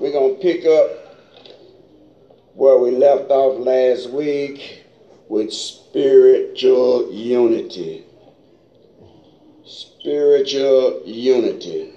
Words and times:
We're 0.00 0.12
going 0.12 0.36
to 0.36 0.40
pick 0.40 0.64
up 0.64 1.18
where 2.54 2.78
we 2.78 2.90
left 2.90 3.30
off 3.30 3.58
last 3.58 4.08
week 4.08 4.86
with 5.28 5.52
spiritual 5.52 7.12
unity. 7.12 8.06
Spiritual 9.66 11.02
unity. 11.04 11.92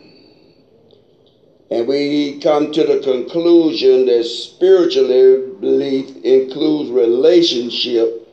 And 1.72 1.88
we 1.88 2.42
come 2.42 2.74
to 2.74 2.84
the 2.84 3.00
conclusion 3.00 4.06
that 4.08 4.26
spiritually 4.26 5.54
belief 5.62 6.14
includes 6.26 6.92
relationship 6.92 8.28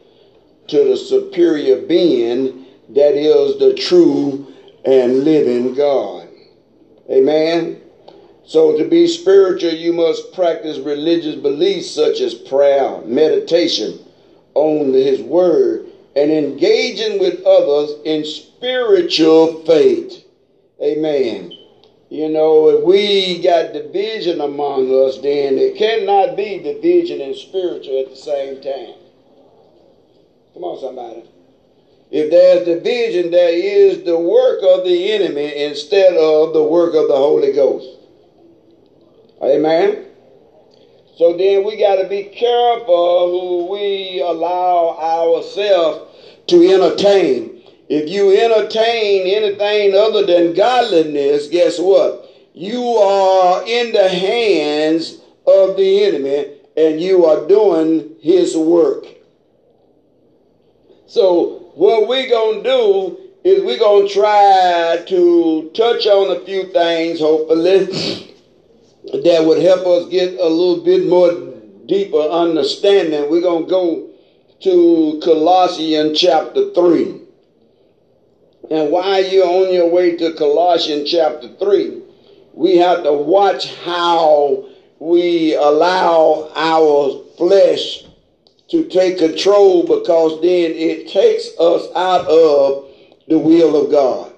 to 0.67 0.85
the 0.85 0.97
superior 0.97 1.81
being 1.87 2.67
that 2.89 3.15
is 3.15 3.61
the 3.61 3.75
true 3.75 4.53
and 4.85 5.23
living 5.23 5.75
God. 5.75 6.27
Amen. 7.09 7.80
So, 8.51 8.77
to 8.77 8.85
be 8.85 9.07
spiritual, 9.07 9.75
you 9.75 9.93
must 9.93 10.33
practice 10.33 10.79
religious 10.79 11.37
beliefs 11.37 11.89
such 11.89 12.19
as 12.19 12.35
prayer, 12.35 13.01
meditation 13.03 14.01
on 14.55 14.93
His 14.93 15.21
Word, 15.21 15.87
and 16.17 16.33
engaging 16.33 17.21
with 17.21 17.45
others 17.45 17.93
in 18.05 18.25
spiritual 18.25 19.65
faith. 19.65 20.25
Amen. 20.83 21.53
You 22.09 22.29
know, 22.29 22.71
if 22.71 22.83
we 22.83 23.41
got 23.41 23.73
division 23.73 24.41
among 24.41 24.91
us, 25.07 25.19
then 25.19 25.57
it 25.57 25.77
cannot 25.77 26.37
be 26.37 26.59
division 26.59 27.21
and 27.21 27.37
spiritual 27.37 28.01
at 28.01 28.11
the 28.11 28.17
same 28.17 28.61
time. 28.61 28.97
Come 30.55 30.65
on, 30.65 30.81
somebody. 30.81 31.23
If 32.11 32.33
there's 32.33 32.67
division, 32.67 33.31
there 33.31 33.55
is 33.55 34.03
the 34.03 34.19
work 34.19 34.59
of 34.65 34.85
the 34.85 35.13
enemy 35.13 35.67
instead 35.67 36.17
of 36.17 36.53
the 36.53 36.65
work 36.65 36.97
of 36.97 37.07
the 37.07 37.15
Holy 37.15 37.53
Ghost. 37.53 38.00
Amen. 39.43 40.07
So 41.17 41.37
then 41.37 41.65
we 41.65 41.77
got 41.77 41.97
to 41.97 42.09
be 42.09 42.25
careful 42.25 43.31
who 43.31 43.73
we 43.73 44.21
allow 44.21 44.97
ourselves 44.99 46.17
to 46.47 46.67
entertain. 46.67 47.63
If 47.89 48.09
you 48.09 48.31
entertain 48.39 49.27
anything 49.27 49.95
other 49.95 50.25
than 50.25 50.55
godliness, 50.55 51.49
guess 51.49 51.79
what? 51.79 52.27
You 52.55 52.83
are 52.97 53.63
in 53.67 53.93
the 53.93 54.09
hands 54.09 55.19
of 55.47 55.77
the 55.77 56.05
enemy 56.05 56.57
and 56.77 57.01
you 57.01 57.25
are 57.27 57.47
doing 57.47 58.17
his 58.21 58.57
work. 58.57 59.07
So 61.07 61.71
what 61.75 62.07
we're 62.07 62.29
going 62.29 62.63
to 62.63 62.71
do 62.71 63.19
is 63.43 63.63
we're 63.63 63.79
going 63.79 64.07
to 64.07 64.13
try 64.15 65.03
to 65.07 65.71
touch 65.75 66.07
on 66.07 66.37
a 66.37 66.45
few 66.45 66.73
things, 66.73 67.21
hopefully 67.21 68.29
that 69.05 69.45
would 69.45 69.63
help 69.63 69.87
us 69.87 70.11
get 70.11 70.35
a 70.39 70.49
little 70.49 70.85
bit 70.85 71.09
more 71.09 71.33
deeper 71.87 72.21
understanding. 72.21 73.31
We're 73.31 73.41
going 73.41 73.65
to 73.65 73.71
go 73.71 74.11
to 74.61 75.21
Colossians 75.25 76.19
chapter 76.19 76.73
3. 76.75 77.23
And 78.71 78.93
while 78.93 79.25
you're 79.25 79.47
on 79.47 79.73
your 79.73 79.91
way 79.91 80.17
to 80.17 80.35
Colossians 80.35 81.11
chapter 81.11 81.49
3, 81.59 82.03
we 82.53 82.77
have 82.77 83.03
to 83.05 83.13
watch 83.13 83.75
how 83.83 84.67
we 84.99 85.55
allow 85.55 86.51
our 86.55 87.25
flesh 87.37 88.05
to 88.69 88.87
take 88.89 89.19
control 89.19 89.83
because 89.83 90.41
then 90.43 90.71
it 90.73 91.09
takes 91.09 91.49
us 91.59 91.89
out 91.97 92.27
of 92.27 92.89
the 93.29 93.39
will 93.39 93.83
of 93.83 93.91
God. 93.91 94.33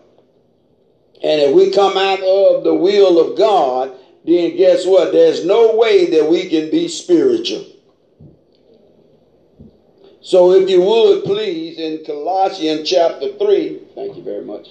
And 1.23 1.41
if 1.41 1.55
we 1.55 1.71
come 1.71 1.97
out 1.97 2.21
of 2.21 2.65
the 2.65 2.75
will 2.75 3.19
of 3.19 3.37
God, 3.37 3.93
then 4.25 4.57
guess 4.57 4.87
what? 4.87 5.13
There's 5.13 5.45
no 5.45 5.77
way 5.77 6.07
that 6.11 6.29
we 6.29 6.49
can 6.49 6.71
be 6.71 6.89
spiritual. 6.89 7.67
So 10.21 10.53
if 10.53 10.71
you 10.71 10.81
would 10.83 11.25
please, 11.25 11.79
in 11.79 12.05
Colossians 12.05 12.89
chapter 12.89 13.37
3, 13.37 13.81
thank 13.97 14.17
you 14.17 14.23
very 14.23 14.45
much, 14.45 14.69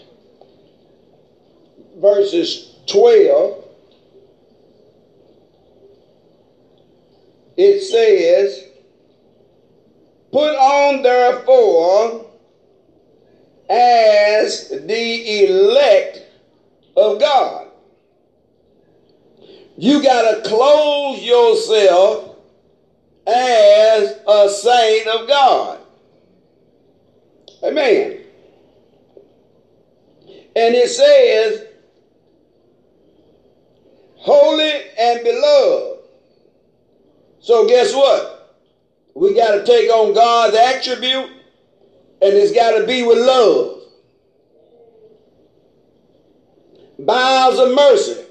verses 1.98 2.76
12, 2.88 3.66
it 7.58 7.82
says, 7.82 8.68
Put 10.32 10.56
on 10.56 11.02
therefore 11.02 12.26
as 13.70 14.70
the 14.70 15.46
elect 15.46 16.26
of 16.96 17.20
God 17.20 17.71
you 19.82 20.04
got 20.04 20.36
to 20.36 20.48
clothe 20.48 21.18
yourself 21.24 22.38
as 23.26 24.16
a 24.28 24.48
saint 24.48 25.08
of 25.08 25.28
God. 25.28 25.80
Amen. 27.64 28.20
And 30.56 30.76
it 30.76 30.88
says, 30.88 31.66
holy 34.18 34.72
and 35.00 35.24
beloved. 35.24 36.02
So 37.40 37.68
guess 37.68 37.92
what? 37.96 38.62
We 39.16 39.34
got 39.34 39.56
to 39.56 39.66
take 39.66 39.90
on 39.90 40.14
God's 40.14 40.56
attribute 40.56 41.26
and 42.22 42.34
it's 42.34 42.52
got 42.52 42.78
to 42.78 42.86
be 42.86 43.02
with 43.02 43.18
love. 43.18 43.82
Bowels 47.00 47.58
of 47.58 47.74
mercy. 47.74 48.26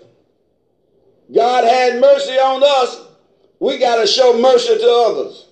God 1.35 1.65
had 1.65 2.01
mercy 2.01 2.33
on 2.33 2.63
us. 2.63 3.07
We 3.61 3.79
got 3.79 4.01
to 4.01 4.07
show 4.07 4.39
mercy 4.41 4.79
to 4.79 5.07
others. 5.09 5.47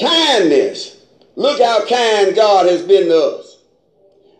Kindness. 0.00 1.04
Look 1.36 1.60
how 1.60 1.86
kind 1.86 2.34
God 2.34 2.66
has 2.66 2.82
been 2.82 3.08
to 3.08 3.16
us. 3.16 3.58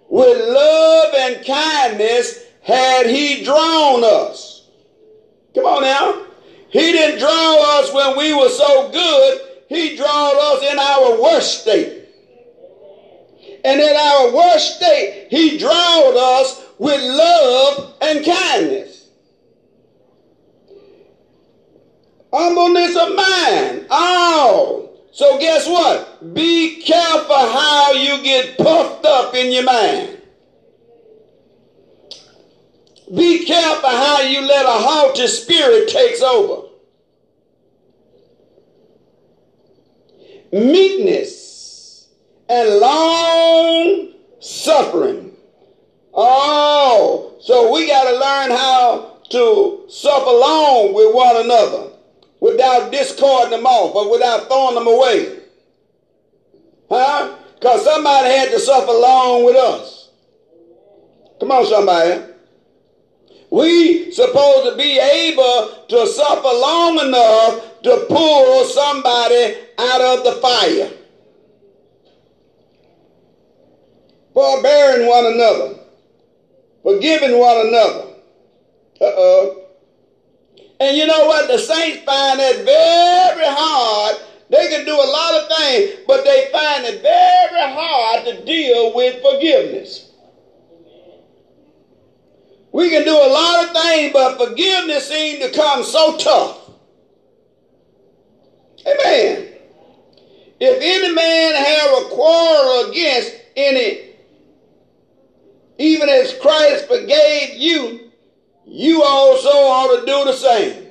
With 0.09 0.49
love 0.49 1.15
and 1.15 1.47
kindness 1.47 2.45
had 2.63 3.07
he 3.07 3.45
drawn 3.45 4.03
us. 4.05 4.69
Come 5.55 5.65
on 5.65 5.83
now. 5.83 6.27
He 6.71 6.93
didn't 6.93 7.21
draw 7.21 7.81
us 7.81 7.93
when 7.93 8.17
we 8.17 8.35
were 8.35 8.49
so 8.49 8.91
good. 8.91 9.41
He 9.69 9.97
drawed 9.97 10.37
us 10.37 10.73
in 10.73 10.79
our 10.79 11.23
worst 11.23 11.63
state. 11.63 12.09
And 13.65 13.81
in 13.81 13.97
our 13.97 14.35
worst 14.35 14.77
state, 14.77 15.29
he 15.31 15.57
drawed 15.59 16.17
us 16.17 16.63
with 16.79 17.01
love 17.01 17.95
and 18.01 18.25
kindness. 18.25 18.94
Humbleness 22.37 22.97
of 22.97 23.15
mind. 23.15 23.87
Oh. 23.91 24.91
So 25.12 25.39
guess 25.39 25.69
what? 25.69 26.34
Be 26.34 26.83
careful 26.83 27.37
how 27.37 27.93
you 27.93 28.21
get 28.25 28.59
puffed 28.59 29.06
up 29.06 29.37
in 29.37 29.53
your 29.53 29.62
mind. 29.62 30.21
Be 33.15 33.44
careful 33.44 33.89
how 33.89 34.23
you 34.23 34.41
let 34.41 34.65
a 34.65 34.69
haughty 34.69 35.28
spirit 35.28 35.89
takes 35.89 36.23
over. 36.23 36.71
Meekness 40.50 42.09
and 42.49 42.81
long 42.81 44.12
suffering. 44.41 45.37
Oh, 46.12 47.37
so 47.41 47.73
we 47.73 47.87
got 47.87 48.11
to 48.11 48.19
learn 48.19 48.50
how 48.59 49.21
to 49.31 49.84
suffer 49.89 50.31
long 50.31 50.93
with 50.93 51.15
one 51.15 51.37
another 51.37 51.94
without 52.44 52.93
discarding 52.93 53.53
them 53.53 53.65
off 53.65 53.94
or 53.94 54.10
without 54.10 54.49
throwing 54.49 54.75
them 54.75 54.87
away. 54.87 55.38
Huh? 56.91 57.37
Because 57.55 57.82
somebody 57.82 58.28
had 58.28 58.50
to 58.50 58.60
suffer 58.60 58.91
along 58.91 59.47
with 59.47 59.56
us. 59.56 60.10
Come 61.41 61.50
on, 61.53 61.65
somebody. 61.65 62.22
We 63.49 64.12
supposed 64.12 64.70
to 64.70 64.76
be 64.76 64.99
able 64.99 65.87
to 65.88 66.06
suffer 66.06 66.43
long 66.43 66.99
enough 67.00 67.82
to 67.85 68.06
pull 68.11 68.64
somebody 68.67 69.56
out 69.79 70.00
of 70.02 70.25
the 70.25 70.32
fire. 70.43 70.90
Forbearing 74.35 75.08
one 75.08 75.32
another. 75.32 75.79
Forgiving 76.82 77.38
one 77.38 77.69
another. 77.69 78.11
Uh-oh. 79.00 79.63
And 80.85 80.99
you 80.99 81.07
know 81.07 81.25
what? 81.27 81.49
The 81.49 81.57
saints 81.57 82.05
find 82.05 82.39
that 82.39 82.57
very 82.57 83.47
hard. 83.47 84.17
They 84.51 84.69
can 84.69 84.85
do 84.85 84.93
a 84.93 85.11
lot 85.11 85.41
of 85.41 85.57
things, 85.57 86.01
but 86.07 86.25
they 86.25 86.51
find 86.53 86.85
it 86.85 87.01
very 87.01 87.73
hard 87.73 88.27
to 88.27 88.45
deal 88.45 88.95
with 88.95 89.23
forgiveness. 89.23 90.11
We 92.71 92.91
can 92.91 93.03
do 93.03 93.17
a 93.17 93.33
lot 93.33 93.65
of 93.65 93.83
things, 93.83 94.13
but 94.13 94.37
forgiveness 94.37 95.09
seems 95.09 95.47
to 95.47 95.53
come 95.53 95.85
so 95.85 96.19
tough. 96.19 96.71
Amen. 98.87 99.55
If 100.61 100.79
any 100.83 101.15
man 101.15 101.55
have 101.65 101.91
a 101.93 102.09
quarrel 102.11 102.91
against 102.91 103.35
any, 103.57 104.11
even 105.79 106.11
as 106.11 106.35
Christ 106.35 106.89
forgave 106.89 107.57
you, 107.57 108.11
you 108.66 109.02
also 109.02 109.49
ought 109.49 110.00
to 110.00 110.06
do 110.06 110.25
the 110.25 110.32
same. 110.32 110.88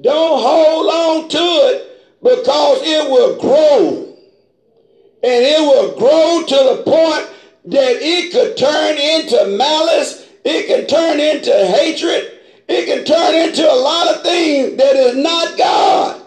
Don't 0.00 0.42
hold 0.42 0.86
on 0.86 1.28
to 1.28 1.38
it 1.38 1.90
because 2.22 2.78
it 2.82 3.10
will 3.10 3.38
grow. 3.40 4.16
And 5.22 5.44
it 5.44 5.60
will 5.60 5.98
grow 5.98 6.44
to 6.46 6.54
the 6.54 6.82
point 6.84 7.30
that 7.66 7.96
it 8.00 8.32
could 8.32 8.56
turn 8.56 8.96
into 8.96 9.56
malice, 9.56 10.26
it 10.44 10.66
can 10.66 10.86
turn 10.86 11.20
into 11.20 11.52
hatred, 11.52 12.38
it 12.68 12.86
can 12.86 13.04
turn 13.04 13.34
into 13.34 13.70
a 13.70 13.74
lot 13.74 14.14
of 14.14 14.22
things 14.22 14.76
that 14.78 14.96
is 14.96 15.16
not 15.16 15.58
God. 15.58 16.22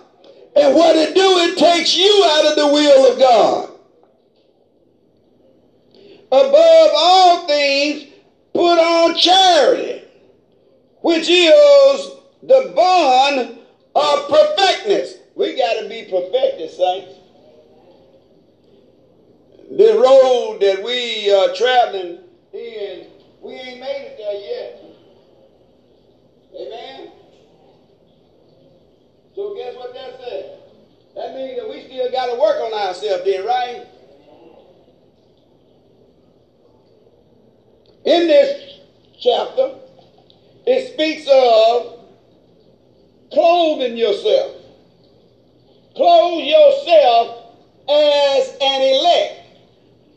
And 0.55 0.75
what 0.75 0.95
it 0.95 1.15
do, 1.15 1.21
it 1.21 1.57
takes 1.57 1.97
you 1.97 2.25
out 2.29 2.45
of 2.45 2.55
the 2.55 2.67
will 2.67 3.11
of 3.11 3.19
God. 3.19 3.69
Above 6.31 6.89
all 6.95 7.47
things, 7.47 8.12
put 8.53 8.79
on 8.79 9.15
charity, 9.15 10.03
which 11.01 11.27
is 11.27 12.11
the 12.43 12.71
bond 12.75 13.57
of 13.95 14.29
perfectness. 14.29 15.15
We 15.35 15.57
got 15.57 15.81
to 15.81 15.89
be 15.89 16.03
perfected, 16.03 16.69
saints. 16.69 17.13
The 19.71 19.93
road 19.95 20.59
that 20.61 20.83
we 20.83 21.31
are 21.31 21.53
traveling 21.55 22.19
in, 22.53 23.07
we 23.41 23.53
ain't 23.53 23.79
made 23.79 24.05
it 24.05 24.17
there 24.17 24.33
yet. 24.33 24.83
Amen? 26.55 27.11
So 29.35 29.55
guess 29.55 29.75
what 29.75 29.95
that 29.95 30.19
says? 30.19 30.45
That 31.15 31.35
means 31.35 31.59
that 31.59 31.67
we 31.67 31.85
still 31.85 32.11
got 32.11 32.27
to 32.27 32.39
work 32.39 32.61
on 32.61 32.73
ourselves 32.73 33.23
then, 33.25 33.45
right? 33.45 33.87
In 38.05 38.27
this 38.27 38.79
chapter, 39.17 39.75
it 40.65 40.93
speaks 40.93 41.25
of 41.27 41.99
clothing 43.31 43.95
yourself. 43.95 44.51
Clothe 45.95 46.43
yourself 46.43 47.53
as 47.89 48.57
an 48.59 48.81
elect, 48.81 49.35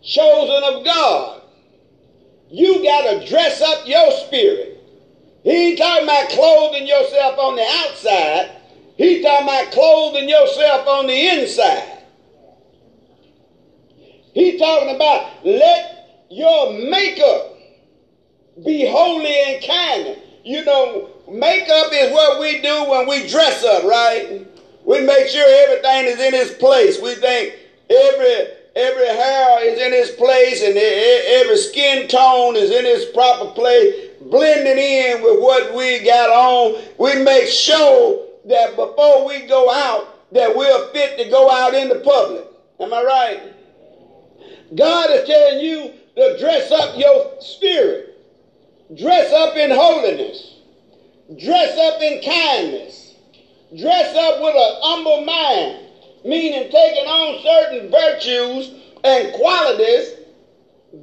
chosen 0.02 0.64
of 0.64 0.84
God. 0.84 1.42
You 2.50 2.82
got 2.82 3.02
to 3.02 3.26
dress 3.28 3.60
up 3.60 3.86
your 3.86 4.10
spirit. 4.10 4.78
He 5.44 5.50
ain't 5.50 5.78
talking 5.78 6.04
about 6.04 6.28
clothing 6.30 6.86
yourself 6.88 7.38
on 7.38 7.54
the 7.54 7.62
outside. 7.62 8.50
He's 8.96 9.22
talking 9.22 9.46
about 9.46 9.70
clothing 9.70 10.28
yourself 10.28 10.88
on 10.88 11.06
the 11.06 11.28
inside. 11.28 12.02
He's 14.34 14.58
talking 14.58 14.94
about 14.94 15.44
let 15.44 16.26
your 16.30 16.70
makeup 16.70 17.55
be 18.64 18.88
holy 18.90 19.34
and 19.46 19.64
kind. 19.64 20.16
You 20.44 20.64
know, 20.64 21.10
makeup 21.28 21.92
is 21.92 22.12
what 22.12 22.40
we 22.40 22.60
do 22.62 22.90
when 22.90 23.08
we 23.08 23.28
dress 23.28 23.64
up, 23.64 23.84
right? 23.84 24.46
We 24.84 25.00
make 25.00 25.28
sure 25.28 25.44
everything 25.68 26.06
is 26.06 26.20
in 26.20 26.34
its 26.34 26.54
place. 26.54 27.00
We 27.00 27.16
think 27.16 27.54
every 27.90 28.54
every 28.76 29.06
hair 29.06 29.64
is 29.64 29.80
in 29.80 29.92
its 29.92 30.10
place 30.12 30.62
and 30.62 30.76
every 30.76 31.56
skin 31.56 32.08
tone 32.08 32.56
is 32.56 32.70
in 32.70 32.84
its 32.84 33.10
proper 33.12 33.50
place, 33.52 34.10
blending 34.20 34.78
in 34.78 35.22
with 35.22 35.40
what 35.40 35.74
we 35.74 36.04
got 36.04 36.30
on. 36.30 36.82
We 36.98 37.22
make 37.24 37.48
sure 37.48 38.26
that 38.44 38.76
before 38.76 39.26
we 39.26 39.46
go 39.46 39.70
out, 39.70 40.32
that 40.32 40.54
we're 40.54 40.92
fit 40.92 41.18
to 41.18 41.30
go 41.30 41.50
out 41.50 41.74
in 41.74 41.88
the 41.88 42.00
public. 42.00 42.46
Am 42.78 42.92
I 42.92 43.02
right? 43.02 43.40
God 44.74 45.10
is 45.10 45.26
telling 45.26 45.64
you 45.64 45.92
to 46.16 46.38
dress 46.38 46.70
up 46.70 46.98
your 46.98 47.40
spirit. 47.40 48.15
Dress 48.94 49.32
up 49.32 49.56
in 49.56 49.70
holiness. 49.70 50.60
Dress 51.38 51.78
up 51.78 52.00
in 52.00 52.22
kindness. 52.22 53.14
Dress 53.76 54.16
up 54.16 54.40
with 54.40 54.54
an 54.54 54.78
humble 54.82 55.24
mind, 55.24 55.86
meaning 56.24 56.70
taking 56.70 57.06
on 57.06 57.42
certain 57.42 57.90
virtues 57.90 58.70
and 59.02 59.32
qualities, 59.34 60.12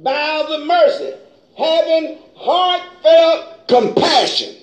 bowels 0.02 0.50
of 0.50 0.66
mercy, 0.66 1.12
having 1.58 2.18
heartfelt 2.36 3.68
compassion. 3.68 4.56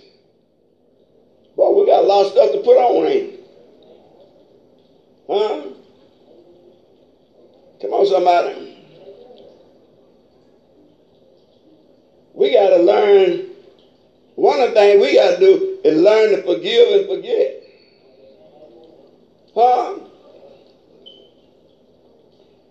Boy, 1.55 1.79
we 1.79 1.85
got 1.85 2.03
a 2.03 2.07
lot 2.07 2.25
of 2.25 2.31
stuff 2.31 2.51
to 2.53 2.57
put 2.59 2.77
on, 2.77 3.07
ain't 3.07 3.39
Huh? 5.27 5.61
Come 7.81 7.93
on, 7.93 8.07
somebody. 8.07 8.70
We 12.33 12.53
got 12.53 12.69
to 12.69 12.77
learn. 12.77 13.47
One 14.35 14.61
of 14.61 14.69
the 14.69 14.75
things 14.75 15.01
we 15.01 15.15
got 15.15 15.31
to 15.31 15.39
do 15.39 15.79
is 15.83 16.01
learn 16.01 16.31
to 16.31 16.43
forgive 16.43 16.99
and 16.99 17.07
forget. 17.07 17.57
Huh? 19.53 19.99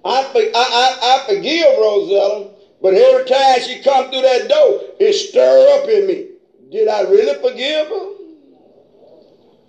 I, 0.05 0.23
I, 0.35 0.51
I, 0.55 0.99
I 1.03 1.35
forgive 1.35 1.67
Rosella, 1.77 2.51
but 2.81 2.95
every 2.95 3.25
time 3.27 3.61
she 3.61 3.83
come 3.83 4.11
through 4.11 4.23
that 4.23 4.49
door, 4.49 4.81
it 4.99 5.13
stir 5.13 5.79
up 5.79 5.89
in 5.89 6.07
me. 6.07 6.27
Did 6.71 6.89
I 6.89 7.03
really 7.03 7.41
forgive 7.41 7.89
her? 7.89 8.07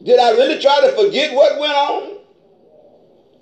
Did 0.04 0.20
I 0.20 0.32
really 0.32 0.60
try 0.60 0.80
to 0.82 0.92
forget 0.94 1.34
what 1.34 1.60
went 1.60 1.74
on? 1.74 2.18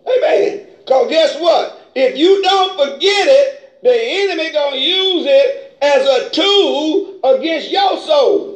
Amen. 0.08 0.66
Because 0.80 1.10
guess 1.10 1.36
what? 1.40 1.92
If 1.96 2.18
you 2.18 2.42
don't 2.42 2.72
forget 2.72 3.28
it, 3.28 3.82
the 3.84 3.94
enemy 3.94 4.52
gonna 4.52 4.76
use 4.78 5.26
it 5.28 5.69
as 5.82 6.06
a 6.06 6.30
tool 6.32 7.20
against 7.24 7.72
your 7.72 7.98
soul. 8.00 8.56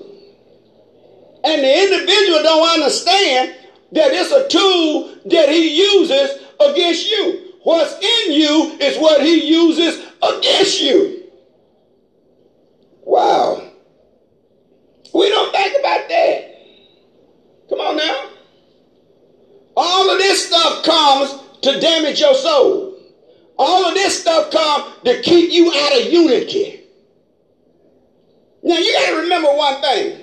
And 1.44 1.62
the 1.62 1.84
individual 1.84 2.44
don't 2.44 2.70
understand 2.70 3.56
that 3.92 4.12
it's 4.12 4.32
a 4.32 4.48
tool 4.48 5.16
that 5.26 5.50
he 5.50 5.78
uses 5.78 6.42
against 6.60 7.10
you. 7.10 7.54
What's 7.64 7.94
in 7.94 8.34
you 8.34 8.78
is 8.80 8.98
what 8.98 9.22
he 9.22 9.46
uses 9.46 10.06
against 10.22 10.82
you. 10.82 11.24
Wow. 13.04 13.72
We 15.14 15.30
don't 15.30 15.52
think 15.52 15.80
about 15.80 16.10
that. 16.10 16.54
Come 17.70 17.80
on 17.80 17.98
now. 17.98 18.30
All 19.76 20.10
of 20.10 20.18
this 20.18 20.48
stuff 20.48 20.84
comes 20.84 21.40
to 21.62 21.80
damage 21.80 22.20
your 22.20 22.36
soul. 22.36 22.98
All 23.58 23.86
of 23.86 23.94
this 23.94 24.22
stuff 24.22 24.52
comes 24.52 24.94
to 25.06 25.22
keep 25.22 25.52
you 25.52 25.72
out 25.74 26.00
of 26.00 26.12
unity. 26.12 26.83
Now 28.64 28.78
you 28.78 28.94
got 28.94 29.10
to 29.10 29.16
remember 29.18 29.50
one 29.54 29.82
thing. 29.82 30.20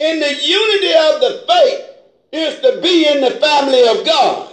In 0.00 0.18
the 0.18 0.34
unity 0.34 0.92
of 0.92 1.20
the 1.20 1.44
faith 1.48 1.84
is 2.32 2.60
to 2.60 2.80
be 2.82 3.08
in 3.08 3.20
the 3.20 3.30
family 3.30 3.86
of 3.86 4.04
God. 4.04 4.52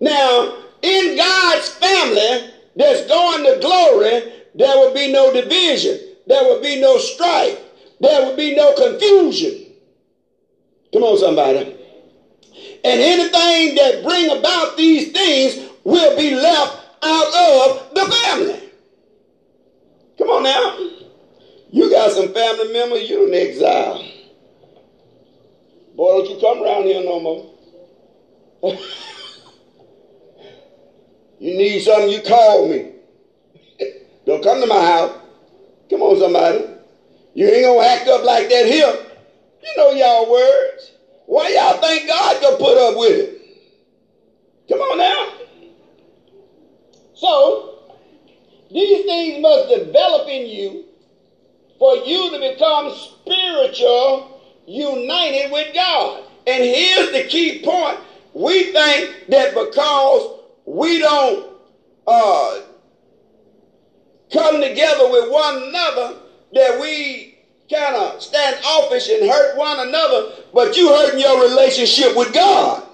Now, 0.00 0.56
in 0.80 1.16
God's 1.16 1.68
family 1.68 2.54
that's 2.74 3.06
going 3.06 3.44
to 3.44 3.60
glory, 3.60 4.32
there 4.54 4.76
will 4.78 4.94
be 4.94 5.12
no 5.12 5.30
division. 5.32 5.98
There 6.26 6.42
will 6.44 6.62
be 6.62 6.80
no 6.80 6.96
strife. 6.96 7.58
There 8.00 8.24
will 8.24 8.36
be 8.36 8.54
no 8.54 8.72
confusion. 8.74 9.66
Come 10.92 11.02
on, 11.02 11.18
somebody. 11.18 11.76
And 12.82 13.00
anything 13.00 13.74
that 13.74 14.02
bring 14.02 14.30
about 14.38 14.76
these 14.78 15.12
things 15.12 15.68
will 15.84 16.16
be 16.16 16.34
left 16.34 16.78
out 17.02 17.26
of 17.26 17.94
the 17.94 18.10
family. 18.10 18.60
Come 20.16 20.30
on 20.30 20.42
now. 20.44 20.99
You 21.72 21.88
got 21.90 22.10
some 22.10 22.32
family 22.34 22.72
members, 22.72 23.08
you 23.08 23.26
in 23.28 23.34
exile. 23.34 24.04
Boy, 25.94 26.18
don't 26.18 26.28
you 26.28 26.40
come 26.40 26.62
around 26.62 26.84
here 26.84 27.00
no 27.02 27.20
more. 27.20 27.46
you 31.38 31.56
need 31.56 31.80
something, 31.80 32.10
you 32.10 32.22
call 32.22 32.66
me. 32.68 32.90
don't 34.26 34.42
come 34.42 34.60
to 34.60 34.66
my 34.66 34.80
house. 34.80 35.16
Come 35.88 36.02
on, 36.02 36.18
somebody. 36.18 36.64
You 37.34 37.46
ain't 37.46 37.64
gonna 37.64 37.86
act 37.86 38.08
up 38.08 38.24
like 38.24 38.48
that 38.48 38.66
here. 38.66 39.06
You 39.62 39.76
know 39.76 39.90
y'all 39.90 40.30
words. 40.30 40.92
Why 41.26 41.50
y'all 41.50 41.80
think 41.80 42.08
God 42.08 42.42
gonna 42.42 42.56
put 42.56 42.76
up 42.78 42.96
with 42.96 43.12
it? 43.12 43.36
Come 44.68 44.80
on 44.80 44.98
now. 44.98 45.32
So, 47.14 47.78
these 48.70 49.04
things 49.04 49.40
must 49.40 49.68
develop 49.68 50.28
in 50.28 50.46
you 50.46 50.89
for 51.80 51.96
you 51.96 52.30
to 52.30 52.38
become 52.52 52.92
spiritual, 52.92 54.38
united 54.66 55.50
with 55.50 55.74
God. 55.74 56.22
And 56.46 56.62
here's 56.62 57.10
the 57.10 57.24
key 57.24 57.62
point. 57.64 57.98
We 58.34 58.72
think 58.72 59.28
that 59.28 59.54
because 59.54 60.40
we 60.66 60.98
don't 60.98 61.52
uh, 62.06 62.60
come 64.30 64.60
together 64.60 65.10
with 65.10 65.32
one 65.32 65.62
another, 65.62 66.18
that 66.52 66.78
we 66.78 67.38
kind 67.70 67.96
of 67.96 68.22
stand 68.22 68.62
offish 68.64 69.08
and 69.08 69.28
hurt 69.28 69.56
one 69.56 69.80
another, 69.80 70.32
but 70.52 70.76
you 70.76 70.88
hurting 70.88 71.18
your 71.18 71.48
relationship 71.48 72.14
with 72.14 72.34
God. 72.34 72.86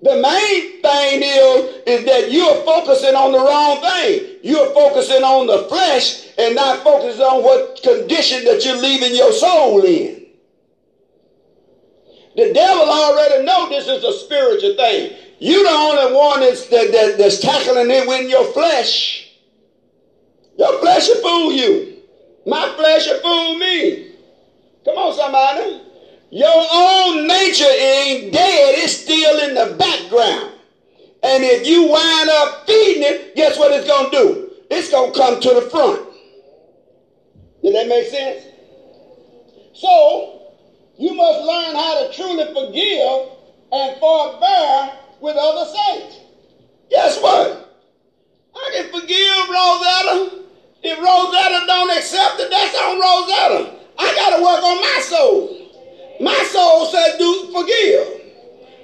The 0.00 0.14
main 0.14 0.80
thing 0.80 1.22
is, 1.22 1.82
is 1.86 2.04
that 2.06 2.30
you're 2.30 2.62
focusing 2.64 3.16
on 3.16 3.32
the 3.32 3.38
wrong 3.38 3.80
thing. 3.80 4.38
You're 4.42 4.72
focusing 4.72 5.24
on 5.24 5.48
the 5.48 5.66
flesh 5.68 6.28
and 6.38 6.54
not 6.54 6.84
focusing 6.84 7.24
on 7.24 7.42
what 7.42 7.82
condition 7.82 8.44
that 8.44 8.64
you're 8.64 8.80
leaving 8.80 9.14
your 9.14 9.32
soul 9.32 9.84
in. 9.84 10.26
The 12.36 12.52
devil 12.52 12.88
already 12.88 13.44
know 13.44 13.68
this 13.68 13.88
is 13.88 14.04
a 14.04 14.12
spiritual 14.12 14.76
thing. 14.76 15.16
You 15.40 15.64
the 15.64 15.70
only 15.70 16.16
one 16.16 16.40
that's, 16.40 16.68
that, 16.68 16.92
that, 16.92 17.18
that's 17.18 17.40
tackling 17.40 17.90
it 17.90 18.06
with 18.06 18.30
your 18.30 18.44
flesh. 18.52 19.28
Your 20.56 20.78
flesh 20.80 21.08
will 21.08 21.22
fool 21.22 21.52
you. 21.52 21.96
My 22.46 22.72
flesh 22.76 23.08
will 23.08 23.20
fool 23.20 23.58
me. 23.58 24.12
Come 24.84 24.96
on, 24.96 25.12
somebody. 25.14 25.87
Your 26.30 26.66
own 26.72 27.26
nature 27.26 27.64
ain't 27.64 28.32
dead, 28.32 28.74
it's 28.78 28.98
still 28.98 29.48
in 29.48 29.54
the 29.54 29.76
background. 29.76 30.52
And 31.22 31.42
if 31.42 31.66
you 31.66 31.88
wind 31.88 32.30
up 32.30 32.66
feeding 32.66 33.02
it, 33.02 33.34
guess 33.34 33.58
what 33.58 33.72
it's 33.72 33.86
going 33.86 34.10
to 34.10 34.16
do? 34.16 34.50
It's 34.70 34.90
going 34.90 35.12
to 35.12 35.18
come 35.18 35.40
to 35.40 35.54
the 35.54 35.62
front. 35.62 36.06
Did 37.62 37.74
that 37.74 37.88
make 37.88 38.06
sense? 38.08 38.44
So, 39.74 40.52
you 40.98 41.14
must 41.14 41.40
learn 41.40 41.74
how 41.74 42.06
to 42.06 42.12
truly 42.14 42.44
forgive 42.44 43.32
and 43.72 43.98
forbear 43.98 44.92
with 45.20 45.36
other 45.36 45.64
saints. 45.64 46.18
Guess 46.90 47.22
what? 47.22 47.80
I 48.54 48.70
can 48.74 48.84
forgive 48.92 49.48
Rosetta. 49.48 50.44
If 50.82 50.98
Rosetta 50.98 51.66
don't 51.66 51.90
accept 51.90 52.40
it, 52.40 52.50
that's 52.50 52.76
on 52.78 53.00
Rosetta. 53.00 53.78
I 53.98 54.14
got 54.14 54.36
to 54.36 54.42
work 54.42 54.62
on 54.62 54.80
my 54.80 55.00
soul. 55.02 55.57
My 56.20 56.42
soul 56.50 56.86
said, 56.86 57.18
do 57.18 57.50
forgive. 57.52 58.20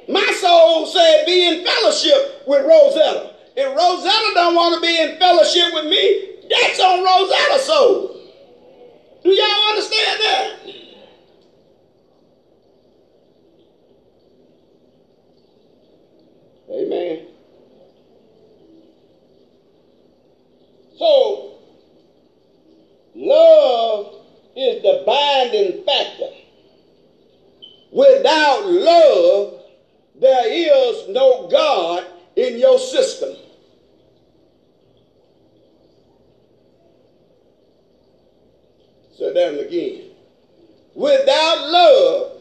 My 0.09 0.27
soul 0.41 0.87
said, 0.87 1.25
be 1.27 1.49
in 1.49 1.65
fellowship 1.65 2.45
with 2.47 2.65
Rosetta. 2.65 3.35
If 3.57 3.77
Rosetta 3.77 4.33
don't 4.35 4.55
want 4.55 4.75
to 4.75 4.81
be 4.81 5.01
in 5.01 5.19
fellowship 5.19 5.73
with 5.73 5.87
me, 5.87 6.29
that's 6.51 6.81
on 6.81 7.05
Rosetta's 7.05 7.65
soul. 7.65 8.21
Do 9.23 9.31
y'all 9.31 9.69
understand 9.71 10.21
that? 10.21 10.57
Amen. 16.71 17.21
So, 20.99 21.51
love 23.15 24.17
is 24.57 24.83
the 24.83 25.03
binding. 25.07 25.74
Without 28.25 28.65
love, 28.65 29.61
there 30.19 30.47
is 30.51 31.11
no 31.11 31.47
God 31.47 32.07
in 32.37 32.59
your 32.59 32.79
system. 32.79 33.37
Say 39.19 39.31
that 39.31 39.67
again. 39.67 40.05
Without 40.95 41.69
love, 41.69 42.33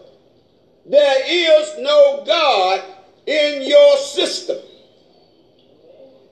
there 0.86 1.22
is 1.28 1.74
no 1.80 2.24
God 2.26 2.82
in 3.26 3.68
your 3.68 3.98
system. 3.98 4.60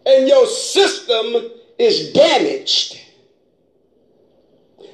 And 0.05 0.29
your 0.29 0.45
system 0.45 1.51
is 1.77 2.13
damaged. 2.13 3.01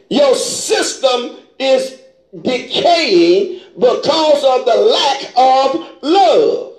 Your 0.09 0.33
system 0.33 1.37
is 1.59 2.01
decaying 2.41 3.61
because 3.79 4.43
of 4.43 4.65
the 4.65 4.75
lack 4.75 5.33
of 5.37 6.03
love. 6.03 6.73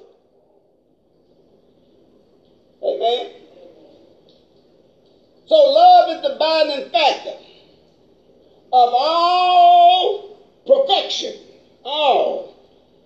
Amen. 2.83 3.33
So 5.47 5.55
love 5.55 6.11
is 6.17 6.23
the 6.23 6.37
binding 6.39 6.91
factor 6.91 7.39
of 8.73 8.91
all 8.93 10.39
perfection. 10.67 11.35
All. 11.85 12.55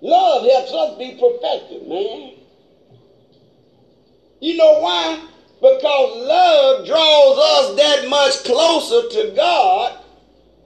Love 0.00 0.44
helps 0.50 0.72
us 0.72 0.98
be 0.98 1.16
perfected, 1.20 1.86
man. 1.88 2.32
You 4.40 4.56
know 4.56 4.80
why? 4.80 5.24
Because 5.60 6.26
love 6.26 6.86
draws 6.86 7.38
us 7.38 7.76
that 7.76 8.08
much 8.08 8.42
closer 8.44 9.08
to 9.08 9.36
God, 9.36 10.02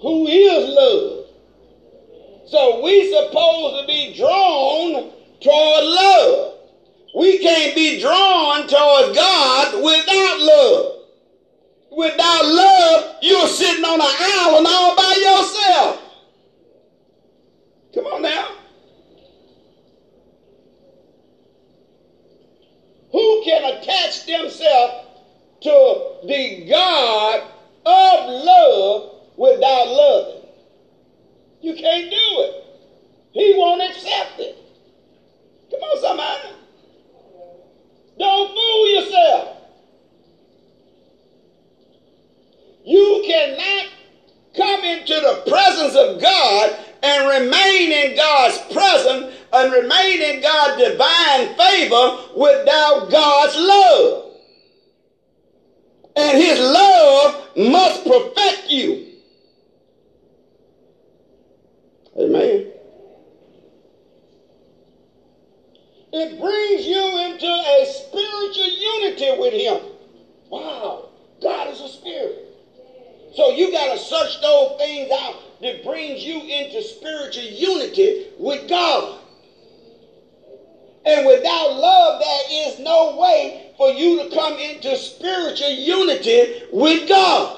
who 0.00 0.26
is 0.26 0.74
love. 0.74 1.25
So 2.46 2.80
we 2.80 3.10
supposed 3.10 3.80
to 3.80 3.86
be 3.86 4.14
drawn 4.16 5.10
toward 5.40 5.84
love. 5.84 6.54
We 7.14 7.38
can't 7.38 7.74
be 7.74 8.00
drawn 8.00 8.68
toward 8.68 9.16
God 9.16 9.82
without 9.82 10.40
love. 10.40 10.92
Without 11.90 12.44
love, 12.44 13.16
you're 13.22 13.48
sitting 13.48 13.84
on 13.84 14.00
an 14.00 14.06
island 14.06 14.66
all 14.68 14.94
by 14.94 15.14
yourself. 15.16 16.02
Come 17.94 18.06
on 18.06 18.22
now. 18.22 18.52
Who 23.10 23.42
can 23.44 23.64
attach 23.64 24.26
themselves 24.26 25.06
to 25.62 26.26
the 26.26 26.66
God 26.68 27.40
of 27.86 28.28
love 28.44 29.14
without 29.36 29.88
loving? 29.88 30.45
You 31.66 31.74
can't 31.74 32.08
do 32.08 32.16
it. 32.16 32.64
He 33.32 33.52
won't 33.56 33.82
accept 33.82 34.38
it. 34.38 34.56
Come 35.68 35.80
on, 35.80 36.00
somebody. 36.00 36.48
Don't 38.16 38.54
fool 38.54 38.88
yourself. 38.94 39.56
You 42.84 43.20
cannot 43.26 43.86
come 44.54 44.84
into 44.84 45.14
the 45.14 45.42
presence 45.50 45.96
of 45.96 46.20
God 46.20 46.76
and 47.02 47.44
remain 47.44 47.90
in 47.90 48.16
God's 48.16 48.58
presence 48.72 49.34
and 49.52 49.72
remain 49.72 50.22
in 50.22 50.40
God's 50.40 50.80
divine 50.80 51.48
favor 51.56 52.16
without 52.36 53.10
God's 53.10 53.56
love. 53.56 54.34
And 56.14 56.38
his 56.38 56.60
love 56.60 57.56
must 57.56 58.04
perfect 58.04 58.70
you. 58.70 59.05
Amen. 62.18 62.64
It 66.12 66.38
brings 66.38 66.86
you 66.86 67.18
into 67.26 67.46
a 67.46 67.86
spiritual 67.86 68.68
unity 68.68 69.32
with 69.32 69.54
Him. 69.54 69.80
Wow, 70.50 71.04
God 71.42 71.68
is 71.68 71.80
a 71.80 71.88
spirit. 71.88 72.38
So 73.34 73.50
you 73.50 73.70
got 73.70 73.92
to 73.92 73.98
search 73.98 74.40
those 74.40 74.70
things 74.78 75.10
out 75.12 75.36
that 75.62 75.82
brings 75.84 76.24
you 76.24 76.42
into 76.44 76.82
spiritual 76.82 77.44
unity 77.44 78.14
with 78.38 78.68
God. 78.68 79.18
And 81.04 81.26
without 81.26 81.72
love, 81.72 82.20
there 82.20 82.68
is 82.68 82.78
no 82.78 83.16
way 83.16 83.56
for 83.76 83.90
you 83.90 84.16
to 84.22 84.26
come 84.30 84.58
into 84.58 84.96
spiritual 84.96 85.70
unity 85.70 86.48
with 86.70 87.06
God. 87.08 87.56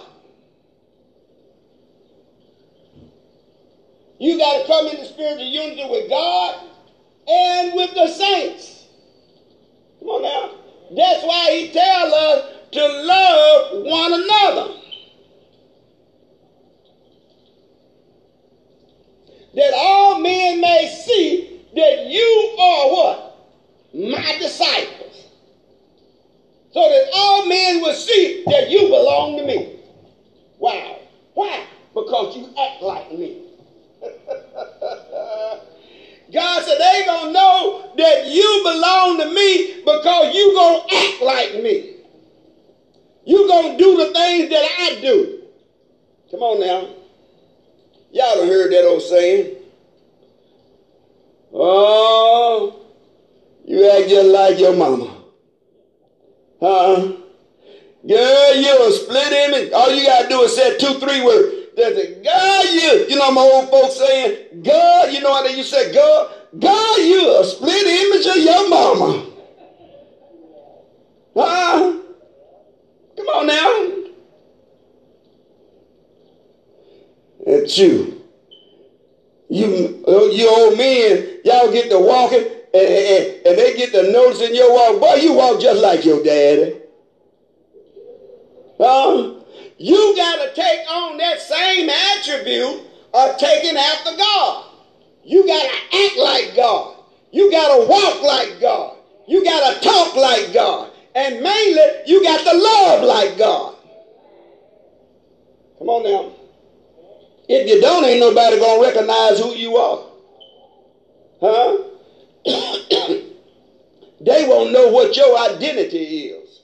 You 4.18 4.36
got 4.36 4.60
to 4.60 4.66
come 4.66 4.86
in 4.88 4.96
into 4.96 5.06
spiritual 5.06 5.46
unity 5.46 5.84
with 5.88 6.08
God 6.08 6.64
and 7.28 7.74
with 7.74 7.94
the 7.94 8.08
saints. 8.08 8.86
Come 10.00 10.08
on 10.08 10.22
now. 10.22 10.50
That's 10.96 11.22
why 11.24 11.50
he 11.52 11.72
tells 11.72 12.12
us 12.12 12.54
to 12.72 12.86
love 12.86 13.84
one 13.84 14.12
another. 14.14 14.74
That 19.54 19.72
all 19.74 20.20
men 20.20 20.60
may 20.60 20.86
see 20.86 21.60
that 21.74 22.06
you 22.06 22.56
are 22.58 22.90
what? 22.90 23.36
My 23.94 24.36
disciples. 24.38 25.26
So 26.72 26.80
that 26.88 27.08
all 27.14 27.46
men 27.46 27.80
will 27.80 27.94
see 27.94 28.42
that 28.46 28.68
you 28.68 28.88
belong 28.88 29.36
to 29.38 29.44
me. 29.44 29.72
Why? 30.58 31.00
Why? 31.34 31.64
Because 31.94 32.36
you 32.36 32.48
act 32.58 32.82
like 32.82 33.10
me. 33.12 33.47
God 36.32 36.62
said 36.64 36.78
they 36.78 37.04
gonna 37.06 37.32
know 37.32 37.92
that 37.96 38.26
you 38.26 38.60
belong 38.62 39.18
to 39.18 39.26
me 39.34 39.76
because 39.80 40.34
you 40.34 40.54
gonna 40.54 40.84
act 40.92 41.22
like 41.22 41.62
me. 41.62 41.94
You 43.24 43.46
gonna 43.48 43.78
do 43.78 43.96
the 43.96 44.12
things 44.12 44.50
that 44.50 44.68
I 44.78 44.98
do. 45.00 45.42
Come 46.30 46.42
on 46.42 46.60
now. 46.60 46.88
Y'all 48.10 48.36
done 48.36 48.48
heard 48.48 48.72
that 48.72 48.84
old 48.86 49.02
saying. 49.02 49.56
Oh, 51.52 52.80
you 53.64 53.90
act 53.90 54.08
just 54.08 54.28
like 54.28 54.58
your 54.58 54.76
mama. 54.76 55.14
Huh? 56.60 57.12
Girl, 58.06 58.56
you're 58.56 58.88
a 58.88 58.92
split 58.92 59.32
image. 59.32 59.72
All 59.72 59.92
you 59.92 60.06
gotta 60.06 60.28
do 60.28 60.42
is 60.42 60.54
say 60.54 60.76
two, 60.78 60.98
three 61.00 61.24
words. 61.24 61.57
There's 61.78 61.96
a 61.96 62.10
God, 62.24 62.64
you. 62.64 63.06
You 63.08 63.16
know 63.16 63.30
my 63.30 63.40
old 63.40 63.70
folks 63.70 63.98
saying, 63.98 64.64
God, 64.64 65.12
you 65.12 65.20
know 65.20 65.32
how 65.32 65.44
they 65.44 65.54
to 65.54 65.62
say, 65.62 65.92
God, 65.92 66.32
God, 66.58 66.98
you 66.98 67.38
a 67.38 67.44
split 67.44 67.86
image 67.86 68.26
of 68.26 68.36
your 68.36 68.68
mama. 68.68 69.26
Huh? 71.36 71.98
Come 73.16 73.26
on 73.28 73.46
now. 73.46 74.10
It's 77.46 77.78
you. 77.78 78.24
You, 79.48 80.02
oh, 80.08 80.26
you 80.30 80.50
old 80.50 80.76
men, 80.76 81.38
y'all 81.44 81.70
get 81.70 81.90
to 81.90 81.98
walking 82.00 82.44
and, 82.74 82.88
and, 82.88 83.46
and 83.46 83.56
they 83.58 83.76
get 83.76 83.92
to 83.92 84.10
noticing 84.10 84.52
your 84.52 84.72
walk. 84.72 85.00
Boy, 85.00 85.14
you 85.22 85.32
walk 85.32 85.60
just 85.60 85.80
like 85.80 86.04
your 86.04 86.24
daddy. 86.24 86.76
Huh? 88.78 89.37
You 89.78 90.14
got 90.16 90.44
to 90.44 90.60
take 90.60 90.90
on 90.90 91.16
that 91.18 91.40
same 91.40 91.88
attribute 91.88 92.84
of 93.14 93.38
taking 93.38 93.76
after 93.76 94.16
God. 94.16 94.64
You 95.24 95.46
got 95.46 95.62
to 95.62 95.96
act 95.96 96.18
like 96.18 96.56
God. 96.56 96.96
You 97.30 97.50
got 97.50 97.80
to 97.80 97.86
walk 97.86 98.22
like 98.22 98.60
God. 98.60 98.96
You 99.28 99.44
got 99.44 99.74
to 99.74 99.80
talk 99.88 100.16
like 100.16 100.52
God. 100.52 100.90
And 101.14 101.42
mainly, 101.42 101.82
you 102.06 102.22
got 102.22 102.40
to 102.40 102.56
love 102.56 103.04
like 103.04 103.38
God. 103.38 103.76
Come 105.78 105.88
on 105.90 106.02
now. 106.02 106.32
If 107.48 107.68
you 107.68 107.80
don't, 107.80 108.04
ain't 108.04 108.20
nobody 108.20 108.58
going 108.58 108.80
to 108.80 108.86
recognize 108.86 109.38
who 109.38 109.52
you 109.54 109.76
are. 109.76 110.00
Huh? 111.40 111.78
they 114.20 114.44
won't 114.46 114.72
know 114.72 114.88
what 114.90 115.16
your 115.16 115.38
identity 115.38 116.24
is, 116.26 116.62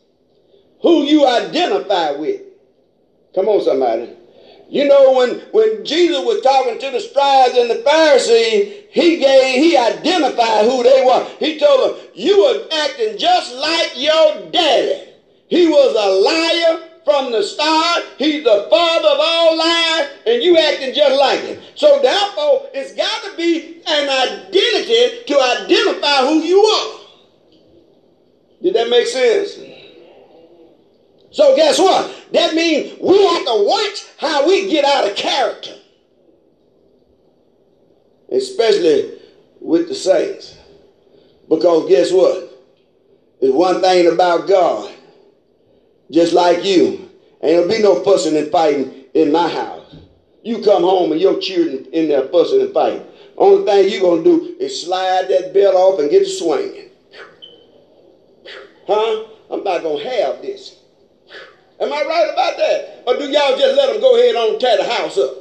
who 0.82 1.04
you 1.04 1.26
identify 1.26 2.10
with. 2.10 2.40
Come 3.34 3.48
on, 3.48 3.60
somebody. 3.62 4.10
You 4.68 4.86
know, 4.86 5.12
when, 5.12 5.40
when 5.50 5.84
Jesus 5.84 6.18
was 6.18 6.40
talking 6.40 6.78
to 6.78 6.90
the 6.90 7.00
scribes 7.00 7.56
and 7.56 7.70
the 7.70 7.76
Pharisees, 7.76 8.72
he 8.90 9.18
gave, 9.18 9.62
he 9.62 9.76
identified 9.76 10.64
who 10.64 10.82
they 10.82 11.02
were. 11.04 11.26
He 11.38 11.58
told 11.58 11.90
them, 11.90 12.00
you 12.14 12.40
were 12.40 12.66
acting 12.72 13.18
just 13.18 13.52
like 13.54 13.92
your 13.94 14.50
daddy. 14.50 15.10
He 15.48 15.66
was 15.68 15.94
a 15.94 16.08
liar 16.74 16.88
from 17.04 17.30
the 17.30 17.42
start. 17.42 18.04
He's 18.16 18.42
the 18.42 18.66
father 18.70 19.08
of 19.08 19.18
all 19.20 19.58
lies, 19.58 20.08
and 20.26 20.42
you 20.42 20.56
acting 20.56 20.94
just 20.94 21.16
like 21.18 21.40
him. 21.40 21.60
So 21.74 22.00
therefore, 22.00 22.62
it's 22.72 22.92
got 22.94 23.24
to 23.24 23.36
be 23.36 23.82
an 23.86 24.08
identity 24.08 25.24
to 25.26 25.40
identify 25.40 26.22
who 26.22 26.40
you 26.40 26.58
are. 26.60 27.00
Did 28.62 28.74
that 28.74 28.88
make 28.88 29.06
sense? 29.06 29.58
So 31.34 31.56
guess 31.56 31.80
what? 31.80 32.14
That 32.32 32.54
means 32.54 32.96
we 33.00 33.26
have 33.26 33.44
to 33.44 33.64
watch 33.66 34.06
how 34.18 34.46
we 34.46 34.70
get 34.70 34.84
out 34.84 35.10
of 35.10 35.16
character. 35.16 35.74
Especially 38.30 39.18
with 39.60 39.88
the 39.88 39.96
saints. 39.96 40.56
Because 41.48 41.88
guess 41.88 42.12
what? 42.12 42.52
There's 43.40 43.52
one 43.52 43.80
thing 43.80 44.12
about 44.12 44.46
God. 44.46 44.94
Just 46.08 46.34
like 46.34 46.64
you. 46.64 47.10
Ain't 47.42 47.62
gonna 47.62 47.78
be 47.78 47.82
no 47.82 48.04
fussing 48.04 48.36
and 48.36 48.52
fighting 48.52 49.06
in 49.14 49.32
my 49.32 49.48
house. 49.48 49.96
You 50.44 50.62
come 50.62 50.84
home 50.84 51.10
and 51.10 51.20
your 51.20 51.40
children 51.40 51.86
in 51.86 52.06
there 52.06 52.28
fussing 52.28 52.60
and 52.60 52.72
fighting. 52.72 53.04
Only 53.36 53.64
thing 53.64 53.90
you're 53.90 54.08
gonna 54.08 54.22
do 54.22 54.54
is 54.60 54.84
slide 54.84 55.26
that 55.30 55.52
belt 55.52 55.74
off 55.74 55.98
and 55.98 56.10
get 56.10 56.20
to 56.20 56.26
swinging. 56.26 56.90
Huh? 58.86 59.24
I'm 59.50 59.64
not 59.64 59.82
gonna 59.82 60.04
have 60.04 60.40
this. 60.40 60.83
Am 61.80 61.92
I 61.92 62.02
right 62.02 62.30
about 62.32 62.56
that? 62.56 63.02
Or 63.06 63.16
do 63.16 63.24
y'all 63.24 63.56
just 63.58 63.76
let 63.76 63.92
them 63.92 64.00
go 64.00 64.16
ahead 64.16 64.34
and 64.34 64.60
tear 64.60 64.76
the 64.76 64.84
house 64.84 65.18
up? 65.18 65.34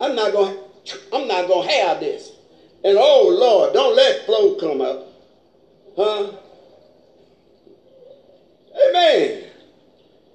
I'm 0.00 0.14
not 0.14 0.32
going 0.32 0.58
I'm 1.12 1.28
not 1.28 1.46
going 1.46 1.68
to 1.68 1.74
have 1.74 2.00
this. 2.00 2.32
And 2.82 2.96
oh 2.98 3.28
Lord, 3.38 3.74
don't 3.74 3.94
let 3.94 4.24
Flo 4.24 4.54
come 4.54 4.80
up. 4.80 5.06
Huh? 5.96 6.32
Amen. 8.88 9.44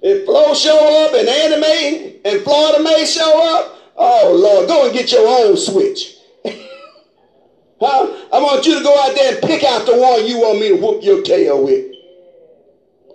If 0.02 0.24
Flo 0.24 0.54
show 0.54 1.04
up 1.04 1.14
and 1.14 1.28
Annie 1.28 2.20
and 2.24 2.42
Florida 2.42 2.82
May 2.82 3.04
show 3.04 3.58
up, 3.58 3.76
oh 3.96 4.38
Lord, 4.40 4.68
go 4.68 4.84
and 4.84 4.94
get 4.94 5.10
your 5.10 5.26
own 5.26 5.56
switch. 5.56 6.14
huh? 6.44 8.28
I 8.32 8.38
want 8.38 8.64
you 8.64 8.78
to 8.78 8.84
go 8.84 8.96
out 9.02 9.16
there 9.16 9.34
and 9.34 9.42
pick 9.42 9.64
out 9.64 9.86
the 9.86 9.96
one 9.96 10.24
you 10.24 10.38
want 10.38 10.60
me 10.60 10.68
to 10.68 10.76
whoop 10.76 11.02
your 11.02 11.22
tail 11.22 11.64
with. 11.64 11.92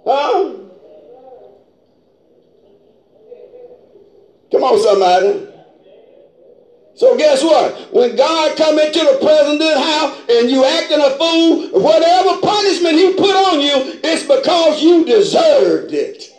Huh? 0.04 0.61
Come 4.52 4.64
on, 4.64 4.80
somebody. 4.80 5.48
So 6.96 7.18
guess 7.18 7.42
what? 7.44 7.94
When 7.94 8.16
God 8.16 8.58
come 8.58 8.78
into 8.78 9.00
the 9.00 9.18
president's 9.22 9.80
house 9.80 10.18
and 10.30 10.50
you 10.50 10.66
acting 10.66 11.00
a 11.00 11.10
fool, 11.12 11.82
whatever 11.82 12.40
punishment 12.42 12.96
he 12.96 13.14
put 13.14 13.34
on 13.34 13.62
you, 13.62 14.00
it's 14.04 14.24
because 14.24 14.84
you 14.84 15.06
deserved 15.06 15.94
it. 15.94 16.32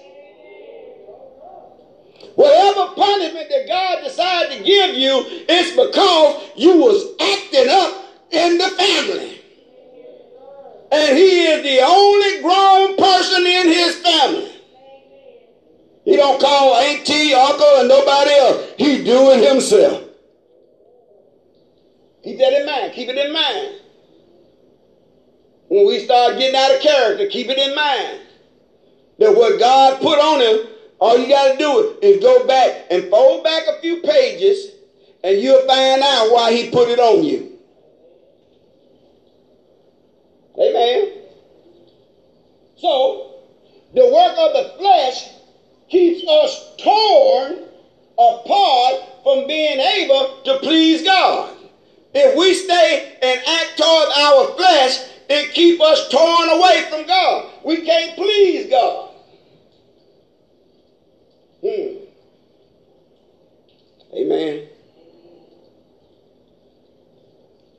Whatever 2.35 2.95
punishment 2.95 3.49
that 3.49 3.67
God 3.67 4.05
decided 4.05 4.59
to 4.59 4.65
give 4.65 4.95
you, 4.95 5.25
it's 5.49 5.71
because 5.71 6.51
you 6.57 6.79
was 6.79 7.05
acting 7.21 7.69
up 7.69 8.05
in 8.31 8.59
the 8.59 8.69
family. 8.69 9.41
And 10.93 11.17
he 11.17 11.45
is 11.45 11.63
the 11.63 11.85
only 11.85 12.43
grown 12.43 12.97
person 12.97 13.47
in 13.47 13.69
his 13.69 13.97
family. 13.97 14.52
He 16.05 16.17
don't 16.17 16.41
call 16.41 16.75
auntie, 16.77 17.33
uncle, 17.33 17.77
and 17.79 17.89
nobody 17.89 18.31
else. 18.31 18.73
He 18.77 19.05
do 19.05 19.31
it 19.31 19.49
himself. 19.49 20.03
Keep 22.25 22.39
that 22.39 22.53
in 22.53 22.67
mind. 22.67 22.93
Keep 22.93 23.09
it 23.09 23.19
in 23.19 23.33
mind. 23.33 23.75
When 25.69 25.87
we 25.87 26.01
start 26.01 26.37
getting 26.39 26.57
out 26.57 26.75
of 26.75 26.81
character, 26.81 27.27
keep 27.27 27.49
it 27.49 27.59
in 27.59 27.75
mind. 27.75 28.21
That 29.19 29.35
what 29.35 29.59
God 29.59 30.01
put 30.01 30.19
on 30.19 30.41
him, 30.41 30.67
all 31.01 31.17
you 31.19 31.29
got 31.29 31.53
to 31.53 31.59
do 31.59 31.99
is 32.03 32.23
go 32.23 32.47
back 32.47 32.87
and 32.91 33.05
fold 33.09 33.45
back 33.45 33.63
a 33.69 33.81
few 33.81 33.97
pages, 33.99 34.71
and 35.23 35.39
you'll 35.39 35.67
find 35.67 36.03
out 36.03 36.33
why 36.33 36.53
he 36.53 36.69
put 36.71 36.89
it 36.89 36.99
on 36.99 37.23
you. 37.23 37.49
Amen. 40.59 41.11
So, 42.77 43.31
the 43.95 44.05
work 44.05 44.37
of 44.39 44.53
the 44.53 44.75
flesh 44.79 45.29
keeps 45.93 46.27
us 46.27 46.75
torn 46.79 47.59
apart 48.19 49.03
from 49.23 49.47
being 49.47 49.79
able 49.79 50.41
to 50.43 50.59
please 50.61 51.03
God. 51.03 51.55
If 52.15 52.35
we 52.37 52.55
stay 52.55 53.19
and 53.21 53.41
act 53.47 53.77
toward 53.77 54.09
our 54.09 54.57
flesh, 54.57 55.01
it 55.29 55.53
keep 55.53 55.81
us 55.83 56.09
torn 56.09 56.49
away 56.49 56.87
from 56.89 57.07
God. 57.07 57.51
We 57.63 57.83
can't 57.83 58.17
please 58.17 58.71
God. 58.71 59.11
Hmm. 61.61 61.97
Amen. 64.15 64.65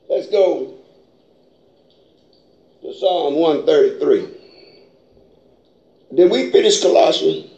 Let's 0.08 0.28
go 0.28 0.72
to 2.82 2.94
Psalm 2.94 3.34
133. 3.34 4.28
Did 6.14 6.30
we 6.30 6.52
finish 6.52 6.80
Colossians? 6.80 7.53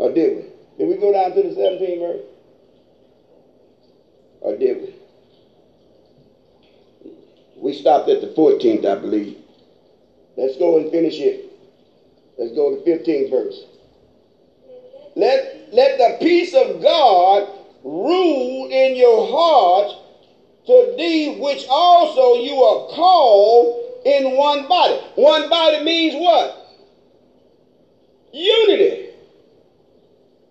Or 0.00 0.08
did 0.08 0.34
we? 0.34 0.44
Did 0.78 0.88
we 0.88 0.96
go 0.96 1.12
down 1.12 1.34
to 1.34 1.42
the 1.42 1.50
17th 1.50 1.98
verse? 1.98 2.22
Or 4.40 4.56
did 4.56 4.80
we? 4.80 4.94
We 7.58 7.74
stopped 7.74 8.08
at 8.08 8.22
the 8.22 8.28
14th, 8.28 8.86
I 8.86 8.94
believe. 8.98 9.36
Let's 10.38 10.56
go 10.56 10.78
and 10.78 10.90
finish 10.90 11.20
it. 11.20 11.44
Let's 12.38 12.52
go 12.52 12.74
to 12.74 12.82
the 12.82 12.90
15th 12.90 13.28
verse. 13.28 13.64
Let, 15.16 15.68
let 15.70 15.98
the 15.98 16.16
peace 16.24 16.54
of 16.54 16.80
God 16.80 17.46
rule 17.84 18.68
in 18.70 18.96
your 18.96 19.26
heart 19.28 19.92
to 20.64 20.94
thee 20.96 21.36
which 21.38 21.66
also 21.68 22.36
you 22.36 22.54
are 22.62 22.88
called 22.88 24.00
in 24.06 24.34
one 24.34 24.66
body. 24.66 24.94
One 25.16 25.50
body 25.50 25.84
means 25.84 26.14
what? 26.14 26.56
Unity. 28.32 28.99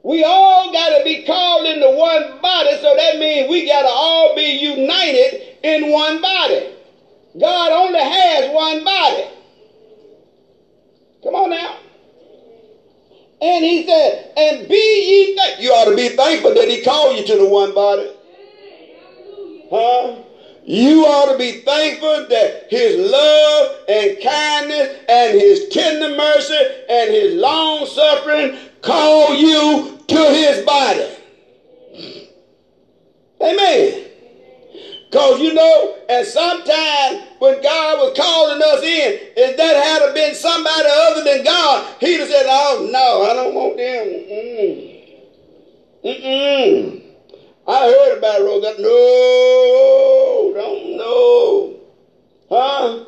We 0.09 0.23
all 0.23 0.73
got 0.73 0.97
to 0.97 1.03
be 1.03 1.21
called 1.21 1.67
into 1.67 1.87
one 1.87 2.41
body, 2.41 2.75
so 2.81 2.95
that 2.95 3.19
means 3.19 3.47
we 3.47 3.67
got 3.67 3.83
to 3.83 3.89
all 3.89 4.33
be 4.35 4.57
united 4.59 5.39
in 5.63 5.91
one 5.91 6.19
body. 6.19 6.73
God 7.39 7.71
only 7.71 7.99
has 7.99 8.49
one 8.49 8.83
body. 8.83 9.27
Come 11.21 11.35
on 11.35 11.51
now. 11.51 11.77
And 13.39 13.63
he 13.63 13.85
said, 13.85 14.33
and 14.35 14.67
be 14.67 14.75
ye 14.75 15.35
thankful. 15.35 15.63
You 15.63 15.73
ought 15.73 15.85
to 15.91 15.95
be 15.95 16.09
thankful 16.09 16.55
that 16.55 16.67
he 16.67 16.81
called 16.81 17.15
you 17.15 17.23
to 17.27 17.37
the 17.37 17.47
one 17.47 17.75
body. 17.75 18.11
Huh? 19.69 20.15
You 20.63 21.05
ought 21.05 21.31
to 21.31 21.37
be 21.37 21.61
thankful 21.61 22.27
that 22.29 22.65
his 22.69 22.95
love 22.95 23.75
and 23.87 24.19
kindness 24.21 24.89
and 25.07 25.35
his 25.35 25.67
tender 25.69 26.15
mercy 26.15 26.59
and 26.89 27.11
his 27.11 27.35
long 27.35 27.85
suffering 27.85 28.57
call 28.81 29.35
you 29.35 29.99
to 30.07 30.15
his 30.15 30.65
body. 30.65 31.15
Amen. 33.41 34.05
Because 35.09 35.39
you 35.39 35.53
know, 35.53 35.97
at 36.07 36.27
some 36.27 36.63
time 36.63 37.21
when 37.39 37.61
God 37.63 37.99
was 37.99 38.17
calling 38.17 38.61
us 38.61 38.83
in, 38.83 39.19
if 39.35 39.57
that 39.57 39.75
had 39.83 40.13
been 40.13 40.35
somebody 40.35 40.87
other 40.87 41.23
than 41.23 41.43
God, 41.43 41.95
he'd 41.99 42.19
have 42.19 42.29
said, 42.29 42.45
Oh, 42.47 42.87
no, 42.91 43.23
I 43.23 43.33
don't 43.33 43.55
want 43.55 43.77
them. 43.77 44.05
Mm-mm. 44.05 44.99
Mm-mm. 46.03 47.03
I 47.67 47.79
heard 47.87 48.17
about 48.17 48.41
Rosa. 48.41 48.75
No, 48.79 50.53
don't 50.55 50.97
know. 50.97 51.79
Huh? 52.49 53.05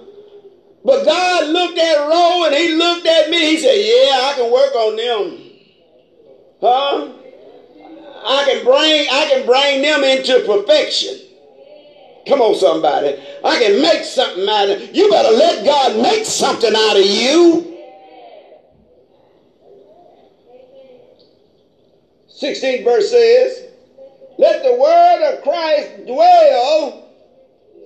But 0.83 1.05
God 1.05 1.49
looked 1.49 1.77
at 1.77 2.07
Ro 2.07 2.45
and 2.45 2.55
he 2.55 2.75
looked 2.75 3.05
at 3.05 3.29
me. 3.29 3.37
He 3.37 3.57
said, 3.57 3.75
Yeah, 3.75 4.29
I 4.29 4.33
can 4.35 4.51
work 4.51 4.75
on 4.75 4.95
them. 4.95 5.50
Huh? 6.61 7.09
I 8.23 8.45
can 8.45 8.63
bring 8.63 9.07
I 9.11 9.25
can 9.29 9.45
bring 9.45 9.81
them 9.81 10.03
into 10.03 10.45
perfection. 10.45 11.17
Come 12.27 12.39
on, 12.39 12.53
somebody. 12.53 13.19
I 13.43 13.59
can 13.59 13.81
make 13.81 14.03
something 14.03 14.47
out 14.47 14.69
of 14.69 14.95
you. 14.95 15.09
Better 15.09 15.35
let 15.35 15.65
God 15.65 15.99
make 15.99 16.23
something 16.23 16.73
out 16.75 16.97
of 16.97 17.03
you. 17.03 17.67
16th 22.29 22.83
verse 22.83 23.09
says, 23.09 23.63
Let 24.37 24.63
the 24.63 24.73
word 24.73 25.33
of 25.33 25.43
Christ 25.43 26.05
dwell 26.05 27.09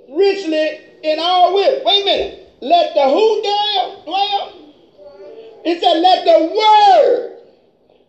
richly 0.09 0.81
in 1.03 1.19
our 1.19 1.53
will. 1.53 1.81
Wait 1.85 2.01
a 2.01 2.05
minute. 2.05 2.47
Let 2.61 2.93
the 2.93 3.03
who 3.03 3.41
dwell? 3.41 4.03
Dwell? 4.05 4.53
It 5.63 5.79
said, 5.81 5.99
Let 6.01 6.25
the 6.25 6.45
word 6.55 7.35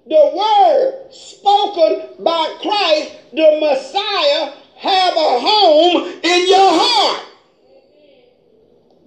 the 0.09 0.33
word 0.35 1.12
spoken 1.12 2.25
by 2.25 2.59
Christ, 2.62 3.12
the 3.33 3.59
Messiah, 3.61 4.53
have 4.77 5.14
a 5.16 5.40
home 5.40 6.07
in 6.23 6.49
your 6.49 6.71
heart. 6.73 7.27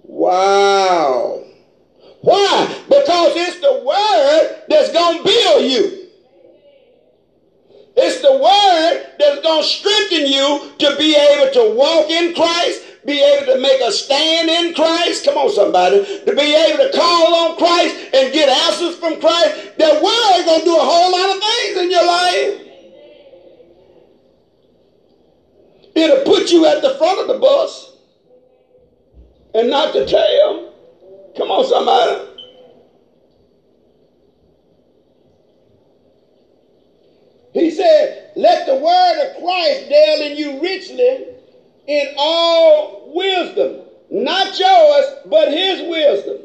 Wow. 0.02 1.44
Why? 2.20 2.66
Because 2.88 3.32
it's 3.36 3.60
the 3.60 3.82
word 3.84 4.64
that's 4.68 4.92
going 4.92 5.18
to 5.18 5.24
build 5.24 5.70
you. 5.70 6.08
It's 7.96 8.20
the 8.20 8.32
word 8.32 9.06
that's 9.18 9.42
going 9.42 9.62
to 9.62 9.68
strengthen 9.68 10.26
you 10.26 10.72
to 10.78 10.96
be 10.98 11.16
able 11.16 11.52
to 11.52 11.74
walk 11.76 12.10
in 12.10 12.34
Christ, 12.34 12.82
be 13.04 13.22
able 13.22 13.54
to 13.54 13.60
make 13.60 13.80
a 13.80 13.90
stand 13.92 14.48
in 14.48 14.74
Christ. 14.74 15.24
Come 15.24 15.38
on, 15.38 15.50
somebody. 15.50 16.04
To 16.24 16.34
be 16.34 16.54
able 16.54 16.84
to 16.84 16.90
call 16.96 17.34
on 17.34 17.56
Christ 17.56 17.96
and 18.14 18.32
get 18.32 18.48
answers 18.48 18.96
from 18.96 19.20
Christ. 19.20 19.78
That 19.78 20.02
word 20.02 20.38
is 20.38 20.44
going 20.44 20.58
to 20.60 20.64
do 20.64 20.76
a 20.76 20.80
whole 20.80 21.12
lot 21.12 21.36
of 21.36 21.42
things 21.42 21.78
in 21.78 21.90
your 21.90 22.06
life. 22.06 22.66
It'll 25.94 26.24
put 26.24 26.50
you 26.50 26.66
at 26.66 26.82
the 26.82 26.94
front 26.96 27.20
of 27.20 27.28
the 27.28 27.38
bus 27.38 27.92
and 29.54 29.70
not 29.70 29.92
the 29.92 30.04
tail. 30.04 30.72
Come 31.36 31.50
on, 31.50 31.64
somebody. 31.64 32.26
He 37.52 37.70
said, 37.70 38.30
Let 38.36 38.66
the 38.66 38.76
word 38.76 39.26
of 39.26 39.42
Christ 39.42 39.88
dwell 39.88 40.22
in 40.22 40.36
you 40.36 40.62
richly 40.62 41.29
in 41.90 42.14
all 42.16 43.10
wisdom. 43.12 43.80
Not 44.10 44.58
yours, 44.58 45.04
but 45.26 45.48
his 45.52 45.82
wisdom. 45.82 46.38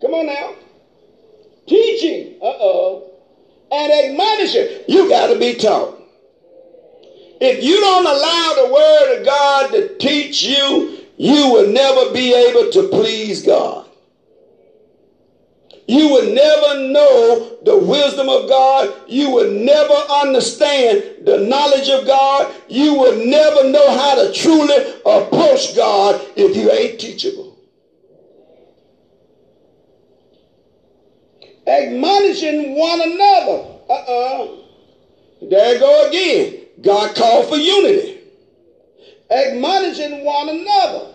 Come 0.00 0.14
on 0.14 0.26
now. 0.26 0.54
Teaching, 1.66 2.34
uh 2.42 2.46
oh, 2.46 3.10
and 3.70 3.92
admonishing. 3.92 4.84
You 4.88 5.08
got 5.08 5.28
to 5.28 5.38
be 5.38 5.54
taught. 5.54 5.96
If 7.40 7.62
you 7.62 7.80
don't 7.80 8.06
allow 8.06 8.66
the 8.66 8.72
word 8.72 9.18
of 9.18 9.26
God 9.26 9.70
to 9.72 9.96
teach 9.98 10.42
you, 10.42 10.98
you 11.16 11.50
will 11.52 11.68
never 11.68 12.12
be 12.12 12.34
able 12.34 12.70
to 12.70 12.88
please 12.88 13.42
God. 13.42 13.83
You 15.86 16.08
will 16.08 16.32
never 16.34 16.80
know 16.92 17.58
the 17.62 17.76
wisdom 17.76 18.28
of 18.28 18.48
God. 18.48 18.94
You 19.06 19.30
will 19.30 19.50
never 19.50 19.92
understand 19.92 21.26
the 21.26 21.38
knowledge 21.38 21.88
of 21.90 22.06
God. 22.06 22.54
You 22.68 22.94
will 22.94 23.24
never 23.24 23.68
know 23.68 23.90
how 23.98 24.14
to 24.14 24.32
truly 24.32 24.76
approach 25.04 25.76
God 25.76 26.24
if 26.36 26.56
you 26.56 26.70
ain't 26.70 26.98
teachable. 26.98 27.58
Admonishing 31.66 32.76
one 32.76 33.00
another. 33.02 33.66
Uh-uh. 33.88 34.48
There 35.42 35.78
go 35.78 36.08
again. 36.08 36.60
God 36.80 37.14
called 37.14 37.48
for 37.48 37.56
unity. 37.56 38.20
Admonishing 39.30 40.24
one 40.24 40.48
another 40.48 41.10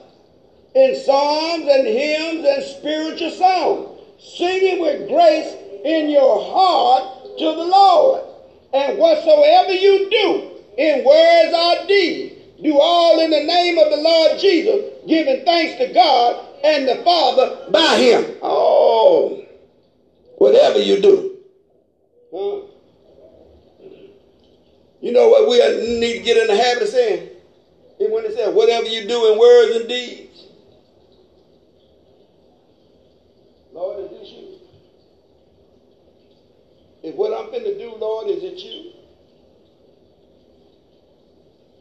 in 0.76 0.96
psalms 0.96 1.68
and 1.68 1.88
hymns 1.88 2.46
and 2.46 2.64
spiritual 2.64 3.32
songs 3.32 3.89
singing 4.20 4.82
with 4.82 5.08
grace 5.08 5.56
in 5.84 6.10
your 6.10 6.42
heart 6.42 7.38
to 7.38 7.46
the 7.46 7.66
Lord. 7.66 8.24
And 8.74 8.98
whatsoever 8.98 9.74
you 9.74 10.10
do, 10.10 10.52
in 10.78 11.04
words 11.04 11.54
or 11.54 11.88
deeds, 11.88 12.36
do 12.62 12.78
all 12.80 13.20
in 13.20 13.32
the 13.32 13.44
name 13.44 13.78
of 13.78 13.90
the 13.90 13.98
Lord 13.98 14.40
Jesus, 14.40 14.94
giving 15.08 15.44
thanks 15.46 15.76
to 15.80 15.94
God 15.94 16.46
and 16.64 16.88
the 16.88 17.04
Father 17.04 17.72
by 17.72 17.98
him. 17.98 18.38
Oh, 18.42 19.44
whatever 20.38 20.80
you 20.80 21.02
do. 21.02 21.38
Huh? 22.34 22.62
You 25.02 25.14
know 25.14 25.30
what 25.30 25.48
we 25.48 25.58
need 26.00 26.18
to 26.18 26.24
get 26.24 26.38
in 26.38 26.48
the 26.48 26.62
habit 26.62 26.84
of 26.84 26.90
saying? 26.90 27.30
When 28.00 28.26
it 28.26 28.34
says, 28.34 28.54
whatever 28.54 28.86
you 28.86 29.08
do 29.08 29.32
in 29.32 29.40
words 29.40 29.76
and 29.78 29.88
deeds, 29.88 30.46
Lord, 33.74 34.00
is 34.04 34.10
this 34.20 34.30
you? 34.30 34.60
If 37.10 37.16
what 37.16 37.34
I'm 37.34 37.48
finna 37.48 37.76
do, 37.80 37.96
Lord, 37.96 38.28
is 38.28 38.44
it 38.44 38.60
you? 38.60 38.92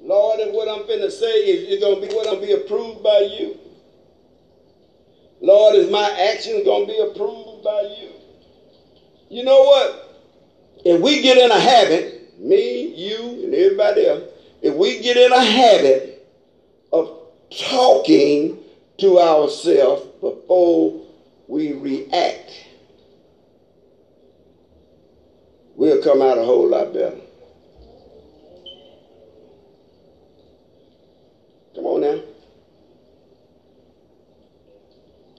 Lord, 0.01 0.41
if 0.41 0.55
what 0.55 0.69
I'm 0.69 0.87
finna 0.89 1.11
say 1.11 1.45
is 1.45 1.71
it 1.71 1.83
gonna 1.83 2.01
be 2.01 2.15
what 2.15 2.27
I'm 2.27 2.41
be 2.41 2.53
approved 2.53 3.03
by 3.03 3.19
you? 3.19 3.59
Lord, 5.43 5.75
is 5.75 5.91
my 5.91 6.09
actions 6.33 6.65
gonna 6.65 6.87
be 6.87 6.99
approved 6.99 7.63
by 7.63 7.95
you? 7.99 8.13
You 9.29 9.45
know 9.45 9.61
what? 9.61 10.19
If 10.87 10.99
we 11.03 11.21
get 11.21 11.37
in 11.37 11.51
a 11.51 11.61
habit, 11.61 12.41
me, 12.41 12.87
you, 12.95 13.45
and 13.45 13.53
everybody 13.53 14.07
else, 14.07 14.23
if 14.63 14.75
we 14.75 15.03
get 15.03 15.19
in 15.19 15.31
a 15.31 15.45
habit 15.45 16.27
of 16.91 17.21
talking 17.51 18.57
to 18.97 19.19
ourselves 19.19 20.07
before 20.23 21.03
we 21.49 21.73
react, 21.73 22.68
we'll 25.79 26.03
come 26.03 26.21
out 26.21 26.37
a 26.37 26.45
whole 26.45 26.69
lot 26.69 26.93
better. 26.93 27.21
Come 31.75 31.87
on 31.87 32.01
now. 32.01 32.21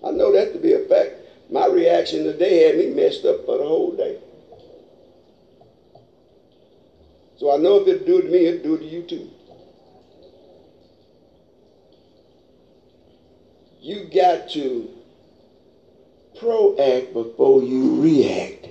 I 0.08 0.12
know 0.12 0.32
that 0.32 0.54
to 0.54 0.60
be 0.60 0.71
a 0.71 0.80
fact. 0.80 1.12
My 1.52 1.67
reaction 1.67 2.23
today 2.23 2.63
had 2.63 2.78
me 2.78 2.88
messed 2.88 3.25
up 3.25 3.45
for 3.45 3.58
the 3.58 3.65
whole 3.65 3.91
day. 3.91 4.17
So 7.38 7.54
I 7.54 7.58
know 7.58 7.82
if 7.82 7.88
it 7.88 8.06
do 8.06 8.21
to 8.21 8.28
me, 8.30 8.45
it 8.45 8.63
do 8.63 8.78
to 8.78 8.86
you 8.86 9.04
too. 9.04 9.30
You 13.82 14.10
got 14.13 14.49
to 14.52 14.89
proact 16.38 17.12
before 17.12 17.62
you 17.62 18.02
react. 18.02 18.69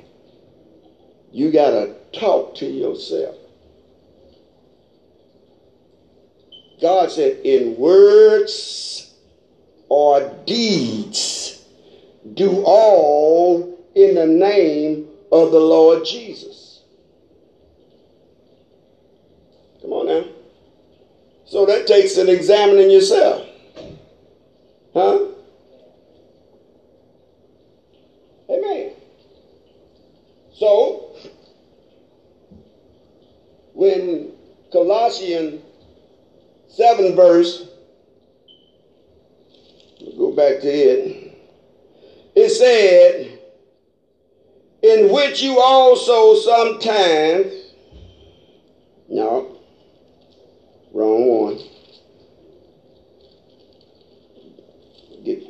You 1.33 1.51
got 1.51 1.71
to 1.71 1.95
talk 2.13 2.55
to 2.57 2.67
yourself. 2.67 3.37
God 6.81 7.11
said, 7.11 7.39
in 7.45 7.77
words 7.77 9.13
or 9.89 10.21
deeds, 10.47 11.61
do 12.35 12.63
all 12.65 13.79
in 13.95 14.15
the 14.15 14.27
name 14.27 15.09
of 15.33 15.51
the 15.51 15.61
Lord 15.61 16.05
Jesus. 16.05 16.81
Come 19.83 19.93
on 19.93 20.07
now. 20.07 20.25
So 21.45 21.67
that 21.67 21.87
takes 21.87 22.17
an 22.17 22.29
examining 22.29 22.91
yourself. 22.91 23.47
Huh? 24.93 25.27
Amen. 28.51 28.93
So, 30.55 31.15
when 33.79 34.33
Colossians 34.73 35.63
7 36.67 37.15
verse, 37.15 37.69
go 40.17 40.33
back 40.33 40.61
to 40.61 40.69
it, 40.69 41.33
it 42.35 42.49
said, 42.49 43.39
in 44.83 45.13
which 45.13 45.41
you 45.43 45.61
also 45.61 46.35
sometimes, 46.35 47.53
no, 49.09 49.61
wrong 50.93 51.29
one. 51.29 51.59
Get, 55.25 55.41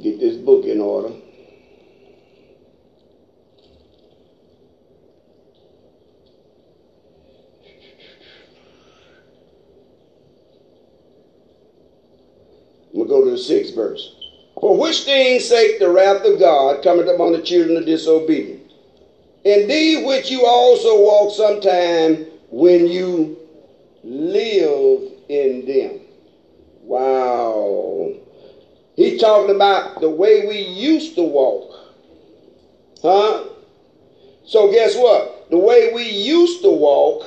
Get 0.00 0.20
this 0.20 0.36
book 0.36 0.64
in 0.64 0.80
order. 0.80 1.12
To 12.94 13.04
go 13.04 13.24
to 13.24 13.32
the 13.32 13.38
sixth 13.38 13.74
verse. 13.74 14.14
For 14.60 14.78
which 14.78 15.04
things 15.04 15.48
sake 15.48 15.78
the 15.78 15.90
wrath 15.90 16.24
of 16.24 16.38
God 16.38 16.82
cometh 16.82 17.08
upon 17.08 17.32
the 17.32 17.42
children 17.42 17.76
of 17.76 17.86
disobedience. 17.86 18.72
Indeed, 19.44 20.06
which 20.06 20.30
you 20.30 20.46
also 20.46 21.02
walk 21.02 21.34
sometime 21.34 22.26
when 22.50 22.86
you 22.86 23.36
live 24.04 25.10
in 25.28 25.66
them. 25.66 26.00
Wow. 26.82 28.14
He's 28.96 29.20
talking 29.20 29.54
about 29.54 30.00
the 30.00 30.08
way 30.08 30.46
we 30.46 30.58
used 30.58 31.16
to 31.16 31.22
walk. 31.22 31.72
Huh? 33.02 33.44
So 34.46 34.70
guess 34.70 34.94
what? 34.96 35.50
The 35.50 35.58
way 35.58 35.92
we 35.92 36.08
used 36.08 36.62
to 36.62 36.70
walk 36.70 37.24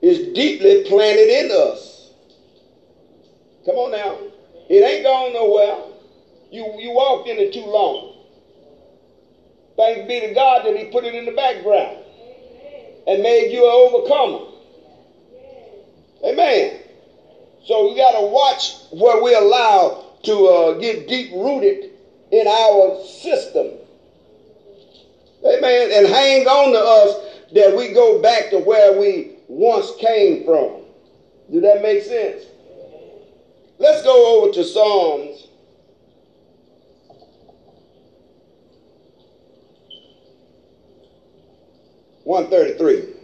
is 0.00 0.32
deeply 0.34 0.84
planted 0.84 1.28
in 1.28 1.50
us. 1.50 2.10
Come 3.66 3.76
on 3.76 3.90
now. 3.90 4.18
It 4.68 4.82
ain't 4.82 5.02
gone 5.02 5.32
nowhere. 5.32 5.76
You, 6.50 6.78
you 6.78 6.92
walked 6.92 7.28
in 7.28 7.38
it 7.38 7.52
too 7.52 7.64
long. 7.64 8.14
Thanks 9.76 10.06
be 10.08 10.20
to 10.20 10.34
God 10.34 10.64
that 10.64 10.76
He 10.76 10.84
put 10.84 11.04
it 11.04 11.14
in 11.14 11.24
the 11.24 11.32
background 11.32 11.98
and 13.06 13.22
made 13.22 13.50
you 13.50 13.64
an 13.64 13.70
overcomer. 13.70 14.44
Amen. 16.24 16.80
So 17.64 17.88
we 17.88 17.96
got 17.96 18.12
to 18.12 18.26
watch 18.26 18.74
where 18.90 19.22
we 19.22 19.34
allow 19.34 20.04
to 20.24 20.46
uh, 20.46 20.72
get 20.78 21.06
deep 21.06 21.30
rooted 21.32 21.90
in 22.30 22.46
our 22.46 23.00
system. 23.04 23.68
Amen. 25.46 25.90
And 25.92 26.06
hang 26.06 26.46
on 26.46 26.72
to 26.72 26.78
us 26.78 27.14
that 27.52 27.74
we 27.74 27.92
go 27.92 28.20
back 28.20 28.50
to 28.50 28.58
where 28.58 28.98
we 28.98 29.36
once 29.48 29.92
came 29.98 30.44
from. 30.44 30.82
Do 31.50 31.60
that 31.60 31.80
make 31.80 32.02
sense? 32.02 32.42
Let's 33.78 34.02
go 34.02 34.42
over 34.42 34.52
to 34.52 34.64
Psalms. 34.64 35.46
One 42.24 42.50
thirty-three. 42.50 43.17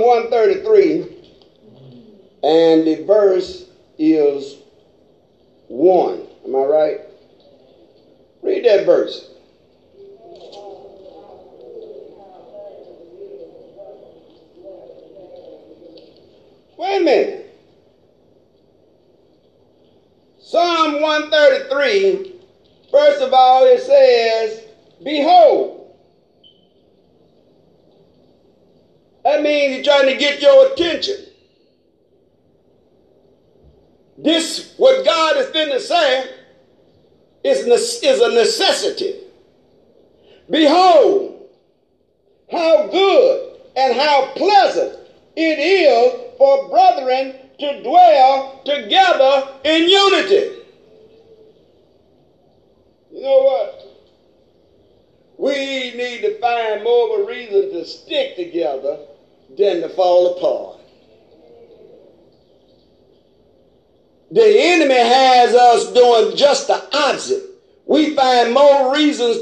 1.30 0.00 0.59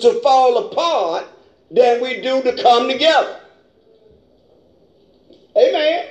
to 0.00 0.20
fall 0.20 0.66
apart 0.66 1.26
than 1.70 2.00
we 2.00 2.20
do 2.20 2.42
to 2.42 2.62
come 2.62 2.88
together. 2.88 3.40
Amen. 5.56 6.06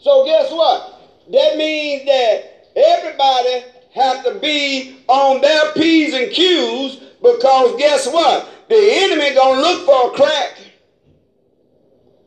So 0.00 0.24
guess 0.24 0.50
what? 0.50 1.00
That 1.30 1.56
means 1.56 2.04
that 2.06 2.68
everybody 2.74 3.64
have 3.94 4.24
to 4.24 4.38
be 4.40 4.96
on 5.06 5.40
their 5.40 5.72
P's 5.72 6.14
and 6.14 6.32
Q's 6.32 6.96
because 7.22 7.76
guess 7.78 8.06
what? 8.06 8.48
The 8.68 8.76
enemy 8.76 9.34
gonna 9.34 9.60
look 9.60 9.84
for 9.84 10.08
a 10.08 10.16
crack. 10.16 10.58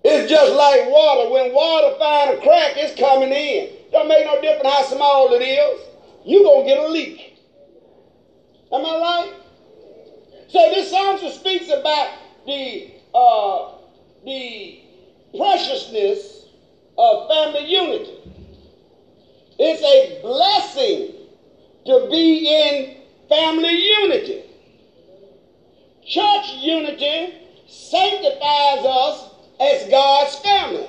It's 0.04 0.30
just 0.30 0.54
like 0.54 0.88
water. 0.88 1.32
When 1.32 1.54
water 1.54 1.98
find 1.98 2.38
a 2.38 2.42
crack, 2.42 2.74
it's 2.78 2.98
coming 3.00 3.32
in. 3.32 3.70
Don't 3.92 4.08
make 4.08 4.26
no 4.26 4.40
difference 4.40 4.70
how 4.70 4.84
small 4.84 5.34
it 5.34 5.42
is. 5.42 5.82
You 6.24 6.44
gonna 6.44 6.66
get 6.66 6.78
a 6.78 6.88
leak. 6.88 7.38
Am 8.72 8.86
I 8.86 9.00
right? 9.00 9.34
So 10.56 10.70
this 10.70 10.90
psalm 10.90 11.18
speaks 11.32 11.68
about 11.68 12.14
the 12.46 12.90
uh, 13.14 13.72
the 14.24 14.80
preciousness 15.38 16.46
of 16.98 17.28
family 17.28 17.70
unity. 17.70 18.14
It's 19.60 19.84
a 19.84 20.22
blessing 20.22 21.12
to 21.88 22.08
be 22.10 22.48
in 22.48 22.96
family 23.28 23.86
unity. 23.86 24.44
Church 26.06 26.54
unity 26.60 27.34
sanctifies 27.68 28.86
us 28.86 29.30
as 29.60 29.90
God's 29.90 30.36
family. 30.38 30.88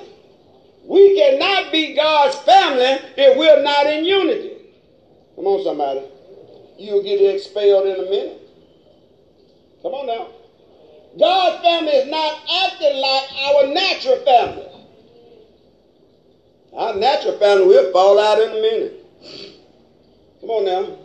We 0.85 1.13
cannot 1.17 1.73
be 1.73 1.93
God's 1.93 2.37
family 2.37 3.01
if 3.17 3.37
we're 3.37 3.61
not 3.61 3.85
in 3.87 4.05
unity. 4.05 4.59
Come 5.35 5.47
on, 5.47 5.61
somebody. 5.61 6.03
You'll 6.77 7.03
get 7.03 7.19
expelled 7.19 7.85
in 7.85 7.99
a 7.99 8.09
minute. 8.09 8.46
Come 9.81 9.93
on 9.93 10.07
now. 10.07 10.27
God's 11.19 11.63
family 11.63 11.91
is 11.91 12.09
not 12.09 12.39
acting 12.63 12.97
like 12.97 13.23
our 13.45 13.67
natural 13.73 14.17
family. 14.25 14.67
Our 16.73 16.95
natural 16.95 17.37
family 17.39 17.65
will 17.67 17.91
fall 17.91 18.19
out 18.19 18.39
in 18.39 18.49
a 18.49 18.61
minute. 18.61 19.05
Come 20.41 20.49
on 20.49 20.65
now. 20.65 20.97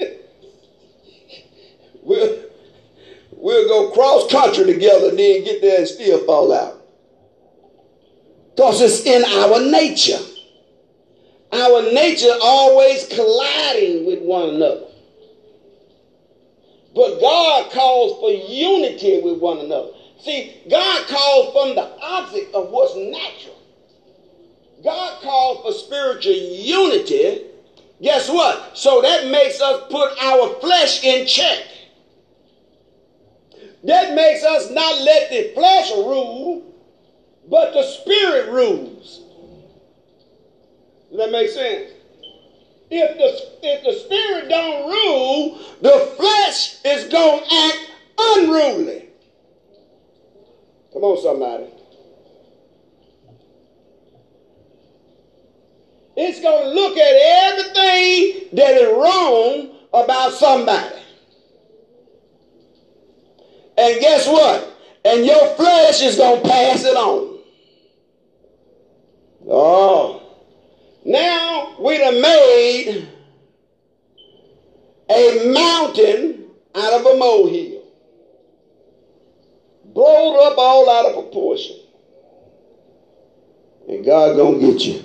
we'll, 2.02 2.42
we'll 3.32 3.68
go 3.68 3.90
cross 3.92 4.30
country 4.30 4.64
together 4.64 5.10
and 5.10 5.18
then 5.18 5.44
get 5.44 5.60
there 5.60 5.78
and 5.78 5.88
still 5.88 6.24
fall 6.26 6.52
out. 6.52 6.82
Because 8.56 8.80
it's 8.80 9.06
in 9.06 9.24
our 9.24 9.60
nature. 9.60 10.18
Our 11.52 11.92
nature 11.92 12.34
always 12.42 13.06
colliding 13.06 14.06
with 14.06 14.20
one 14.22 14.56
another. 14.56 14.87
But 16.94 17.20
God 17.20 17.70
calls 17.70 18.18
for 18.20 18.30
unity 18.30 19.20
with 19.20 19.38
one 19.38 19.58
another. 19.58 19.90
See, 20.20 20.62
God 20.68 21.06
calls 21.06 21.52
from 21.52 21.74
the 21.74 21.88
opposite 22.02 22.52
of 22.54 22.70
what's 22.70 22.96
natural. 22.96 23.58
God 24.82 25.20
calls 25.22 25.62
for 25.64 25.72
spiritual 25.72 26.32
unity. 26.32 27.44
Guess 28.00 28.28
what? 28.28 28.76
So 28.76 29.00
that 29.02 29.28
makes 29.28 29.60
us 29.60 29.82
put 29.90 30.10
our 30.22 30.54
flesh 30.60 31.02
in 31.04 31.26
check. 31.26 31.64
That 33.84 34.14
makes 34.14 34.42
us 34.44 34.70
not 34.70 35.00
let 35.02 35.30
the 35.30 35.52
flesh 35.54 35.90
rule, 35.92 36.74
but 37.48 37.72
the 37.72 37.82
spirit 37.82 38.50
rules. 38.50 39.20
Does 41.10 41.18
that 41.18 41.30
make 41.30 41.50
sense? 41.50 41.90
If 42.90 43.18
the, 43.18 43.66
if 43.68 43.84
the 43.84 43.92
spirit 43.92 44.48
don't 44.48 44.88
rule, 44.88 45.58
the 45.82 46.14
flesh 46.16 46.76
is 46.84 47.04
going 47.12 47.44
to 47.44 47.54
act 47.54 47.90
unruly. 48.18 49.08
Come 50.92 51.02
on, 51.04 51.22
somebody. 51.22 51.66
It's 56.16 56.40
going 56.40 56.64
to 56.64 56.70
look 56.70 56.96
at 56.96 57.14
everything 57.52 58.48
that 58.56 58.72
is 58.72 58.88
wrong 58.88 59.76
about 59.92 60.32
somebody. 60.32 60.96
And 63.76 64.00
guess 64.00 64.26
what? 64.26 64.76
And 65.04 65.24
your 65.24 65.54
flesh 65.54 66.02
is 66.02 66.16
going 66.16 66.42
to 66.42 66.48
pass 66.48 66.84
it 66.84 66.96
on. 66.96 67.38
Oh. 69.48 70.27
Now 71.08 71.74
we 71.80 71.96
have 71.96 72.20
made 72.20 73.08
a 75.08 75.52
mountain 75.54 76.50
out 76.74 77.00
of 77.00 77.06
a 77.06 77.16
molehill. 77.16 77.82
Blowed 79.86 80.38
up 80.38 80.58
all 80.58 80.90
out 80.90 81.06
of 81.06 81.14
proportion. 81.14 81.76
And 83.88 84.04
God 84.04 84.36
gonna 84.36 84.58
get 84.58 84.84
you. 84.84 85.02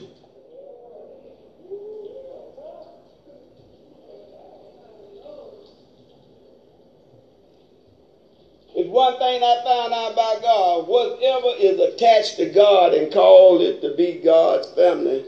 It's 8.75 8.89
one 8.89 9.17
thing 9.19 9.41
I 9.41 9.61
found 9.63 9.93
out 9.93 10.11
about 10.11 10.41
God. 10.41 10.87
Whatever 10.89 11.51
is 11.57 11.79
attached 11.79 12.35
to 12.37 12.45
God 12.47 12.93
and 12.93 13.09
called 13.09 13.61
it 13.61 13.79
to 13.79 13.91
be 13.95 14.15
God's 14.15 14.67
family, 14.73 15.23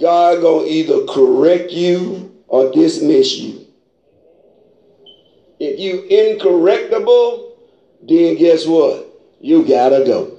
God 0.00 0.40
gonna 0.42 0.66
either 0.66 1.04
correct 1.06 1.70
you 1.70 2.34
or 2.48 2.70
dismiss 2.72 3.36
you. 3.36 3.66
If 5.60 5.78
you 5.78 6.02
incorrectable, 6.02 7.56
then 8.02 8.36
guess 8.36 8.66
what? 8.66 9.08
You 9.40 9.64
gotta 9.64 10.04
go. 10.04 10.38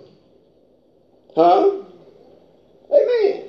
Huh? 1.36 1.72
Amen. 2.92 3.44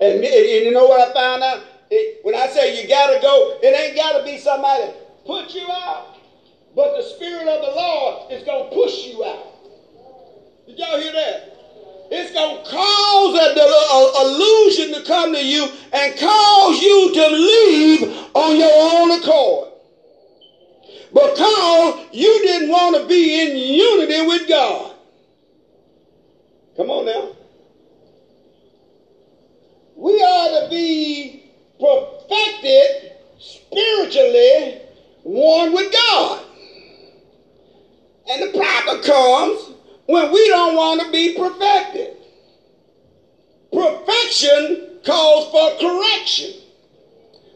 And, 0.00 0.24
and 0.24 0.64
you 0.64 0.70
know 0.72 0.86
what 0.86 1.08
I 1.08 1.12
found 1.12 1.42
out? 1.42 1.62
It, 1.90 2.24
when 2.24 2.34
I 2.34 2.46
say 2.48 2.80
you 2.80 2.88
gotta 2.88 3.18
go, 3.20 3.58
it 3.62 3.66
ain't 3.66 3.96
gotta 3.96 4.24
be 4.24 4.38
somebody 4.38 4.92
put 5.24 5.54
you 5.54 5.70
out. 5.70 6.16
But 6.74 6.96
the 6.96 7.02
Spirit 7.02 7.48
of 7.48 7.60
the 7.62 7.70
Lord 7.70 8.32
is 8.32 8.42
gonna 8.42 8.70
push 8.70 9.06
you 9.06 9.24
out. 9.24 9.46
Did 10.66 10.78
y'all 10.78 10.98
hear 10.98 11.12
that? 11.12 11.57
It's 12.10 12.32
going 12.32 12.64
to 12.64 12.70
cause 12.70 13.34
a, 13.34 13.58
illusion 14.22 14.94
to 14.94 15.06
come 15.06 15.32
to 15.34 15.44
you 15.44 15.68
and 15.92 16.18
cause 16.18 16.80
you 16.80 17.12
to 17.12 17.26
leave 17.28 18.16
on 18.34 18.56
your 18.56 18.70
own 18.72 19.20
accord. 19.20 19.68
Because 21.12 22.06
you 22.12 22.40
didn't 22.42 22.70
want 22.70 22.96
to 22.96 23.06
be 23.06 23.40
in 23.40 23.56
unity 23.56 24.26
with 24.26 24.48
God. 24.48 24.94
Come 26.76 26.90
on 26.90 27.06
now. 27.06 27.36
We 29.96 30.22
are 30.22 30.60
to 30.60 30.68
be 30.70 31.50
perfected 31.80 33.12
spiritually, 33.38 34.80
one 35.24 35.74
with 35.74 35.92
God. 35.92 36.44
And 38.30 38.42
the 38.42 38.58
problem 38.58 39.02
comes 39.02 39.77
when 40.08 40.32
we 40.32 40.48
don't 40.48 40.74
want 40.74 41.02
to 41.02 41.12
be 41.12 41.34
perfected. 41.34 42.16
Perfection 43.70 45.00
calls 45.04 45.50
for 45.50 45.78
correction. 45.78 46.54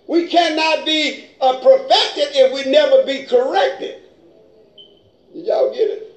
We 0.07 0.29
cannot 0.29 0.85
be 0.85 1.25
uh, 1.41 1.61
perfected 1.61 2.29
if 2.37 2.53
we 2.53 2.71
never 2.71 3.07
be 3.07 3.25
corrected. 3.25 4.03
Did 5.33 5.47
y'all 5.47 5.73
get 5.73 5.89
it? 5.89 6.15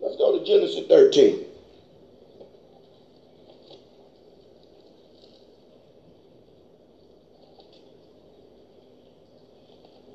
Let's 0.00 0.14
go 0.16 0.38
to 0.38 0.44
Genesis 0.44 0.86
13. 0.88 1.51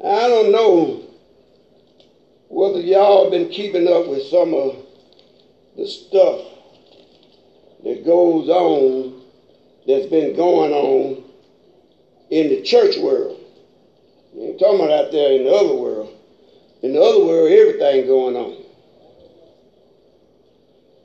I 0.03 0.27
don't 0.27 0.51
know 0.51 1.01
whether 2.49 2.79
y'all 2.79 3.31
been 3.31 3.49
keeping 3.49 3.87
up 3.87 4.07
with 4.07 4.23
some 4.23 4.53
of 4.53 4.75
the 5.75 5.87
stuff 5.87 6.41
that 7.83 8.05
goes 8.05 8.47
on, 8.49 9.21
that's 9.87 10.05
been 10.07 10.35
going 10.35 10.71
on 10.73 11.23
in 12.29 12.49
the 12.49 12.61
church 12.61 12.97
world. 12.97 13.39
I 14.35 14.39
ain't 14.41 14.59
talking 14.59 14.81
about 14.81 14.91
out 14.91 15.11
there 15.11 15.33
in 15.33 15.45
the 15.45 15.51
other 15.51 15.73
world. 15.73 16.13
In 16.83 16.93
the 16.93 17.01
other 17.01 17.25
world, 17.25 17.49
everything 17.49 18.05
going 18.05 18.35
on. 18.35 18.63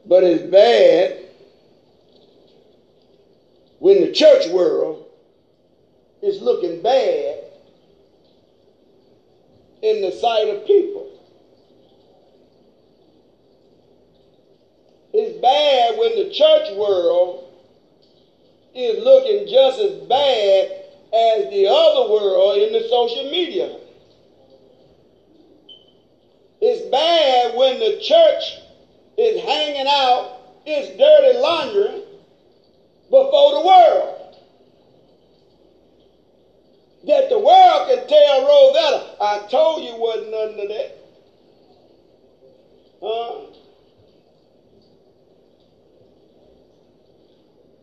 But 0.04 0.24
it's 0.24 0.50
bad 0.50 1.18
when 3.78 4.00
the 4.00 4.12
church 4.12 4.48
world 4.48 5.06
is 6.22 6.40
looking 6.40 6.82
bad 6.82 7.41
in 9.82 10.00
the 10.00 10.12
sight 10.12 10.48
of 10.48 10.64
people. 10.66 11.08
It's 15.12 15.38
bad 15.42 15.98
when 15.98 16.16
the 16.16 16.32
church 16.32 16.70
world 16.76 17.50
is 18.74 19.04
looking 19.04 19.46
just 19.46 19.78
as 19.78 19.92
bad 20.08 20.70
as 21.12 21.50
the 21.50 21.66
other 21.68 22.10
world 22.10 22.56
in 22.56 22.72
the 22.72 22.88
social 22.88 23.24
media. 23.30 23.76
It's 26.62 26.88
bad 26.90 27.56
when 27.56 27.78
the 27.80 27.98
church 28.00 28.58
is 29.18 29.42
hanging 29.42 29.86
out 29.88 30.38
its 30.64 30.96
dirty 30.96 31.38
laundry 31.38 32.04
before 33.10 33.52
the 33.52 33.60
world 33.66 34.21
that 37.06 37.28
the 37.28 37.38
world 37.38 37.88
can 37.88 38.06
tell 38.06 38.46
Rosetta, 38.46 39.16
I 39.20 39.38
told 39.48 39.84
you 39.84 39.96
wasn't 39.96 40.30
nothing 40.30 40.60
of 40.60 40.68
that. 40.68 40.98
Huh? 43.02 43.40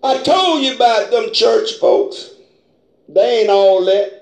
I 0.04 0.18
told 0.24 0.64
you 0.64 0.76
about 0.76 1.12
them 1.12 1.32
church 1.34 1.74
folks. 1.74 2.30
They 3.10 3.42
ain't 3.42 3.50
all 3.50 3.84
that. 3.86 4.20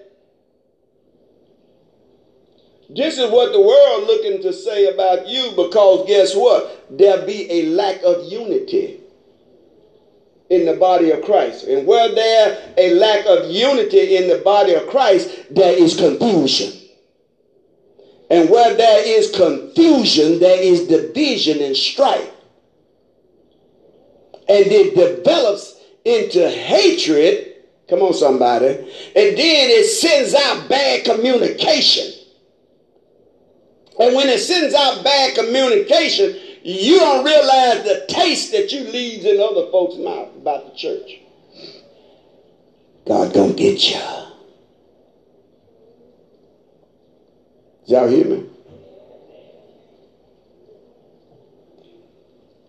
This 2.89 3.17
is 3.17 3.29
what 3.29 3.51
the 3.51 3.59
world 3.61 4.03
looking 4.07 4.41
to 4.41 4.53
say 4.53 4.85
about 4.85 5.27
you 5.27 5.51
because 5.55 6.07
guess 6.07 6.33
what? 6.33 6.85
There 6.89 7.25
be 7.25 7.49
a 7.51 7.63
lack 7.63 8.01
of 8.03 8.23
unity 8.23 8.97
in 10.49 10.65
the 10.65 10.75
body 10.75 11.11
of 11.11 11.23
Christ. 11.23 11.65
And 11.65 11.85
where 11.85 12.13
there 12.13 12.73
a 12.77 12.93
lack 12.95 13.25
of 13.25 13.49
unity 13.51 14.15
in 14.17 14.29
the 14.29 14.39
body 14.43 14.73
of 14.73 14.87
Christ, 14.87 15.29
there 15.51 15.73
is 15.73 15.97
confusion. 15.97 16.73
And 18.29 18.49
where 18.49 18.75
there 18.75 19.05
is 19.05 19.31
confusion, 19.31 20.39
there 20.39 20.61
is 20.61 20.87
division 20.87 21.61
and 21.61 21.75
strife. 21.75 22.29
And 24.49 24.65
it 24.67 24.95
develops 24.95 25.75
into 26.05 26.49
hatred. 26.49 27.55
Come 27.89 28.01
on, 28.01 28.13
somebody. 28.13 28.67
And 28.67 29.37
then 29.37 29.69
it 29.69 29.85
sends 29.85 30.33
out 30.33 30.69
bad 30.69 31.05
communication. 31.05 32.13
And 33.99 34.15
when 34.15 34.29
it 34.29 34.39
sends 34.39 34.75
out 34.75 35.03
bad 35.03 35.35
communication, 35.35 36.37
you 36.67 36.99
don't 36.99 37.23
realize 37.23 37.81
the 37.83 38.03
taste 38.09 38.51
that 38.51 38.73
you 38.73 38.83
leave 38.83 39.25
in 39.25 39.39
other 39.39 39.63
folks' 39.71 39.95
mouth 39.95 40.35
about 40.35 40.65
the 40.65 40.71
church. 40.71 41.17
God 43.05 43.31
gonna 43.31 43.53
get 43.53 43.89
you. 43.89 43.97
Y'all 47.85 48.07
hear 48.07 48.25
me? 48.25 48.43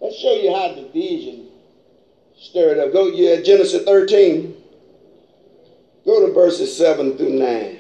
Let's 0.01 0.15
show 0.17 0.33
you 0.35 0.55
how 0.55 0.69
division 0.69 1.49
stirred 2.39 2.79
up. 2.79 2.93
Go, 2.93 3.07
yeah, 3.07 3.37
Genesis 3.39 3.83
13. 3.83 4.55
Go 6.05 6.21
to 6.21 6.33
verses 6.33 6.75
7 6.77 7.17
through 7.17 7.31
9. 7.31 7.77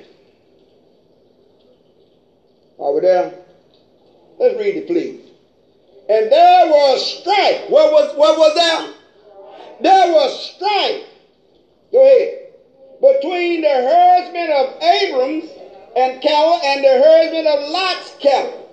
Are 2.80 2.92
we 2.92 3.00
there? 3.02 3.32
Let's 4.38 4.56
read 4.56 4.76
it, 4.76 4.86
please. 4.88 5.27
And 6.08 6.32
there 6.32 6.66
was 6.68 7.20
strife. 7.20 7.68
What 7.70 7.92
was 7.92 8.16
what 8.16 8.38
was 8.38 8.54
that? 8.54 8.94
There 9.80 10.12
was 10.12 10.54
strife. 10.54 11.04
Go 11.92 12.02
ahead. 12.04 12.44
Between 13.00 13.60
the 13.62 13.68
herdsmen 13.68 14.50
of 14.50 14.82
Abram's 14.82 15.50
and 15.96 16.20
cattle 16.22 16.60
and 16.64 16.84
the 16.84 17.02
herdsmen 17.02 17.46
of 17.46 17.70
Lot's 17.70 18.14
cattle. 18.20 18.64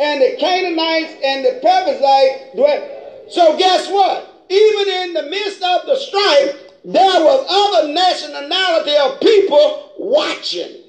and 0.00 0.20
the 0.20 0.36
Canaanites 0.38 1.14
and 1.24 1.44
the 1.44 1.60
Perizzites 1.62 2.54
dwell. 2.54 3.24
So 3.30 3.56
guess 3.56 3.88
what? 3.88 4.44
Even 4.50 4.88
in 4.88 5.14
the 5.14 5.22
midst 5.24 5.62
of 5.62 5.86
the 5.86 5.96
strife, 5.96 6.60
there 6.84 7.24
was 7.24 7.46
other 7.48 7.92
nationality 7.92 8.96
of 8.96 9.20
people 9.20 9.92
watching. 9.98 10.82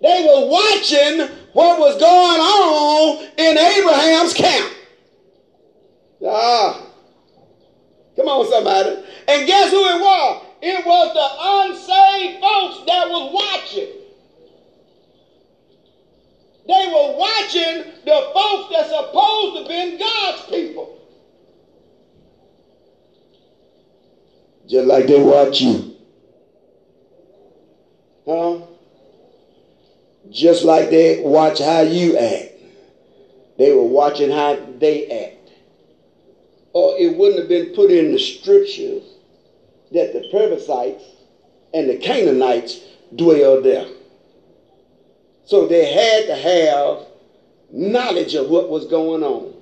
They 0.00 0.26
were 0.28 0.48
watching 0.48 1.28
what 1.58 1.80
was 1.80 1.98
going 1.98 2.40
on 2.40 3.28
in 3.36 3.58
Abraham's 3.58 4.32
camp. 4.32 4.72
Ah, 6.24 6.86
come 8.14 8.28
on, 8.28 8.48
somebody. 8.48 8.90
And 9.26 9.44
guess 9.44 9.68
who 9.72 9.84
it 9.84 10.00
was? 10.00 10.46
It 10.62 10.86
was 10.86 11.14
the 11.14 11.74
unsaved 11.74 12.40
folks 12.40 12.86
that 12.86 13.08
was 13.08 13.32
watching. 13.34 13.88
They 16.68 16.86
were 16.86 17.16
watching 17.18 17.92
the 18.04 18.30
folks 18.32 18.72
that 18.72 18.86
supposed 18.86 19.56
to 19.56 19.68
be 19.68 19.98
God's 19.98 20.42
people. 20.42 20.96
Just 24.68 24.86
like 24.86 25.08
they 25.08 25.20
watch 25.20 25.60
you. 25.60 25.96
Huh? 28.24 28.60
Just 30.30 30.64
like 30.64 30.90
they 30.90 31.20
watch 31.20 31.58
how 31.58 31.80
you 31.80 32.16
act. 32.16 32.52
They 33.56 33.72
were 33.72 33.86
watching 33.86 34.30
how 34.30 34.58
they 34.78 35.06
act. 35.08 35.50
Or 36.72 36.94
it 36.98 37.16
wouldn't 37.16 37.40
have 37.40 37.48
been 37.48 37.74
put 37.74 37.90
in 37.90 38.12
the 38.12 38.18
scriptures 38.18 39.02
that 39.92 40.12
the 40.12 40.28
Perizzites 40.30 41.02
and 41.74 41.88
the 41.88 41.96
Canaanites 41.96 42.80
dwelled 43.16 43.64
there. 43.64 43.86
So 45.44 45.66
they 45.66 45.92
had 45.92 46.26
to 46.26 46.36
have 46.36 47.06
knowledge 47.70 48.34
of 48.34 48.50
what 48.50 48.68
was 48.68 48.86
going 48.86 49.22
on. 49.22 49.54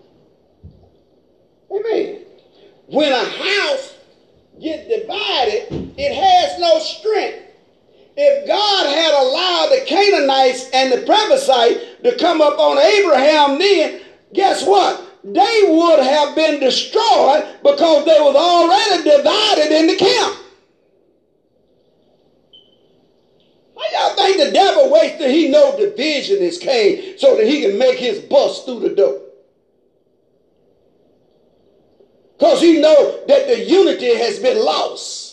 Amen. 1.71 2.23
When 2.89 3.13
a 3.13 3.25
house 3.25 3.95
gets 4.61 4.89
divided, 4.89 5.95
it 5.97 6.15
has 6.15 6.61
no 6.61 6.79
strength. 6.81 7.46
If 8.17 8.47
God 8.47 8.87
had 8.87 9.13
allowed 9.13 9.69
the 9.69 9.85
Canaanites 9.87 10.71
and 10.73 10.91
the 10.91 11.07
Perizzites 11.07 12.03
to 12.03 12.17
come 12.17 12.41
up 12.41 12.59
on 12.59 12.79
Abraham 12.79 13.59
then, 13.59 14.01
guess 14.33 14.67
what? 14.67 15.03
They 15.23 15.63
would 15.69 15.99
have 15.99 16.35
been 16.35 16.61
destroyed 16.61 17.47
because 17.63 18.05
they 18.07 18.19
was 18.21 18.35
already 18.35 19.03
divided 19.03 19.73
in 19.73 19.87
the 19.89 19.97
camp. 19.97 20.39
Why 23.75 23.89
y'all 23.93 24.15
think 24.15 24.39
the 24.39 24.53
devil 24.53 24.91
waits 24.91 25.19
till 25.19 25.29
he 25.29 25.49
know 25.49 25.77
division 25.77 26.39
is 26.39 26.57
came 26.57 27.19
so 27.19 27.37
that 27.37 27.47
he 27.47 27.61
can 27.61 27.77
make 27.77 27.99
his 27.99 28.21
bust 28.21 28.65
through 28.65 28.81
the 28.81 28.95
door? 28.95 29.21
Because 32.39 32.63
he 32.63 32.81
know 32.81 33.25
that 33.27 33.47
the 33.47 33.65
unity 33.65 34.15
has 34.17 34.39
been 34.39 34.65
lost. 34.65 35.26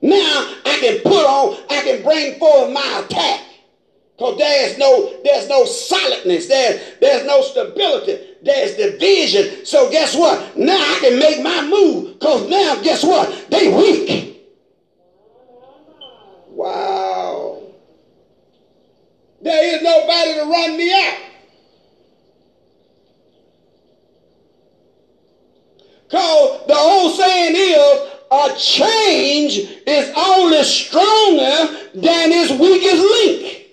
Now 0.00 0.54
I 0.64 0.78
can 0.80 1.00
put 1.00 1.24
on, 1.26 1.56
I 1.70 1.82
can 1.82 2.02
bring 2.02 2.38
forth 2.38 2.72
my 2.72 3.02
attack. 3.04 3.44
Because 4.16 4.38
there's 4.38 4.78
no, 4.78 5.22
there's 5.22 5.48
no 5.48 5.64
solidness, 5.64 6.48
there's, 6.48 6.98
there's 7.00 7.24
no 7.24 7.40
stability, 7.40 8.18
there's 8.42 8.74
division. 8.74 9.64
So 9.64 9.88
guess 9.90 10.16
what? 10.16 10.56
Now 10.58 10.74
I 10.74 10.98
can 11.00 11.18
make 11.20 11.40
my 11.40 11.64
move. 11.68 12.18
Because 12.18 12.48
now, 12.48 12.82
guess 12.82 13.04
what? 13.04 13.48
They 13.48 13.72
weak. 13.72 14.44
Wow. 16.48 17.62
There 19.40 19.76
is 19.76 19.82
nobody 19.82 20.34
to 20.34 20.50
run 20.50 20.76
me 20.76 20.92
out. 20.92 21.18
Because 26.08 26.66
the 26.66 26.74
old 26.74 27.14
saying 27.14 27.54
is, 27.54 28.17
a 28.30 28.54
change 28.56 29.58
is 29.86 30.12
only 30.16 30.62
stronger 30.62 31.90
than 31.94 32.32
its 32.32 32.50
weakest 32.52 33.02
link. 33.02 33.66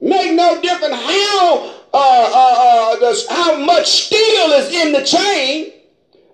Make 0.00 0.34
no 0.34 0.60
difference 0.60 0.94
how 0.94 1.70
uh, 1.92 2.28
uh, 2.34 2.96
uh, 3.02 3.14
how 3.30 3.64
much 3.64 3.86
steel 3.86 4.52
is 4.52 4.74
in 4.74 4.92
the 4.92 5.02
chain 5.04 5.72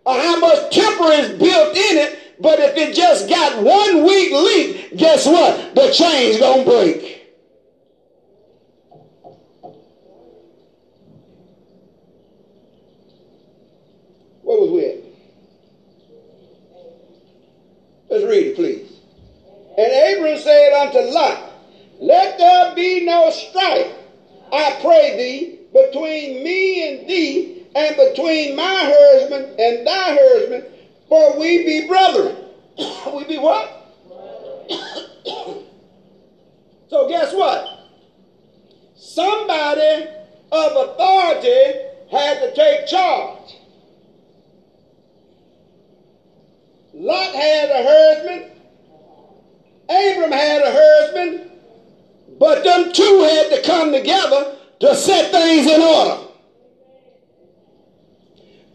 or 0.05 0.14
how 0.14 0.41
much 0.41 0.75
temper 0.75 1.12
is 1.12 1.39
built 1.39 1.77
in 1.77 1.99
it 1.99 2.21
but 2.41 2.59
if 2.59 2.75
it 2.77 2.95
just 2.95 3.29
got 3.29 3.62
one 3.62 4.05
weak 4.05 4.33
link, 4.33 4.97
guess 4.97 5.27
what? 5.27 5.75
The 5.75 5.91
chain's 5.93 6.39
to 6.39 6.64
break. 6.64 7.18
Where 14.43 14.59
was 14.59 14.71
we 14.71 14.87
at? 14.87 14.97
Let's 18.09 18.20
read 18.31 18.47
it, 18.47 18.57
please. 18.57 18.87
And 19.76 20.18
Abram 20.18 20.39
said 20.39 20.72
unto 20.72 20.99
Lot, 21.12 21.53
Let 22.01 22.39
there 22.39 22.74
be 22.74 23.05
no 23.05 23.31
strife, 23.31 23.93
I 24.53 24.78
pray 24.81 25.16
thee, 25.16 25.59
between 25.72 26.43
me 26.43 26.89
and 26.89 27.09
thee, 27.09 27.66
and 27.74 27.97
between 27.97 28.57
my 28.57 28.85
herdsmen 28.85 29.55
and 29.59 29.87
thy 29.87 30.14
herdsmen, 30.14 30.64
for 31.09 31.39
we 31.39 31.64
be 31.64 31.87
brethren. 31.87 32.37
we 33.14 33.24
be 33.24 33.39
what? 33.39 33.76
so 36.89 37.09
guess 37.09 37.33
what? 37.35 37.78
Somebody 38.97 40.09
of 40.53 40.72
authority 40.76 41.81
had 42.11 42.41
to 42.41 42.53
take 42.55 42.87
charge. 42.87 43.39
Lot 47.01 47.34
had 47.34 47.70
a 47.70 47.82
herdsman. 47.82 48.51
Abram 49.88 50.32
had 50.32 50.61
a 50.61 50.70
herdsman. 50.70 51.51
But 52.38 52.62
them 52.62 52.92
two 52.92 53.22
had 53.22 53.48
to 53.55 53.62
come 53.62 53.90
together 53.90 54.55
to 54.80 54.94
set 54.94 55.32
things 55.32 55.66
in 55.66 55.80
order. 55.80 56.24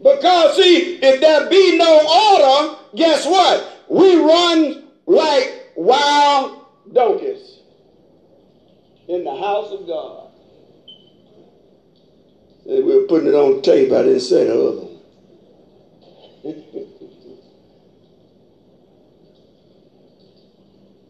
Because, 0.02 0.56
see, 0.56 0.98
if 1.00 1.20
there 1.20 1.48
be 1.48 1.78
no 1.78 2.00
order, 2.34 2.78
guess 2.96 3.24
what? 3.26 3.84
We 3.88 4.16
run 4.16 4.88
like 5.06 5.70
wild 5.76 6.66
donkeys 6.92 7.60
in 9.06 9.22
the 9.22 9.36
house 9.36 9.70
of 9.70 9.86
God. 9.86 10.30
We 12.66 12.82
were 12.82 13.06
putting 13.06 13.28
it 13.28 13.34
on 13.34 13.62
tape. 13.62 13.92
I 13.92 14.02
didn't 14.02 14.18
say 14.18 14.46
the 14.46 14.98
other 16.42 16.82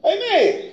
Amen. 0.07 0.72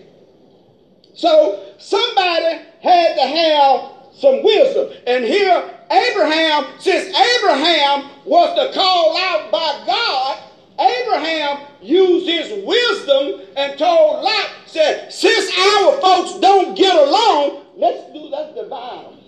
So 1.15 1.73
somebody 1.79 2.59
had 2.81 3.15
to 3.15 3.27
have 3.27 3.93
some 4.15 4.43
wisdom. 4.43 4.89
And 5.07 5.25
here, 5.25 5.69
Abraham, 5.91 6.65
since 6.79 7.07
Abraham 7.07 8.09
was 8.25 8.55
the 8.55 8.73
call 8.73 9.17
out 9.17 9.51
by 9.51 9.83
God, 9.85 10.39
Abraham 10.79 11.67
used 11.81 12.27
his 12.27 12.65
wisdom 12.65 13.41
and 13.55 13.77
told 13.77 14.23
Lot, 14.23 14.49
said, 14.65 15.11
since 15.11 15.51
our 15.57 16.01
folks 16.01 16.39
don't 16.39 16.75
get 16.75 16.95
along, 16.95 17.65
let's 17.75 18.11
do, 18.13 18.19
let's 18.19 18.55
divide 18.55 19.05
them. 19.05 19.19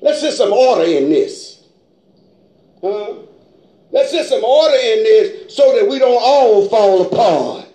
Let's 0.00 0.20
set 0.20 0.34
some 0.34 0.52
order 0.52 0.84
in 0.84 1.08
this. 1.08 1.64
Huh? 2.80 3.14
Let's 3.90 4.10
set 4.10 4.26
some 4.26 4.44
order 4.44 4.76
in 4.76 5.04
this 5.04 5.56
so 5.56 5.78
that 5.78 5.88
we 5.88 5.98
don't 5.98 6.20
all 6.20 6.68
fall 6.68 7.06
apart. 7.06 7.65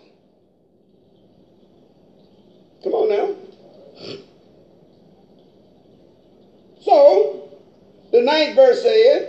Come 2.84 2.94
on 2.94 3.10
now. 3.10 3.36
So, 6.82 7.50
the 8.12 8.22
ninth 8.22 8.56
verse 8.56 8.82
says, 8.82 9.26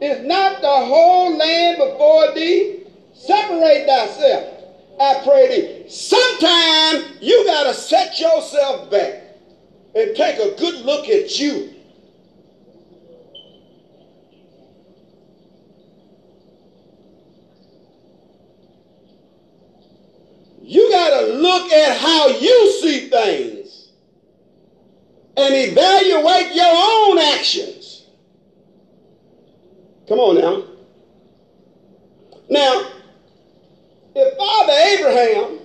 Is 0.00 0.20
not 0.20 0.60
the 0.60 0.68
whole 0.68 1.36
land 1.36 1.78
before 1.78 2.32
thee? 2.34 2.80
Separate 3.14 3.86
thyself, 3.86 4.44
I 5.00 5.14
pray 5.24 5.48
thee. 5.48 5.88
Sometime 5.88 7.02
you 7.20 7.44
got 7.44 7.64
to 7.64 7.74
set 7.74 8.18
yourself 8.20 8.90
back 8.90 9.14
and 9.94 10.14
take 10.14 10.38
a 10.38 10.48
good 10.50 10.76
look 10.76 11.08
at 11.08 11.38
you. 11.38 11.68
You 20.62 20.88
got 20.90 21.10
to 21.10 21.13
look 21.26 21.70
at 21.70 21.96
how 21.96 22.28
you 22.28 22.72
see 22.80 23.08
things 23.08 23.88
and 25.36 25.54
evaluate 25.54 26.54
your 26.54 26.72
own 26.74 27.18
actions. 27.18 28.04
Come 30.08 30.18
on 30.18 30.36
now. 30.36 30.64
Now, 32.48 32.90
if 34.14 34.36
Father 34.36 34.72
Abraham 34.72 35.58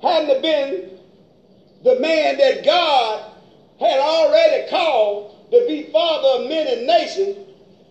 hadn't 0.00 0.42
been 0.42 0.90
the 1.82 1.98
man 2.00 2.38
that 2.38 2.64
God 2.64 3.32
had 3.78 3.98
already 4.00 4.68
called 4.70 5.50
to 5.50 5.64
be 5.66 5.90
father 5.92 6.42
of 6.42 6.48
many 6.48 6.86
nations 6.86 7.36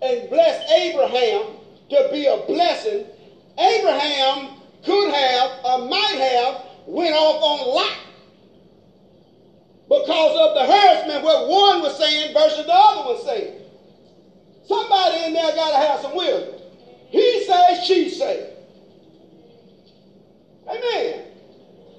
and 0.02 0.30
blessed 0.30 0.72
Abraham 0.72 1.46
to 1.90 2.10
be 2.12 2.26
a 2.26 2.38
blessing, 2.48 3.06
Abraham 3.58 4.55
could 4.86 5.14
have 5.14 5.52
or 5.66 5.88
might 5.90 6.18
have 6.20 6.62
went 6.86 7.16
off 7.16 7.42
on 7.42 7.76
Lot 7.76 7.98
because 9.88 10.50
of 10.50 10.56
the 10.56 10.72
harassment 10.72 11.24
what 11.24 11.48
one 11.48 11.82
was 11.82 11.98
saying 11.98 12.34
versus 12.34 12.66
the 12.66 12.74
other 12.74 13.10
was 13.10 13.26
saying. 13.26 13.62
Somebody 14.68 15.26
in 15.26 15.34
there 15.34 15.56
got 15.56 15.72
to 15.72 15.88
have 15.88 16.00
some 16.02 16.16
wisdom. 16.16 16.60
He 17.10 17.44
says, 17.46 17.84
she 17.86 18.10
says. 18.10 18.52
Amen. 20.68 21.26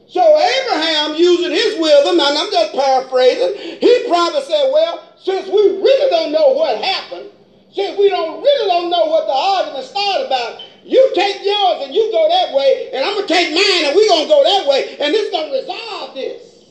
So 0.08 0.20
Abraham, 0.20 1.14
using 1.14 1.50
his 1.50 1.78
wisdom, 1.78 2.18
and 2.18 2.38
I'm 2.38 2.50
just 2.50 2.72
paraphrasing, 2.72 3.54
he 3.80 4.04
probably 4.08 4.42
said, 4.42 4.70
well, 4.72 5.02
since 5.18 5.46
we 5.46 5.60
really 5.60 6.10
don't 6.10 6.32
know 6.32 6.50
what 6.50 6.78
happened, 6.82 7.30
since 7.72 7.98
we 7.98 8.08
don't 8.08 8.42
really 8.42 8.68
don't 8.68 8.90
know 8.90 9.06
what 9.06 9.26
the 9.26 9.32
argument 9.32 9.84
started 9.84 10.26
about, 10.26 10.60
you 10.86 11.12
take 11.14 11.44
yours 11.44 11.82
and 11.84 11.94
you 11.94 12.10
go 12.12 12.28
that 12.28 12.54
way, 12.54 12.90
and 12.92 13.04
I'm 13.04 13.14
going 13.14 13.26
to 13.26 13.34
take 13.34 13.48
mine 13.52 13.86
and 13.86 13.96
we're 13.96 14.08
going 14.08 14.22
to 14.22 14.28
go 14.28 14.44
that 14.44 14.68
way, 14.68 14.96
and 15.00 15.12
this 15.12 15.30
going 15.30 15.50
to 15.50 15.58
resolve 15.58 16.14
this. 16.14 16.64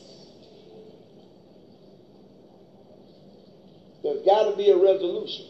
There's 4.02 4.24
got 4.24 4.44
to 4.44 4.56
be 4.56 4.70
a 4.70 4.76
resolution. 4.76 5.46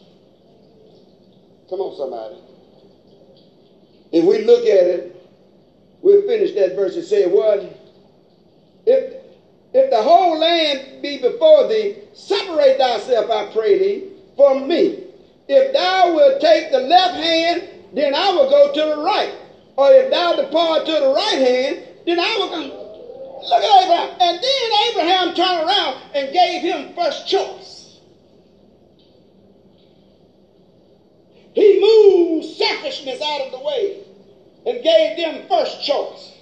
Come 1.69 1.79
on, 1.79 1.95
somebody. 1.95 2.35
If 4.11 4.25
we 4.25 4.43
look 4.43 4.61
at 4.65 4.87
it, 4.87 5.15
we'll 6.01 6.25
finish 6.25 6.53
that 6.53 6.75
verse 6.75 6.95
and 6.95 7.05
say, 7.05 7.25
What? 7.25 7.63
If 8.85 9.13
if 9.73 9.89
the 9.89 10.01
whole 10.01 10.39
land 10.39 11.01
be 11.01 11.17
before 11.17 11.67
thee, 11.67 11.95
separate 12.13 12.77
thyself, 12.77 13.29
I 13.29 13.51
pray 13.53 13.77
thee, 13.77 14.03
from 14.35 14.67
me. 14.67 15.03
If 15.47 15.73
thou 15.73 16.13
wilt 16.15 16.41
take 16.41 16.71
the 16.71 16.79
left 16.79 17.15
hand, 17.15 17.76
then 17.97 18.13
I 18.13 18.31
will 18.31 18.49
go 18.49 18.73
to 18.73 18.95
the 18.95 19.01
right. 19.01 19.33
Or 19.75 19.91
if 19.91 20.11
thou 20.11 20.35
depart 20.35 20.85
to 20.85 20.91
the 20.91 21.13
right 21.13 21.39
hand, 21.39 21.83
then 22.05 22.19
I 22.19 22.35
will 22.37 22.49
go. 22.49 22.87
Look 23.43 23.63
at 23.63 23.83
Abraham. 23.83 24.17
And 24.19 24.43
then 24.43 24.71
Abraham 24.89 25.35
turned 25.35 25.67
around 25.67 26.01
and 26.13 26.33
gave 26.33 26.61
him 26.61 26.95
first 26.95 27.27
choice. 27.27 27.99
He 31.53 31.79
moved 31.79 32.45
selfishness 32.45 33.19
out 33.21 33.41
of 33.41 33.51
the 33.51 33.59
way 33.59 34.03
and 34.67 34.83
gave 34.83 35.17
them 35.17 35.47
first 35.47 35.81
choice. 35.83 36.33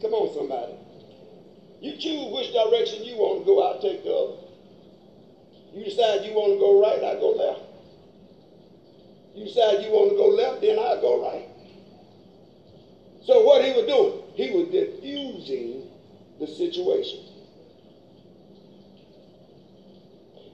Come 0.00 0.14
on, 0.14 0.32
somebody. 0.34 0.74
You 1.80 1.96
choose 1.96 2.32
which 2.32 2.52
direction 2.52 3.04
you 3.04 3.16
want 3.16 3.40
to 3.40 3.44
go, 3.44 3.62
I'll 3.62 3.80
take 3.80 4.04
the 4.04 4.14
other. 4.14 4.36
You 5.74 5.84
decide 5.84 6.24
you 6.24 6.34
want 6.34 6.52
to 6.52 6.58
go 6.58 6.80
right, 6.80 7.02
I 7.02 7.18
go 7.18 7.30
left. 7.30 7.63
You 9.34 9.44
decide 9.44 9.82
you 9.84 9.90
want 9.90 10.10
to 10.10 10.16
go 10.16 10.28
left, 10.28 10.60
then 10.60 10.78
I 10.78 11.00
go 11.00 11.22
right. 11.22 11.48
So 13.26 13.42
what 13.42 13.64
he 13.64 13.72
was 13.72 13.86
doing, 13.86 14.22
he 14.34 14.50
was 14.50 14.68
diffusing 14.68 15.88
the 16.38 16.46
situation. 16.46 17.20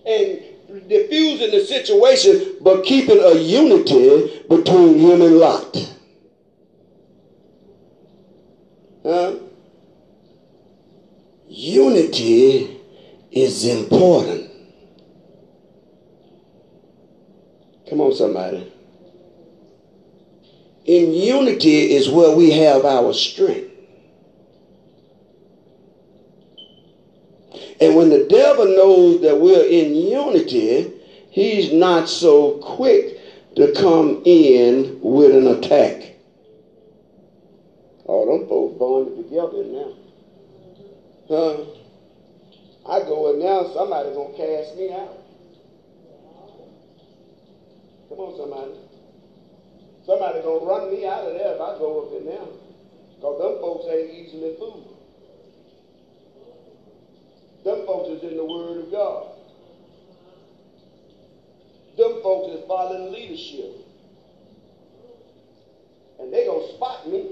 And 0.07 0.89
diffusing 0.89 1.51
the 1.51 1.65
situation, 1.65 2.57
but 2.63 2.85
keeping 2.85 3.19
a 3.19 3.35
unity 3.35 4.43
between 4.49 4.99
him 4.99 5.21
and 5.21 5.37
Lot. 5.37 5.95
Huh? 9.03 9.35
Unity 11.49 12.81
is 13.33 13.67
important. 13.67 14.50
Come 17.91 18.01
on, 18.03 18.13
somebody. 18.13 18.73
In 20.85 21.13
unity 21.13 21.91
is 21.91 22.09
where 22.09 22.37
we 22.37 22.53
have 22.53 22.85
our 22.85 23.13
strength. 23.13 23.69
And 27.81 27.97
when 27.97 28.11
the 28.11 28.27
devil 28.29 28.67
knows 28.67 29.23
that 29.23 29.41
we're 29.41 29.65
in 29.65 29.97
unity, 29.97 30.93
he's 31.31 31.73
not 31.73 32.09
so 32.09 32.59
quick 32.59 33.19
to 33.57 33.73
come 33.73 34.23
in 34.25 35.01
with 35.03 35.35
an 35.35 35.49
attack. 35.49 36.15
Oh, 38.07 38.39
them 38.39 38.49
folks 38.49 38.79
bonded 38.79 39.17
together 39.17 39.65
now. 39.65 39.93
Huh? 41.29 41.65
I 42.87 43.01
go 43.01 43.33
in 43.33 43.41
now, 43.41 43.73
somebody's 43.75 44.15
gonna 44.15 44.37
cast 44.37 44.77
me 44.77 44.93
out. 44.93 45.20
Come 48.11 48.19
on, 48.19 48.37
somebody. 48.37 48.73
Somebody 50.05 50.43
gonna 50.43 50.67
run 50.67 50.91
me 50.91 51.07
out 51.07 51.23
of 51.23 51.35
there 51.35 51.55
if 51.55 51.61
I 51.61 51.79
go 51.79 52.03
up 52.03 52.21
in 52.21 52.27
there. 52.27 52.43
Because 53.15 53.39
them 53.39 53.61
folks 53.63 53.87
ain't 53.87 54.11
eating 54.11 54.27
easily 54.27 54.57
fooled. 54.59 54.97
Them 57.65 57.87
folks 57.87 58.09
is 58.11 58.29
in 58.29 58.37
the 58.37 58.45
Word 58.45 58.79
of 58.79 58.91
God. 58.91 59.27
Them 61.97 62.21
folks 62.21 62.59
is 62.59 62.67
following 62.67 63.13
leadership. 63.13 63.77
And 66.19 66.33
they 66.33 66.47
gonna 66.47 66.67
spot 66.75 67.09
me. 67.09 67.31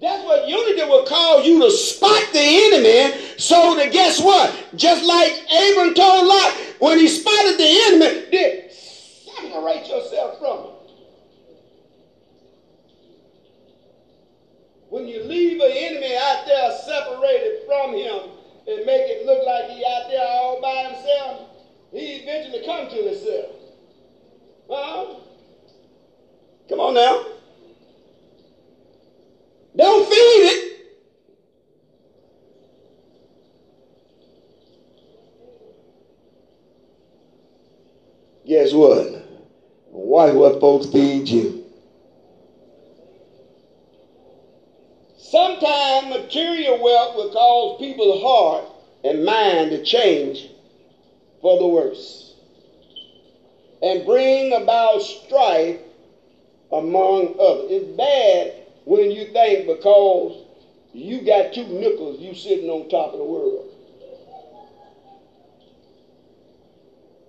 That's 0.00 0.22
what 0.24 0.46
unity 0.46 0.82
will 0.82 1.06
cause 1.06 1.46
you 1.46 1.60
to 1.62 1.70
spot 1.70 2.22
the 2.32 2.38
enemy. 2.38 3.18
So 3.38 3.74
that 3.76 3.92
guess 3.92 4.20
what? 4.20 4.54
Just 4.76 5.04
like 5.04 5.32
Abram 5.50 5.94
told 5.94 6.26
Lot, 6.28 6.52
when 6.78 6.98
he 6.98 7.08
spotted 7.08 7.58
the 7.58 7.82
enemy, 7.86 8.65
separate 9.56 9.88
yourself 9.88 10.38
from 10.38 10.58
him. 10.58 10.72
When 14.88 15.06
you 15.06 15.22
leave 15.24 15.60
an 15.60 15.70
enemy 15.70 16.14
out 16.14 16.46
there 16.46 16.70
separated 16.70 17.64
from 17.66 17.92
him 17.92 18.20
and 18.68 18.84
make 18.86 19.04
it 19.08 19.26
look 19.26 19.42
like 19.44 19.66
he 19.66 19.84
out 19.84 20.08
there 20.08 20.24
all 20.24 20.60
by 20.60 20.88
himself, 20.88 21.40
he 21.92 22.16
eventually 22.16 22.64
comes 22.64 22.92
to 22.92 23.02
himself. 23.02 23.52
Huh? 24.70 25.14
Come 26.68 26.80
on 26.80 26.94
now. 26.94 27.20
Don't 29.74 30.04
feed 30.04 30.14
it. 30.14 30.60
Guess 38.46 38.72
what? 38.72 39.15
What 40.34 40.60
folks 40.60 40.86
feed 40.86 41.28
you? 41.28 41.64
Sometimes 45.16 46.08
material 46.08 46.82
wealth 46.82 47.16
will 47.16 47.30
cause 47.30 47.78
people's 47.78 48.22
heart 48.22 48.64
and 49.04 49.24
mind 49.24 49.70
to 49.70 49.82
change 49.82 50.48
for 51.40 51.58
the 51.58 51.66
worse 51.66 52.34
and 53.82 54.04
bring 54.04 54.52
about 54.52 55.02
strife 55.02 55.78
among 56.72 57.34
others. 57.38 57.66
It's 57.68 57.96
bad 57.96 58.52
when 58.84 59.10
you 59.10 59.26
think 59.26 59.66
because 59.66 60.42
you 60.92 61.20
got 61.20 61.52
two 61.52 61.66
nickels, 61.66 62.18
you 62.20 62.34
sitting 62.34 62.70
on 62.70 62.88
top 62.88 63.12
of 63.12 63.18
the 63.18 63.24
world. 63.24 63.68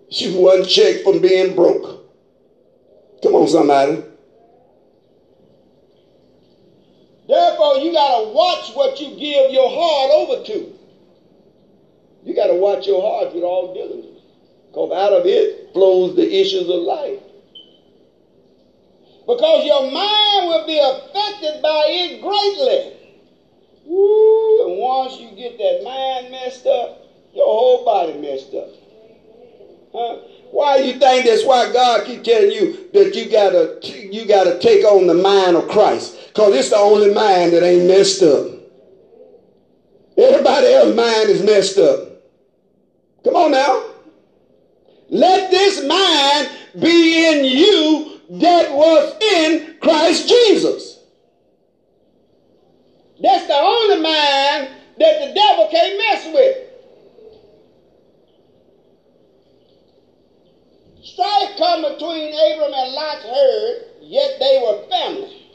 You 0.10 0.40
one 0.42 0.64
check 0.64 1.04
from 1.04 1.20
being 1.20 1.54
broke. 1.54 2.07
Somebody. 3.48 4.04
Therefore, 7.28 7.78
you 7.78 7.92
got 7.92 8.22
to 8.22 8.28
watch 8.30 8.72
what 8.74 9.00
you 9.00 9.10
give 9.18 9.52
your 9.52 9.70
heart 9.70 10.12
over 10.12 10.44
to. 10.46 10.74
You 12.24 12.34
got 12.34 12.48
to 12.48 12.56
watch 12.56 12.88
your 12.88 13.02
heart 13.02 13.34
with 13.34 13.44
all 13.44 13.74
diligence. 13.74 14.22
Because 14.68 14.92
out 14.92 15.14
of 15.14 15.26
it 15.26 15.74
flows 15.74 16.16
the 16.16 16.40
issues 16.40 16.70
of 16.70 16.82
life. 16.82 17.20
Because 19.28 19.66
your 19.66 19.82
mind 19.82 20.48
will 20.48 20.66
be 20.66 20.78
affected 20.78 21.62
by 21.62 21.86
it 21.88 22.22
greatly. 22.22 22.94
Woo, 23.86 24.68
and 24.68 24.78
once 24.80 25.18
you 25.18 25.32
get 25.32 25.58
that 25.58 25.84
mind 25.84 26.32
messed 26.32 26.66
up, 26.66 27.04
your 27.34 27.46
whole 27.46 27.84
body 27.84 28.14
messed 28.14 28.54
up. 28.54 28.70
Huh? 29.94 30.18
Why 30.52 30.78
you 30.78 30.94
think 30.94 31.26
that's 31.26 31.46
why 31.46 31.72
God 31.72 32.06
keep 32.06 32.24
telling 32.24 32.52
you 32.52 32.90
that 32.94 33.16
you 33.16 33.30
gotta 33.30 33.80
you 33.84 34.26
gotta 34.26 34.60
take 34.60 34.86
on 34.86 35.08
the 35.08 35.14
mind 35.14 35.58
of 35.58 35.68
Christ? 35.68 36.28
Because 36.28 36.56
it's 36.56 36.70
the 36.70 36.78
only 36.78 37.14
mind 37.14 37.54
that 37.54 37.64
ain't 37.64 37.88
messed 37.88 38.22
up. 38.24 38.48
Everybody 40.18 40.68
else's 40.68 40.96
mind 40.96 41.30
is 41.30 41.44
messed 41.44 41.78
up. 41.78 42.10
Come 43.24 43.36
on 43.36 43.52
now. 43.52 43.84
Let 45.10 45.52
this 45.52 45.86
mind 45.86 46.50
be 46.80 47.28
in 47.28 47.46
you 47.46 48.20
that 48.40 48.72
was 48.72 49.16
in 49.22 49.76
Christ 49.80 50.28
Jesus. 50.28 51.00
That's 53.22 53.48
the 53.48 53.56
only 53.56 54.02
mind 54.02 54.70
that 54.98 55.28
the 55.28 55.34
devil 55.34 55.68
can't 55.72 55.98
mess 55.98 56.34
with. 56.34 56.67
Strife 61.14 61.58
come 61.58 61.84
between 61.84 62.34
Abram 62.34 62.74
and 62.74 62.94
Lot's 62.94 63.24
herd, 63.24 63.86
yet 64.02 64.40
they 64.40 64.62
were 64.62 64.88
family. 64.90 65.48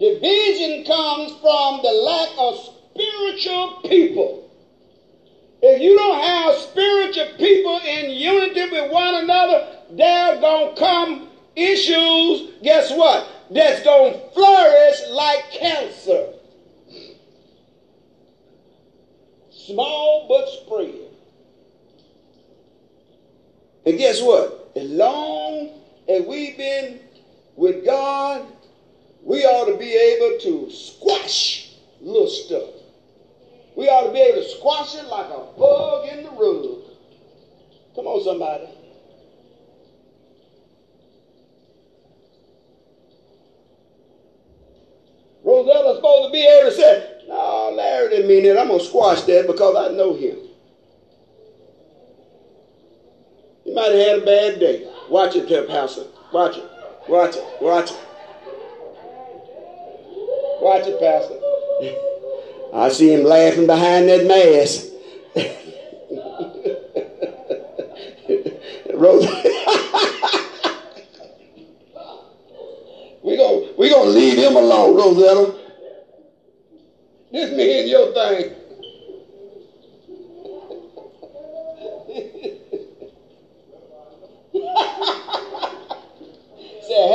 Division 0.00 0.84
comes 0.84 1.30
from 1.40 1.82
the 1.82 1.92
lack 1.92 2.28
of 2.36 2.74
spiritual 2.92 3.80
people. 3.88 4.50
If 5.62 5.80
you 5.80 5.96
don't 5.96 6.20
have 6.20 6.54
spiritual 6.56 7.38
people 7.38 7.78
in 7.78 8.10
unity 8.10 8.68
with 8.70 8.90
one 8.90 9.14
another, 9.14 9.68
there 9.92 10.40
gonna 10.40 10.74
come 10.74 11.28
issues, 11.54 12.50
guess 12.64 12.90
what? 12.90 13.28
That's 13.50 13.84
gonna 13.84 14.18
flourish 14.34 15.00
like 15.10 15.50
cancer. 15.52 16.32
Small 19.50 20.26
but 20.28 20.48
spread. 20.48 21.05
And 23.86 23.96
guess 23.96 24.20
what? 24.20 24.72
As 24.74 24.90
long 24.90 25.70
as 26.08 26.26
we've 26.26 26.56
been 26.56 26.98
with 27.54 27.84
God, 27.84 28.44
we 29.22 29.44
ought 29.44 29.70
to 29.70 29.76
be 29.76 29.94
able 29.94 30.38
to 30.40 30.70
squash 30.72 31.72
little 32.00 32.26
stuff. 32.26 32.70
We 33.76 33.88
ought 33.88 34.06
to 34.08 34.12
be 34.12 34.18
able 34.18 34.42
to 34.42 34.48
squash 34.48 34.96
it 34.96 35.04
like 35.04 35.26
a 35.26 35.38
bug 35.56 36.08
in 36.08 36.24
the 36.24 36.30
rug. 36.30 36.82
Come 37.94 38.06
on, 38.06 38.24
somebody. 38.24 38.66
Rosetta's 45.44 45.96
supposed 45.96 46.28
to 46.28 46.32
be 46.32 46.44
able 46.44 46.70
to 46.70 46.76
say, 46.76 47.22
no, 47.28 47.72
Larry 47.76 48.08
didn't 48.10 48.26
mean 48.26 48.44
it. 48.44 48.58
I'm 48.58 48.66
going 48.66 48.80
to 48.80 48.84
squash 48.84 49.22
that 49.22 49.46
because 49.46 49.76
I 49.76 49.94
know 49.94 50.14
him. 50.14 50.45
You 53.66 53.74
might 53.74 53.90
have 53.90 54.00
had 54.00 54.22
a 54.22 54.24
bad 54.24 54.60
day. 54.60 54.86
Watch 55.10 55.34
it, 55.34 55.48
Tip 55.48 55.66
Pastor. 55.66 56.04
Watch 56.32 56.56
it. 56.56 56.64
Watch 57.08 57.34
it. 57.36 57.44
Watch 57.60 57.90
it. 57.90 57.96
Watch 60.60 60.86
it, 60.86 61.00
Pastor. 61.00 61.36
I 62.72 62.88
see 62.90 63.12
him 63.12 63.24
laughing 63.24 63.66
behind 63.66 64.08
that 64.08 64.24
mask. 64.24 64.84
Rose. 68.94 69.26
we 73.22 73.36
go 73.36 73.68
we 73.76 73.90
gonna 73.90 74.10
leave 74.10 74.38
him 74.38 74.56
alone, 74.56 74.96
Rosetta. 74.96 75.52
This 77.32 77.50
me 77.50 77.80
and 77.80 77.88
your 77.88 78.14
thing. 78.14 78.52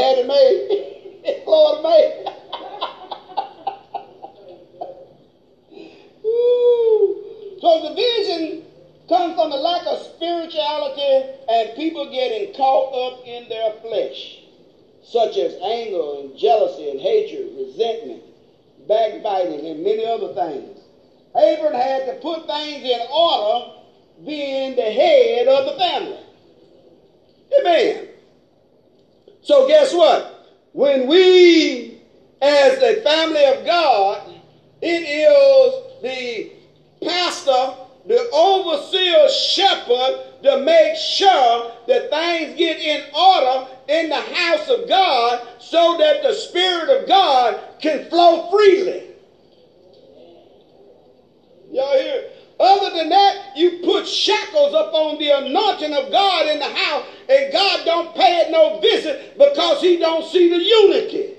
Made. 0.02 1.44
Lord 1.46 1.84
made. 1.84 2.28
so 7.62 7.82
the 7.84 7.94
vision 7.94 8.64
comes 9.08 9.36
from 9.36 9.52
the 9.52 9.58
lack 9.58 9.86
of 9.86 10.00
spirituality 10.00 11.30
and 11.48 11.76
people 11.76 12.10
getting 12.10 12.52
caught 12.56 12.94
up 12.96 13.28
in 13.28 13.48
their 13.48 13.72
flesh 13.82 14.40
such 15.04 15.38
as 15.38 15.56
anger 15.62 16.16
and 16.20 16.36
jealousy 16.36 16.90
and 16.90 17.00
hatred, 17.00 17.50
resentment, 17.56 18.22
backbiting, 18.88 19.68
and 19.68 19.84
many 19.84 20.06
other 20.06 20.30
things. 20.30 20.80
Abram 21.36 21.74
had 21.74 22.06
to 22.06 22.14
put 22.14 22.48
things 22.48 22.84
in 22.84 23.02
order, 23.14 23.72
being 24.26 24.76
the 24.76 24.92
head 24.92 25.48
of 25.48 25.66
the 25.66 25.74
family. 25.74 26.20
Amen. 27.60 28.11
So, 29.44 29.68
guess 29.68 29.94
what? 29.94 30.46
When 30.74 31.08
we, 31.08 31.98
as 32.42 32.80
the 32.80 33.02
family 33.04 33.46
of 33.46 33.66
God, 33.66 34.22
it 34.82 35.04
is 35.04 36.02
the 36.02 36.50
pastor, 37.06 37.76
the 38.06 38.30
overseer 38.32 39.30
shepherd 39.30 40.20
to 40.44 40.58
make 40.58 40.96
sure 40.96 41.72
that 41.88 42.10
things 42.10 42.54
get 42.58 42.80
in 42.80 43.04
order 43.14 43.68
in 43.88 44.10
the 44.10 44.22
house 44.22 44.68
of 44.70 44.88
God 44.88 45.42
so 45.60 45.96
that 45.98 46.22
the 46.22 46.34
Spirit 46.34 46.90
of 46.90 47.08
God 47.08 47.60
can 47.80 48.02
flow 48.10 48.50
freely. 48.50 49.04
Y'all 51.72 51.98
hear? 51.98 52.26
Other 52.62 52.96
than 52.96 53.10
that, 53.10 53.54
you 53.56 53.80
put 53.84 54.08
shackles 54.08 54.76
up 54.76 54.94
on 54.94 55.18
the 55.18 55.30
anointing 55.30 55.94
of 55.94 56.12
God 56.12 56.48
in 56.48 56.60
the 56.60 56.66
house, 56.66 57.06
and 57.28 57.52
God 57.52 57.86
don't 57.86 58.16
pay 58.16 58.42
it 58.42 58.52
no 58.52 58.80
visit 58.80 59.36
because 59.36 59.82
he 59.82 59.98
don't 59.98 60.24
see 60.24 60.48
the 60.48 60.62
unity. 60.62 61.34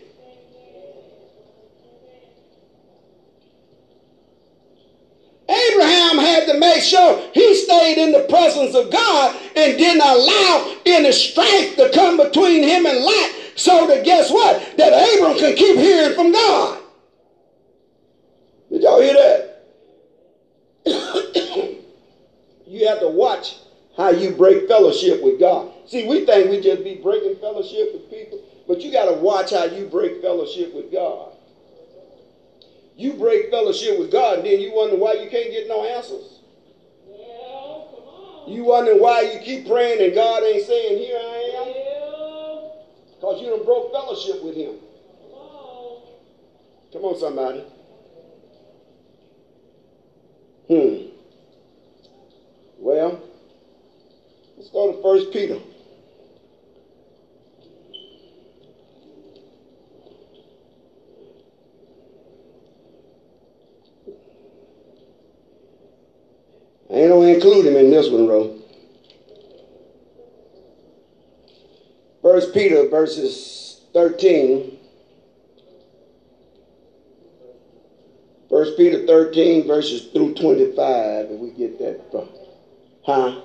Abraham 5.49 6.19
had 6.19 6.47
to 6.47 6.59
make 6.59 6.83
sure 6.83 7.23
he 7.33 7.55
stayed 7.55 7.99
in 7.99 8.11
the 8.11 8.27
presence 8.29 8.75
of 8.75 8.91
God 8.91 9.37
and 9.55 9.79
didn't 9.79 10.03
allow 10.03 10.75
any 10.87 11.13
strife 11.13 11.77
to 11.77 11.91
come 11.95 12.17
between 12.17 12.65
him 12.65 12.85
and 12.85 12.99
Lot 12.99 13.31
so 13.55 13.87
that 13.87 14.05
guess 14.05 14.31
what? 14.31 14.77
That 14.77 14.93
Abram 14.93 15.39
can 15.39 15.55
keep 15.55 15.77
hearing 15.77 16.17
from 16.17 16.33
God. 16.33 16.81
Did 18.71 18.83
y'all 18.83 19.01
hear 19.01 19.15
that? 19.15 19.52
You 22.83 22.89
have 22.89 23.01
to 23.01 23.09
watch 23.09 23.57
how 23.97 24.11
you 24.11 24.31
break 24.31 24.69
fellowship 24.69 25.23
with 25.23 25.39
God. 25.39 25.69
See, 25.87 26.05
we 26.05 26.27
think 26.27 26.51
we 26.51 26.61
just 26.61 26.83
be 26.85 26.97
breaking 26.97 27.37
fellowship 27.37 27.93
with 27.93 28.11
people, 28.11 28.41
but 28.67 28.83
you 28.83 28.91
got 28.91 29.07
to 29.07 29.15
watch 29.15 29.51
how 29.53 29.65
you 29.65 29.85
break 29.85 30.21
fellowship 30.21 30.75
with 30.75 30.91
God. 30.91 31.33
You 32.97 33.15
break 33.15 33.51
fellowship 33.51 33.99
with 33.99 34.11
God, 34.11 34.39
and 34.39 34.47
then 34.47 34.61
you 34.61 34.73
wonder 34.73 34.97
why 34.97 35.15
you 35.15 35.29
can't 35.29 35.51
get 35.51 35.69
no 35.69 35.85
answers. 35.85 36.41
You 38.47 38.65
wonder 38.65 38.97
why 38.97 39.23
you 39.23 39.39
keep 39.39 39.67
praying 39.67 40.01
and 40.03 40.15
God 40.15 40.43
ain't 40.45 40.63
saying, 40.63 40.99
Here 40.99 41.17
I 41.17 41.39
am? 41.61 41.91
Because 43.15 43.41
you 43.41 43.51
done 43.51 43.65
broke 43.65 43.93
fellowship 43.93 44.43
with 44.43 44.57
Him. 44.57 44.75
Come 46.93 47.05
on, 47.05 47.17
somebody. 47.17 47.65
Hmm. 50.69 51.12
Well, 52.83 53.23
let's 54.57 54.71
go 54.71 54.91
to 54.93 55.01
First 55.03 55.33
Peter. 55.33 55.57
I 66.91 66.95
ain't 66.95 67.11
gonna 67.11 67.27
include 67.29 67.67
him 67.67 67.77
in 67.77 67.93
this 67.93 68.11
one, 68.11 68.27
bro. 68.27 68.59
First 72.21 72.53
Peter 72.53 72.89
verses 72.89 73.81
13. 73.93 74.77
First 78.51 78.77
Peter 78.77 79.07
13 79.07 79.69
verses 79.69 80.09
through 80.13 80.35
25, 80.35 81.31
if 81.31 81.39
we 81.39 81.51
get 81.51 81.79
that 81.79 82.11
from. 82.11 82.42
Huh? 83.05 83.41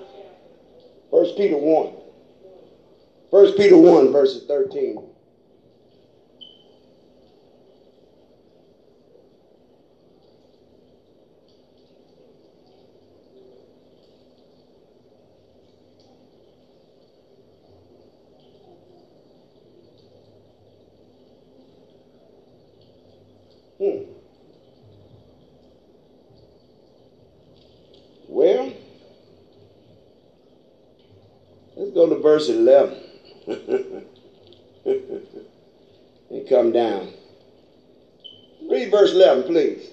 First 1.10 1.36
Peter 1.36 1.56
1. 1.56 1.94
First 3.30 3.56
Peter 3.56 3.76
1 3.76 4.12
verses 4.12 4.46
13. 4.46 5.08
Hmm. 23.78 24.10
Well, 28.28 28.72
let's 31.76 31.92
go 31.92 32.08
to 32.08 32.20
verse 32.38 32.48
11 32.50 32.96
and 36.30 36.48
come 36.48 36.70
down. 36.70 37.08
Read 38.70 38.92
verse 38.92 39.10
11, 39.12 39.44
please. 39.44 39.90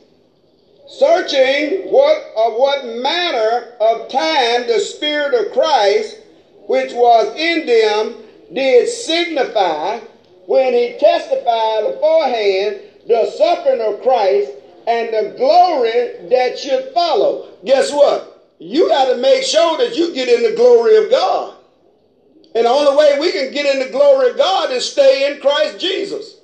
Searching 0.88 1.92
what 1.92 2.22
of 2.38 2.54
what 2.54 2.86
manner 2.86 3.74
of 3.82 4.10
time 4.10 4.68
the 4.68 4.80
Spirit 4.80 5.34
of 5.34 5.54
Christ, 5.54 6.20
which 6.68 6.94
was 6.94 7.36
in 7.36 7.66
them, 7.66 8.16
did 8.54 8.88
signify 8.88 10.02
when 10.46 10.72
he 10.74 11.00
testified 11.00 11.94
beforehand 11.94 12.80
the 13.08 13.26
suffering 13.26 13.82
of 13.82 14.04
Christ 14.04 14.52
and 14.86 15.12
the 15.12 15.34
glory 15.36 16.30
that 16.30 16.60
should 16.60 16.94
follow. 16.94 17.50
Guess 17.66 17.92
what? 17.92 18.54
You 18.60 18.88
got 18.90 19.06
to 19.06 19.18
make 19.18 19.42
sure 19.42 19.80
that 19.80 19.98
you 19.98 20.14
get 20.14 20.30
in 20.30 20.44
the 20.44 20.56
glory 20.56 20.98
of 20.98 21.10
God. 21.10 21.55
And 22.56 22.66
the 22.66 22.70
only 22.70 22.96
way 22.96 23.20
we 23.20 23.34
can 23.34 23.52
get 23.52 23.66
in 23.66 23.86
the 23.86 23.92
glory 23.92 24.32
of 24.32 24.38
God 24.38 24.72
is 24.72 24.90
stay 24.90 25.30
in 25.30 25.42
Christ 25.42 25.78
Jesus. 25.78 26.38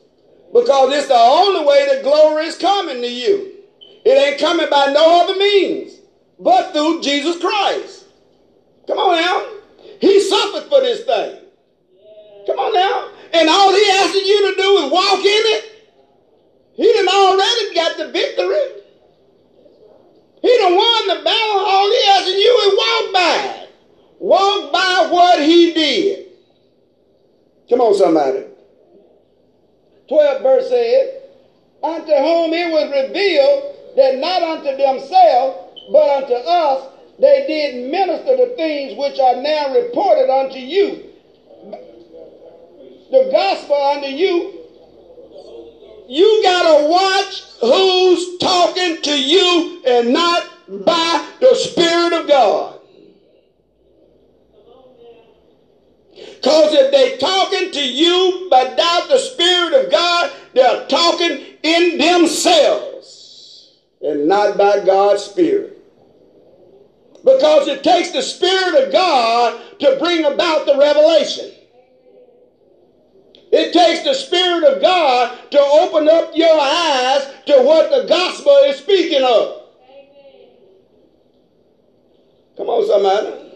Because 0.51 0.93
it's 0.93 1.07
the 1.07 1.15
only 1.15 1.65
way 1.65 1.87
that 1.87 2.03
glory 2.03 2.45
is 2.45 2.57
coming 2.57 3.01
to 3.01 3.09
you. 3.09 3.53
It 4.03 4.09
ain't 4.09 4.39
coming 4.39 4.67
by 4.69 4.91
no 4.91 5.23
other 5.23 5.39
means 5.39 5.93
but 6.37 6.73
through 6.73 7.01
Jesus 7.01 7.39
Christ. 7.39 8.05
Come 8.87 8.97
on 8.97 9.15
now. 9.15 9.47
He 10.01 10.19
suffered 10.19 10.67
for 10.69 10.81
this 10.81 11.05
thing. 11.05 11.39
Come 12.47 12.59
on 12.59 12.73
now. 12.73 13.09
And 13.33 13.47
all 13.47 13.71
he 13.71 13.89
asking 13.91 14.25
you 14.25 14.51
to 14.51 14.61
do 14.61 14.77
is 14.77 14.91
walk 14.91 15.19
in 15.19 15.43
it. 15.55 15.65
He 16.73 16.91
done 16.91 17.07
already 17.07 17.75
got 17.75 17.97
the 17.97 18.11
victory. 18.11 18.81
He 20.41 20.57
done 20.57 20.75
won 20.75 21.07
the 21.07 21.23
battle. 21.23 21.59
All 21.61 21.89
he 21.89 22.09
asking 22.09 22.39
you 22.39 22.57
is 22.65 22.77
walk 22.77 23.13
by. 23.13 23.60
Walk 24.21 24.71
by 24.71 25.07
what 25.09 25.41
he 25.41 25.73
did. 25.73 26.27
Come 27.67 27.81
on, 27.81 27.95
somebody. 27.95 28.43
12 30.09 30.43
verse 30.43 30.69
says, 30.69 31.23
Unto 31.81 32.11
whom 32.11 32.53
it 32.53 32.71
was 32.71 33.07
revealed 33.07 33.95
that 33.95 34.19
not 34.19 34.43
unto 34.43 34.77
themselves, 34.77 35.57
but 35.91 36.07
unto 36.07 36.33
us 36.35 36.87
they 37.17 37.47
did 37.47 37.89
minister 37.89 38.37
the 38.37 38.53
things 38.55 38.95
which 38.95 39.19
are 39.19 39.41
now 39.41 39.73
reported 39.73 40.31
unto 40.31 40.59
you. 40.59 41.09
The 43.09 43.27
gospel 43.31 43.75
unto 43.75 44.07
you. 44.07 44.59
You 46.07 46.43
got 46.43 46.77
to 46.77 46.87
watch 46.87 47.41
who's 47.59 48.37
talking 48.37 49.01
to 49.01 49.19
you 49.19 49.81
and 49.87 50.13
not 50.13 50.47
by 50.85 51.27
the 51.39 51.55
Spirit 51.55 52.13
of 52.13 52.27
God. 52.27 52.80
Because 56.35 56.73
if 56.73 56.91
they're 56.91 57.17
talking 57.17 57.71
to 57.71 57.81
you 57.81 58.47
but 58.49 58.77
doubt 58.77 59.09
the 59.09 59.19
Spirit 59.19 59.73
of 59.73 59.91
God, 59.91 60.31
they're 60.53 60.87
talking 60.87 61.43
in 61.63 61.97
themselves 61.97 63.71
and 64.01 64.27
not 64.27 64.57
by 64.57 64.83
God's 64.83 65.23
Spirit. 65.23 65.77
Because 67.23 67.67
it 67.67 67.83
takes 67.83 68.11
the 68.11 68.21
Spirit 68.21 68.85
of 68.85 68.91
God 68.91 69.79
to 69.79 69.97
bring 69.99 70.25
about 70.25 70.65
the 70.65 70.77
revelation. 70.77 71.51
It 73.51 73.73
takes 73.73 74.03
the 74.03 74.13
Spirit 74.13 74.63
of 74.63 74.81
God 74.81 75.51
to 75.51 75.59
open 75.59 76.07
up 76.07 76.31
your 76.35 76.57
eyes 76.59 77.27
to 77.47 77.61
what 77.61 77.91
the 77.91 78.07
gospel 78.07 78.53
is 78.65 78.77
speaking 78.77 79.23
of. 79.23 79.61
Come 82.57 82.69
on, 82.69 82.87
somebody. 82.87 83.51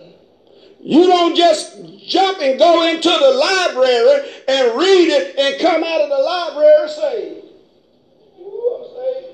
You 0.81 1.07
don't 1.07 1.35
just 1.35 1.77
jump 2.07 2.39
and 2.41 2.59
go 2.59 2.87
into 2.87 3.09
the 3.09 3.31
library 3.31 4.31
and 4.47 4.77
read 4.77 5.09
it 5.09 5.37
and 5.37 5.61
come 5.61 5.83
out 5.83 6.01
of 6.01 6.09
the 6.09 6.17
library 6.17 6.89
saved. 6.89 7.45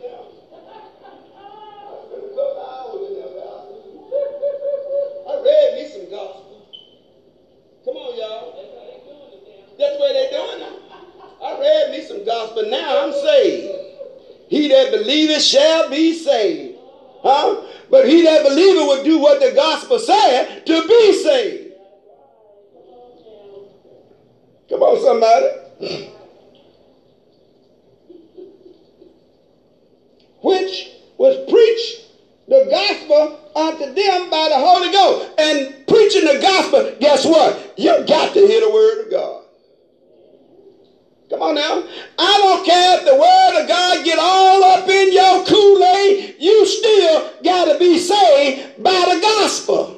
Now. 0.03 0.31
Read 5.43 5.73
me 5.73 5.89
some 5.89 6.09
gospel. 6.11 6.67
Come 7.83 7.95
on, 7.95 8.17
y'all. 8.17 8.61
That's 9.79 9.97
what 9.97 10.13
they're 10.13 10.29
doing 10.29 10.61
I 11.43 11.59
read 11.59 11.91
me 11.91 12.05
some 12.05 12.23
gospel. 12.23 12.69
Now 12.69 13.05
I'm 13.05 13.13
saved. 13.13 13.91
He 14.49 14.67
that 14.67 14.91
believeth 14.91 15.41
shall 15.41 15.89
be 15.89 16.13
saved. 16.13 16.77
Huh? 17.23 17.63
But 17.89 18.07
he 18.07 18.23
that 18.23 18.43
believeth 18.43 18.87
would 18.87 19.03
do 19.03 19.19
what 19.19 19.39
the 19.39 19.51
gospel 19.55 19.97
said 19.97 20.65
to 20.65 20.87
be 20.87 21.13
saved. 21.23 21.70
Come 24.71 24.83
on, 24.83 25.03
somebody. 25.03 25.47
Which 30.41 30.91
was 31.17 31.49
preached 31.49 32.07
the 32.47 32.67
gospel 32.71 33.37
unto 33.53 33.93
them 33.93 34.29
by 34.29 34.47
the 34.47 34.57
Holy 34.57 34.91
Ghost. 34.91 35.29
And 35.37 35.85
preaching 35.87 36.25
the 36.25 36.39
gospel, 36.41 36.95
guess 37.01 37.25
what? 37.25 37.73
You 37.77 38.05
got 38.07 38.33
to 38.33 38.39
hear 38.39 38.61
the 38.61 38.71
word 38.71 39.05
of 39.05 39.11
God. 39.11 39.43
Come 41.29 41.41
on 41.41 41.55
now. 41.55 41.83
I 42.17 42.37
don't 42.37 42.65
care 42.65 42.97
if 42.97 43.05
the 43.05 43.15
word 43.15 43.61
of 43.61 43.67
God 43.67 44.05
get 44.05 44.19
all 44.19 44.63
up 44.63 44.87
in 44.87 45.11
your 45.11 45.45
Kool-Aid, 45.45 46.35
you 46.39 46.65
still 46.65 47.29
got 47.43 47.71
to 47.71 47.77
be 47.77 47.97
saved 47.97 48.81
by 48.81 49.13
the 49.13 49.19
gospel. 49.21 49.97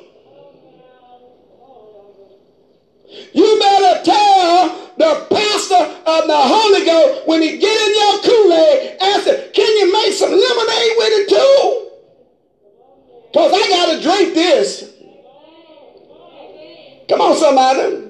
You 3.33 3.59
better 3.59 4.03
tell 4.03 4.91
the 4.97 5.25
pastor 5.29 6.01
the 6.27 6.35
Holy 6.35 6.85
Ghost 6.85 7.27
when 7.27 7.41
he 7.41 7.57
get 7.57 7.87
in 7.87 7.95
your 7.95 8.21
Kool-Aid, 8.23 8.97
ask 9.01 9.25
him, 9.25 9.51
can 9.53 9.77
you 9.77 9.91
make 9.93 10.13
some 10.13 10.31
lemonade 10.31 10.93
with 10.97 11.13
it 11.13 11.29
too? 11.29 11.89
Because 13.31 13.51
I 13.53 13.69
got 13.69 13.93
to 13.95 14.01
drink 14.01 14.33
this. 14.33 14.93
Come 17.09 17.21
on, 17.21 17.35
somebody. 17.35 18.03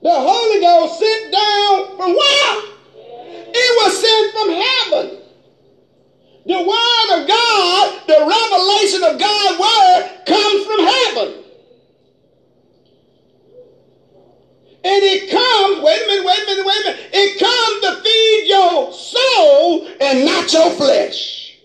The 0.00 0.14
Holy 0.14 0.60
Ghost 0.60 1.00
sent 1.00 1.32
down 1.32 1.96
from 1.96 2.14
where? 2.14 2.62
It 3.50 3.84
was 3.84 4.00
sent 4.00 4.32
from 4.32 4.48
heaven. 4.50 5.18
The 6.46 6.62
Word 6.62 7.20
of 7.20 7.28
God, 7.28 8.06
the 8.06 8.20
revelation 8.20 9.02
of 9.02 9.18
God's 9.18 9.58
Word 9.58 10.24
comes 10.26 10.64
from 10.64 10.80
heaven. 10.86 11.44
And 14.84 15.02
it 15.02 15.30
comes, 15.30 15.82
wait 15.82 16.02
a 16.02 16.06
minute, 16.06 16.24
wait 16.24 16.38
a 16.38 16.46
minute, 16.46 16.64
wait 16.64 16.80
a 16.80 16.84
minute. 16.84 17.10
It 17.12 17.38
comes 17.38 17.80
to 17.82 18.02
feed 18.02 18.48
your 18.48 18.92
soul 18.92 19.88
and 20.00 20.24
not 20.24 20.52
your 20.52 20.70
flesh. 20.70 21.58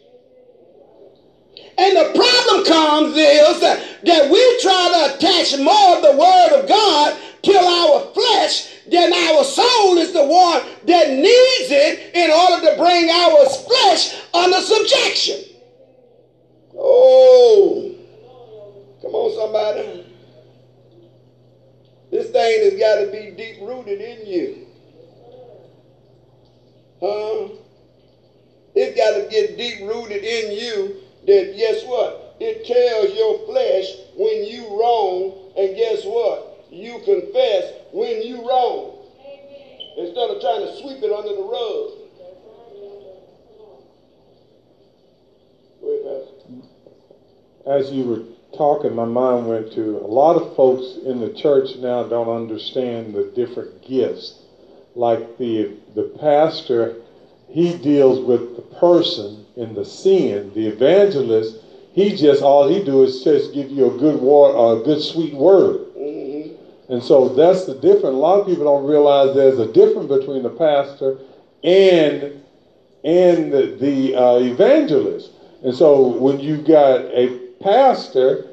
And 1.78 1.95
the 1.95 2.12
problem 2.14 2.66
comes 2.66 3.16
is 3.16 3.62
that, 4.06 4.30
we 4.30 4.60
try 4.62 4.89
to 4.91 5.16
attach 5.16 5.58
more 5.60 5.97
of 5.97 6.04
the 6.04 6.18
Word 6.18 6.62
of 6.62 6.68
God 6.68 7.18
till 7.41 7.66
our 7.66 8.14
flesh, 8.14 8.70
then 8.89 9.14
our 9.14 9.43
soul 9.43 9.97
is 9.97 10.14
the 10.14 10.26
one 10.26 10.62
that 10.86 11.10
needs 11.10 11.70
it 11.72 12.16
in 12.16 12.32
order 12.32 12.66
to 12.70 12.78
bring 12.78 13.10
our 13.10 13.45
flesh 13.49 14.22
under 14.34 14.62
subjection. 14.62 15.56
Oh, 16.76 17.95
come 19.01 19.12
on, 19.12 19.36
somebody. 19.36 20.06
This 22.12 22.30
thing 22.30 22.64
has 22.64 22.80
got 22.80 23.04
to 23.04 23.12
be 23.12 23.32
deep 23.32 23.62
rooted 23.62 23.99
in 23.99 24.26
you. 24.28 24.68
Huh? 27.01 27.49
It's 28.76 28.95
got 28.95 29.18
to 29.18 29.28
get 29.30 29.58
deep 29.58 29.82
rooted 29.82 30.24
in 30.24 30.51
you 30.51 31.01
that, 31.26 31.56
guess 31.58 31.84
what? 31.86 32.23
It 32.40 32.66
tells 32.66 33.16
your 33.16 33.46
flesh 33.46 33.88
when 34.16 34.46
you 34.46 34.68
wrong, 34.80 35.54
and 35.56 35.76
guess 35.76 36.04
what? 36.06 36.54
you 36.74 37.00
confess 37.06 37.72
when 37.92 38.22
you 38.24 38.48
wrong. 38.48 38.98
Instead 39.98 40.30
of 40.32 40.42
trying 40.42 40.62
to 40.62 40.76
sweep 40.82 41.04
it 41.04 41.12
under 41.12 41.36
the 41.36 41.44
rug. 41.44 41.92
As 47.66 47.92
you 47.92 48.04
were 48.04 48.24
talking, 48.58 48.96
my 48.96 49.06
mind 49.06 49.48
went 49.48 49.72
to 49.74 50.00
a 50.00 50.08
lot 50.08 50.36
of 50.36 50.56
folks 50.56 50.98
in 51.06 51.20
the 51.20 51.32
church 51.34 51.78
now 51.78 52.04
don't 52.04 52.30
understand 52.30 53.14
the 53.14 53.26
different 53.36 53.86
gifts. 53.88 54.40
Like 54.96 55.38
the 55.38 55.78
the 55.96 56.12
pastor, 56.20 56.96
he 57.48 57.78
deals 57.78 58.20
with 58.26 58.56
the 58.56 58.62
person 58.80 59.46
in 59.56 59.76
the 59.76 59.86
sin. 59.86 60.52
The 60.56 60.68
evangelist, 60.68 61.62
he 61.94 62.16
just 62.16 62.41
all 62.41 62.68
he 62.68 62.84
do 62.84 63.04
is 63.04 63.24
just 63.24 63.54
give 63.54 63.70
you 63.70 63.94
a 63.94 63.98
good 63.98 64.20
word, 64.20 64.80
a 64.80 64.84
good 64.84 65.02
sweet 65.02 65.34
word. 65.34 65.88
And 66.89 67.02
so 67.02 67.30
that's 67.30 67.66
the 67.66 67.76
difference. 67.76 68.04
A 68.04 68.10
lot 68.10 68.41
of 68.41 68.48
people 68.48 68.66
don't 68.66 68.86
realize 68.86 69.36
there's 69.36 69.60
a 69.60 69.72
difference 69.72 70.10
between 70.10 70.44
the 70.44 70.50
pastor 70.50 71.18
and 71.64 72.41
and 73.04 73.52
the, 73.52 73.78
the 73.80 74.16
uh, 74.16 74.38
evangelist. 74.39 75.32
And 75.64 75.74
so 75.74 76.08
when 76.08 76.39
you've 76.39 76.66
got 76.66 77.02
a 77.06 77.38
pastor 77.62 78.48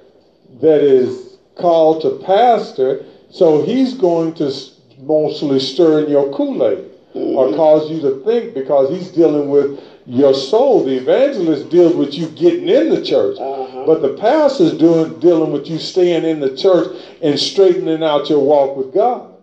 that 0.61 0.81
is 0.83 1.39
called 1.57 2.03
to 2.03 2.19
pastor, 2.25 3.05
so 3.31 3.63
he's 3.63 3.95
going 3.95 4.35
to 4.35 4.53
mostly 4.99 5.61
stir 5.61 6.05
in 6.05 6.11
your 6.11 6.33
Kool-Aid 6.33 6.91
or 7.15 7.55
cause 7.55 7.91
you 7.91 8.01
to 8.01 8.25
think 8.25 8.55
because 8.55 8.91
he's 8.91 9.11
dealing 9.11 9.51
with 9.51 9.81
your 10.07 10.35
soul. 10.35 10.85
The 10.85 10.97
evangelist 10.97 11.71
deals 11.71 11.95
with 11.95 12.15
you 12.15 12.29
getting 12.29 12.69
in 12.69 12.91
the 12.91 13.05
church, 13.05 13.39
uh-huh. 13.39 13.85
but 13.87 14.03
the 14.03 14.17
pastor's 14.21 14.77
doing 14.77 15.19
dealing 15.21 15.53
with 15.53 15.67
you 15.67 15.79
staying 15.79 16.25
in 16.25 16.41
the 16.41 16.57
church 16.57 16.97
and 17.23 17.39
straightening 17.39 18.03
out 18.03 18.29
your 18.29 18.41
walk 18.41 18.77
with 18.77 18.95
God. 18.95 19.35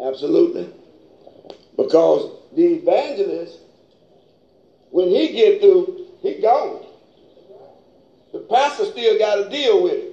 Absolutely. 0.00 0.72
Because 1.76 2.32
the 2.54 2.74
evangelist, 2.74 3.58
when 4.90 5.08
he 5.08 5.32
get 5.32 5.60
through, 5.60 6.06
he 6.22 6.40
gone. 6.40 6.84
The 8.32 8.40
pastor 8.40 8.86
still 8.86 9.18
got 9.18 9.36
to 9.36 9.48
deal 9.48 9.82
with 9.82 9.92
it. 9.92 10.12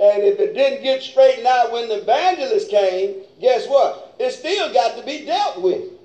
And 0.00 0.22
if 0.22 0.38
it 0.38 0.54
didn't 0.54 0.84
get 0.84 1.02
straightened 1.02 1.46
out 1.46 1.72
when 1.72 1.88
the 1.88 2.02
evangelist 2.02 2.70
came, 2.70 3.22
guess 3.40 3.66
what? 3.68 4.14
It 4.20 4.32
still 4.32 4.72
got 4.72 4.96
to 4.96 5.04
be 5.04 5.24
dealt 5.24 5.60
with. 5.60 5.97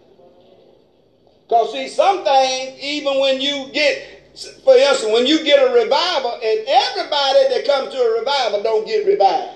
Because 1.47 1.71
see, 1.73 1.87
some 1.87 2.23
things, 2.23 2.79
even 2.79 3.19
when 3.19 3.41
you 3.41 3.69
get, 3.73 4.33
for 4.63 4.75
instance, 4.75 5.11
when 5.11 5.27
you 5.27 5.43
get 5.43 5.59
a 5.59 5.73
revival, 5.73 6.33
and 6.33 6.65
everybody 6.67 7.49
that 7.49 7.63
comes 7.65 7.93
to 7.93 7.99
a 7.99 8.19
revival 8.19 8.63
don't 8.63 8.87
get 8.87 9.05
revived. 9.05 9.51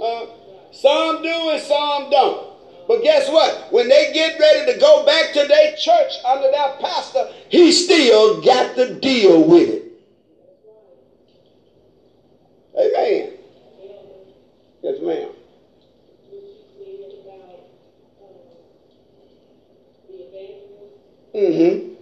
Uh, 0.00 0.26
some 0.72 1.22
do 1.22 1.50
and 1.50 1.60
some 1.60 2.10
don't. 2.10 2.48
But 2.86 3.02
guess 3.02 3.28
what? 3.28 3.70
When 3.70 3.88
they 3.88 4.12
get 4.12 4.38
ready 4.38 4.72
to 4.72 4.78
go 4.78 5.04
back 5.04 5.32
to 5.34 5.46
their 5.46 5.74
church 5.76 6.12
under 6.24 6.50
their 6.50 6.76
pastor, 6.80 7.30
he 7.48 7.72
still 7.72 8.40
got 8.40 8.76
to 8.76 8.94
deal 8.94 9.42
with 9.46 9.68
it. 9.68 9.84
Amen. 12.78 13.32
Yes, 14.82 14.96
ma'am. 15.02 15.30
Mm-hmm. 21.38 21.94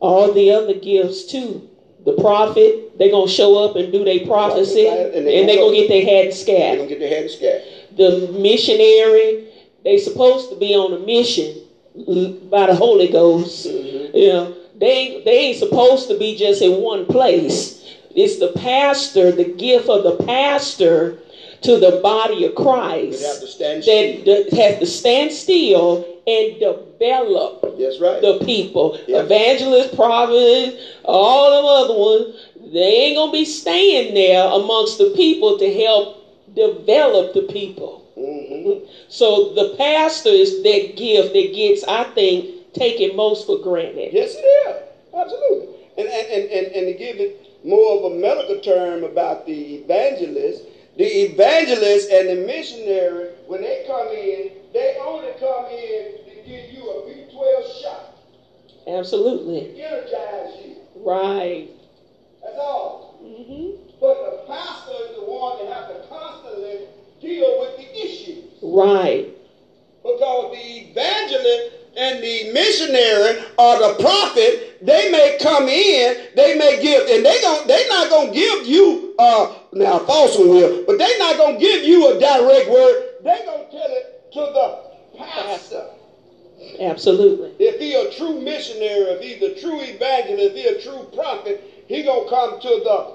All 0.00 0.32
the 0.32 0.50
other 0.50 0.74
gifts 0.74 1.24
too. 1.24 1.68
The 2.04 2.12
prophet, 2.14 2.98
they 2.98 3.10
gonna 3.10 3.28
show 3.28 3.64
up 3.64 3.76
and 3.76 3.90
do 3.90 4.04
their 4.04 4.26
prophecy, 4.26 4.86
and 4.86 5.26
they, 5.26 5.42
are 5.42 5.60
gonna 5.60 5.74
get 5.74 5.88
their 5.88 6.04
head 6.04 6.34
scat. 6.34 6.72
They 6.72 6.76
gonna 6.76 6.88
get 6.88 6.98
their 6.98 7.08
head 7.08 7.30
scared. 7.30 7.62
The 7.96 8.32
missionary, 8.38 9.48
they 9.84 9.96
supposed 9.96 10.50
to 10.50 10.56
be 10.56 10.74
on 10.74 10.92
a 10.92 10.98
mission 10.98 11.62
by 12.50 12.66
the 12.66 12.74
Holy 12.74 13.08
Ghost. 13.08 13.66
Mm-hmm. 13.66 14.16
You 14.16 14.28
know, 14.28 14.56
they 14.78 15.22
they 15.24 15.46
ain't 15.46 15.56
supposed 15.56 16.08
to 16.08 16.18
be 16.18 16.36
just 16.36 16.60
in 16.60 16.82
one 16.82 17.06
place. 17.06 17.82
It's 18.14 18.38
the 18.38 18.52
pastor, 18.52 19.32
the 19.32 19.44
gift 19.54 19.88
of 19.88 20.04
the 20.04 20.22
pastor 20.24 21.18
to 21.64 21.78
the 21.78 22.00
body 22.02 22.44
of 22.44 22.54
Christ 22.54 23.20
that 23.22 23.28
has 24.52 24.78
to 24.78 24.86
stand 24.86 25.32
still 25.32 26.04
and 26.26 26.58
develop 26.58 27.78
That's 27.78 27.98
right. 27.98 28.20
the 28.20 28.40
people. 28.44 28.98
Yep. 29.06 29.24
Evangelists, 29.24 29.94
prophets, 29.94 30.76
all 31.04 31.50
the 31.50 31.92
other 31.92 31.98
ones, 31.98 32.72
they 32.72 33.06
ain't 33.06 33.16
gonna 33.16 33.32
be 33.32 33.44
staying 33.44 34.14
there 34.14 34.46
amongst 34.46 34.98
the 34.98 35.12
people 35.16 35.58
to 35.58 35.74
help 35.74 36.54
develop 36.54 37.34
the 37.34 37.42
people. 37.42 38.10
Mm-hmm. 38.16 38.84
So 39.08 39.54
the 39.54 39.74
pastor 39.76 40.30
is 40.30 40.62
that 40.62 40.96
gift 40.96 41.32
that 41.32 41.54
gets, 41.54 41.84
I 41.84 42.04
think, 42.14 42.72
taken 42.74 43.16
most 43.16 43.46
for 43.46 43.58
granted. 43.58 44.12
Yes, 44.12 44.34
it 44.34 44.40
is. 44.40 44.82
Absolutely. 45.14 45.68
And, 45.96 46.08
and, 46.08 46.50
and, 46.50 46.66
and 46.74 46.86
to 46.86 46.94
give 46.94 47.16
it 47.16 47.64
more 47.64 47.98
of 47.98 48.12
a 48.12 48.16
medical 48.16 48.60
term 48.60 49.04
about 49.04 49.46
the 49.46 49.76
evangelist, 49.76 50.64
the 50.96 51.04
evangelist 51.04 52.10
and 52.10 52.28
the 52.28 52.46
missionary, 52.46 53.30
when 53.46 53.62
they 53.62 53.84
come 53.86 54.08
in, 54.08 54.52
they 54.72 54.96
only 55.00 55.32
come 55.40 55.66
in 55.66 56.24
to 56.24 56.34
give 56.46 56.72
you 56.72 56.88
a 56.90 57.02
B12 57.08 57.82
shot. 57.82 58.14
Absolutely. 58.86 59.74
To 59.74 59.80
energize 59.80 60.54
you. 60.64 60.76
Right. 60.96 61.68
That's 62.42 62.58
all. 62.58 63.18
Mm-hmm. 63.22 63.82
But 64.00 64.14
the 64.14 64.46
pastor 64.46 64.92
is 65.10 65.16
the 65.16 65.24
one 65.24 65.64
that 65.64 65.74
has 65.74 65.88
to 65.88 66.08
constantly 66.08 66.86
deal 67.20 67.60
with 67.60 67.76
the 67.78 68.06
issues. 68.06 68.44
Right. 68.62 69.28
Because 70.02 70.52
the 70.52 70.90
evangelist 70.90 71.74
and 71.96 72.22
the 72.22 72.52
missionary 72.52 73.44
are 73.58 73.78
the 73.78 74.02
prophet, 74.02 74.73
they 74.84 75.10
may 75.10 75.38
come 75.40 75.66
in, 75.66 76.28
they 76.36 76.56
may 76.56 76.80
give, 76.80 77.08
and 77.08 77.24
they 77.24 77.40
don't, 77.40 77.66
they're 77.66 77.88
not 77.88 78.10
gonna 78.10 78.32
give 78.32 78.66
you 78.66 79.14
uh 79.18 79.54
now 79.72 79.98
false 80.00 80.36
one 80.38 80.48
will, 80.48 80.84
but 80.86 80.98
they're 80.98 81.18
not 81.18 81.38
gonna 81.38 81.58
give 81.58 81.84
you 81.84 82.14
a 82.14 82.18
direct 82.18 82.68
word. 82.68 83.02
They're 83.22 83.44
gonna 83.46 83.70
tell 83.70 83.90
it 83.90 84.32
to 84.32 84.40
the 84.40 84.78
pastor. 85.16 85.86
Absolutely. 86.80 87.52
If 87.58 87.78
he 87.80 87.94
a 87.94 88.10
true 88.10 88.40
missionary, 88.40 89.10
if 89.12 89.20
he's 89.20 89.42
a 89.42 89.60
true 89.60 89.80
evangelist, 89.80 90.54
if 90.54 90.54
he 90.54 90.66
a 90.66 90.80
true 90.80 91.08
prophet, 91.14 91.62
he 91.86 92.02
gonna 92.02 92.28
come 92.28 92.60
to 92.60 92.68
the 92.68 93.14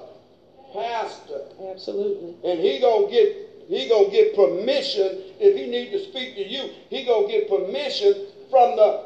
pastor. 0.72 1.42
Absolutely. 1.70 2.34
And 2.44 2.60
he 2.60 2.80
gonna 2.80 3.08
get 3.08 3.36
he 3.68 3.88
gonna 3.88 4.10
get 4.10 4.34
permission 4.34 5.18
if 5.38 5.54
he 5.54 5.66
need 5.68 5.92
to 5.92 6.02
speak 6.02 6.34
to 6.34 6.42
you. 6.42 6.70
He 6.88 7.04
gonna 7.04 7.28
get 7.28 7.48
permission 7.48 8.26
from 8.50 8.74
the 8.74 9.04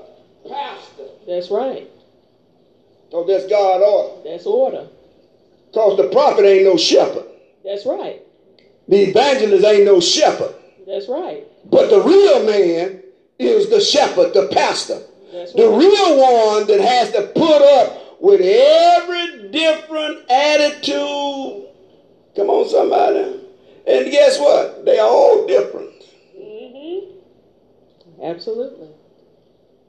pastor. 0.49 1.09
That's 1.27 1.51
right. 1.51 1.91
So 3.15 3.23
that's 3.23 3.47
God 3.47 3.81
order. 3.81 4.29
That's 4.29 4.45
order. 4.45 4.89
Because 5.71 5.97
the 5.99 6.09
prophet 6.09 6.45
ain't 6.45 6.65
no 6.65 6.77
shepherd. 6.77 7.27
That's 7.65 7.87
right. 7.87 8.21
The 8.89 9.11
evangelist 9.11 9.65
ain't 9.65 9.85
no 9.85 10.01
shepherd. 10.01 10.53
That's 10.85 11.09
right. 11.09 11.45
But 11.65 11.91
the 11.91 12.01
real 12.01 12.45
man 12.45 13.05
is 13.39 13.71
the 13.71 13.81
shepherd, 13.81 14.35
the 14.35 14.49
pastor. 14.53 15.01
That's 15.33 15.53
the 15.53 15.69
right. 15.69 15.79
real 15.79 16.19
one 16.19 16.67
that 16.67 16.81
has 16.81 17.13
to 17.13 17.29
put 17.37 17.63
up 17.63 18.21
with 18.21 18.41
every 18.41 19.49
different 19.51 20.29
attitude. 20.29 21.69
Come 22.35 22.51
on, 22.51 22.69
somebody. 22.69 23.41
And 23.87 24.11
guess 24.11 24.41
what? 24.41 24.85
They 24.85 24.99
are 24.99 25.09
all 25.09 25.47
different. 25.47 26.03
Mm-hmm. 26.37 28.25
Absolutely. 28.25 28.89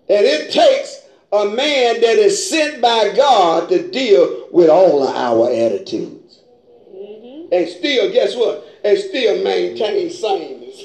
And 0.10 0.26
it 0.28 0.52
takes 0.52 1.05
a 1.44 1.56
man 1.56 2.02
that 2.02 2.18
is 2.18 2.50
sent 2.50 2.82
by 2.82 3.14
God 3.16 3.70
to 3.70 3.90
deal 3.92 4.48
with 4.52 4.70
all 4.70 5.04
of 5.04 5.16
our 5.16 5.50
attitudes. 5.50 6.42
Mm-hmm. 6.90 7.54
And 7.54 7.70
still, 7.70 8.12
guess 8.12 8.36
what? 8.36 8.66
And 8.84 8.98
still 8.98 9.44
maintain 9.44 10.10
sameness. 10.10 10.84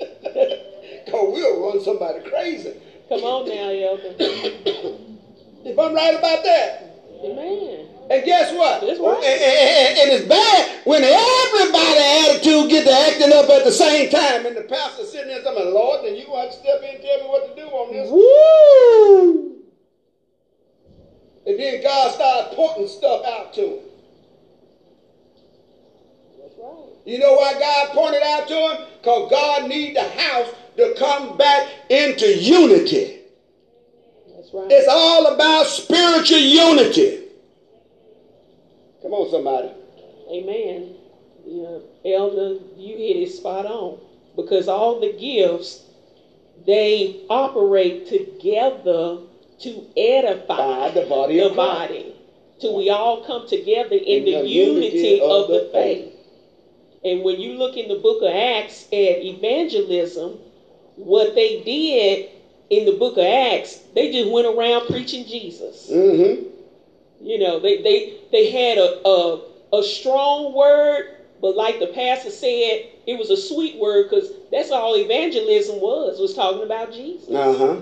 Because 1.06 1.32
we'll 1.32 1.62
run 1.62 1.80
somebody 1.84 2.28
crazy. 2.28 2.74
Come 3.08 3.20
on 3.20 3.48
now, 3.48 3.70
Elder. 3.70 4.16
if 4.18 5.78
I'm 5.78 5.94
right 5.94 6.18
about 6.18 6.42
that. 6.42 6.82
Amen. 7.24 7.86
And 8.10 8.24
guess 8.24 8.52
what? 8.52 8.80
That's 8.80 8.98
right. 8.98 9.22
And, 9.22 9.40
and, 9.40 9.98
and, 9.98 10.10
it's 10.14 10.26
bad 10.26 10.82
when 10.84 11.02
everybody 11.02 12.02
attitude 12.26 12.70
get 12.70 12.84
to 12.86 12.92
acting 12.92 13.32
up 13.32 13.48
at 13.50 13.64
the 13.64 13.72
same 13.72 14.10
time, 14.10 14.46
and 14.46 14.56
the 14.56 14.62
pastor 14.62 15.04
sitting 15.04 15.28
there 15.28 15.42
saying, 15.42 15.74
"Lord, 15.74 16.04
then 16.04 16.14
you 16.14 16.26
gonna 16.26 16.50
to 16.50 16.52
step 16.52 16.82
in 16.82 16.94
and 16.96 17.02
tell 17.02 17.18
me 17.18 17.26
what 17.26 17.56
to 17.56 17.62
do 17.62 17.66
on 17.66 17.92
this." 17.92 18.10
Woo! 18.10 19.55
And 21.46 21.58
then 21.58 21.80
God 21.80 22.10
started 22.10 22.56
pointing 22.56 22.88
stuff 22.88 23.24
out 23.24 23.52
to 23.54 23.60
him. 23.62 23.78
That's 26.40 26.54
right. 26.58 26.88
You 27.04 27.18
know 27.20 27.34
why 27.34 27.58
God 27.58 27.92
pointed 27.92 28.22
out 28.22 28.48
to 28.48 28.54
him? 28.54 28.86
Because 29.00 29.30
God 29.30 29.68
need 29.68 29.94
the 29.94 30.02
house 30.02 30.52
to 30.76 30.92
come 30.98 31.36
back 31.36 31.68
into 31.88 32.34
unity. 32.34 33.20
That's 34.34 34.52
right. 34.52 34.66
It's 34.70 34.88
all 34.88 35.26
about 35.32 35.66
spiritual 35.66 36.38
unity. 36.38 37.20
Come 39.02 39.14
on, 39.14 39.30
somebody. 39.30 39.70
Amen. 40.28 40.94
Yeah, 41.46 41.78
Elder, 42.04 42.56
you 42.76 42.96
hit 42.96 43.16
it 43.16 43.30
spot 43.30 43.66
on. 43.66 43.98
Because 44.34 44.66
all 44.66 44.98
the 44.98 45.12
gifts, 45.12 45.84
they 46.66 47.20
operate 47.30 48.06
together 48.06 49.18
to 49.60 49.86
edify 49.96 50.90
the 50.90 51.06
body 51.06 51.40
the 51.40 51.54
body. 51.54 52.14
Till 52.60 52.76
we 52.76 52.88
all 52.90 53.24
come 53.24 53.46
together 53.46 53.96
in, 53.96 54.22
In 54.22 54.24
the, 54.24 54.42
the 54.42 54.48
unity, 54.48 54.86
unity 54.98 55.20
of, 55.20 55.30
of 55.30 55.48
the 55.48 55.60
the 55.60 55.70
faith. 55.72 56.12
And 57.04 57.22
when 57.22 57.38
you 57.38 57.52
look 57.52 57.76
in 57.76 57.88
the 57.88 57.96
book 57.96 58.22
of 58.22 58.28
Acts 58.28 58.84
at 58.86 59.22
evangelism, 59.22 60.38
what 60.96 61.34
they 61.34 61.62
did 61.62 62.30
in 62.70 62.86
the 62.86 62.92
book 62.92 63.16
of 63.16 63.24
Acts, 63.24 63.80
they 63.94 64.10
just 64.10 64.30
went 64.30 64.46
around 64.46 64.86
preaching 64.86 65.26
Jesus. 65.26 65.88
Mm-hmm. 65.90 66.46
You 67.20 67.38
know, 67.38 67.60
they 67.60 67.82
they 67.82 68.18
they 68.32 68.50
had 68.50 68.78
a 68.78 69.06
a, 69.06 69.78
a 69.78 69.82
strong 69.82 70.54
word, 70.54 71.16
but 71.40 71.54
like 71.54 71.78
the 71.78 71.88
pastor 71.88 72.30
said, 72.30 72.86
it 73.06 73.18
was 73.18 73.30
a 73.30 73.36
sweet 73.36 73.76
word 73.78 74.10
because 74.10 74.30
that's 74.50 74.70
all 74.70 74.96
evangelism 74.96 75.80
was 75.80 76.18
was 76.18 76.34
talking 76.34 76.62
about 76.62 76.92
Jesus. 76.92 77.28
Uh 77.28 77.56
huh. 77.56 77.76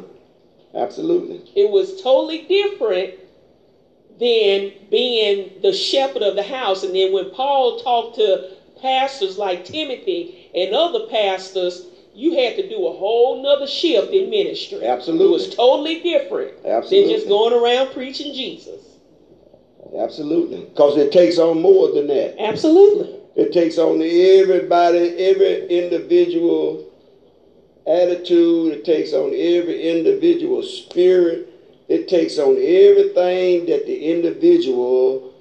Absolutely. 0.75 1.43
It 1.55 1.71
was 1.71 2.01
totally 2.03 2.43
different 2.43 3.15
than 4.19 4.73
being 4.91 5.61
the 5.63 5.73
shepherd 5.73 6.23
of 6.23 6.37
the 6.37 6.43
house. 6.43 6.83
And 6.83 6.95
then 6.95 7.13
when 7.13 7.31
Paul 7.31 7.79
talked 7.79 8.17
to 8.17 8.51
pastors 8.81 9.39
like 9.39 9.65
Timothy 9.65 10.51
and 10.55 10.75
other 10.75 11.07
pastors, 11.09 11.87
you 12.15 12.33
had 12.39 12.57
to 12.57 12.69
do 12.69 12.87
a 12.87 12.93
whole 12.93 13.43
nother 13.43 13.67
shift 13.67 14.13
in 14.13 14.31
ministry. 14.31 14.85
Absolutely. 14.85 15.27
It 15.27 15.31
was 15.31 15.55
totally 15.55 16.01
different 16.01 16.55
Absolutely. 16.65 17.09
than 17.09 17.17
just 17.17 17.29
going 17.29 17.53
around 17.53 17.93
preaching 17.93 18.33
Jesus. 18.33 18.81
Absolutely. 19.97 20.61
Because 20.61 20.97
it 20.97 21.13
takes 21.13 21.39
on 21.39 21.61
more 21.61 21.89
than 21.89 22.07
that. 22.09 22.37
Absolutely. 22.39 23.21
It 23.37 23.53
takes 23.53 23.79
on 23.79 24.01
everybody, 24.01 24.99
every 25.19 25.67
individual 25.67 26.85
attitude, 27.87 28.73
it 28.73 28.85
takes 28.85 29.13
on 29.13 29.35
every 29.35 29.91
individual 29.91 30.63
spirit, 30.63 31.49
it 31.89 32.09
takes 32.09 32.39
on 32.39 32.53
everything 32.59 33.67
that 33.67 33.87
the 33.87 34.11
individual 34.11 35.34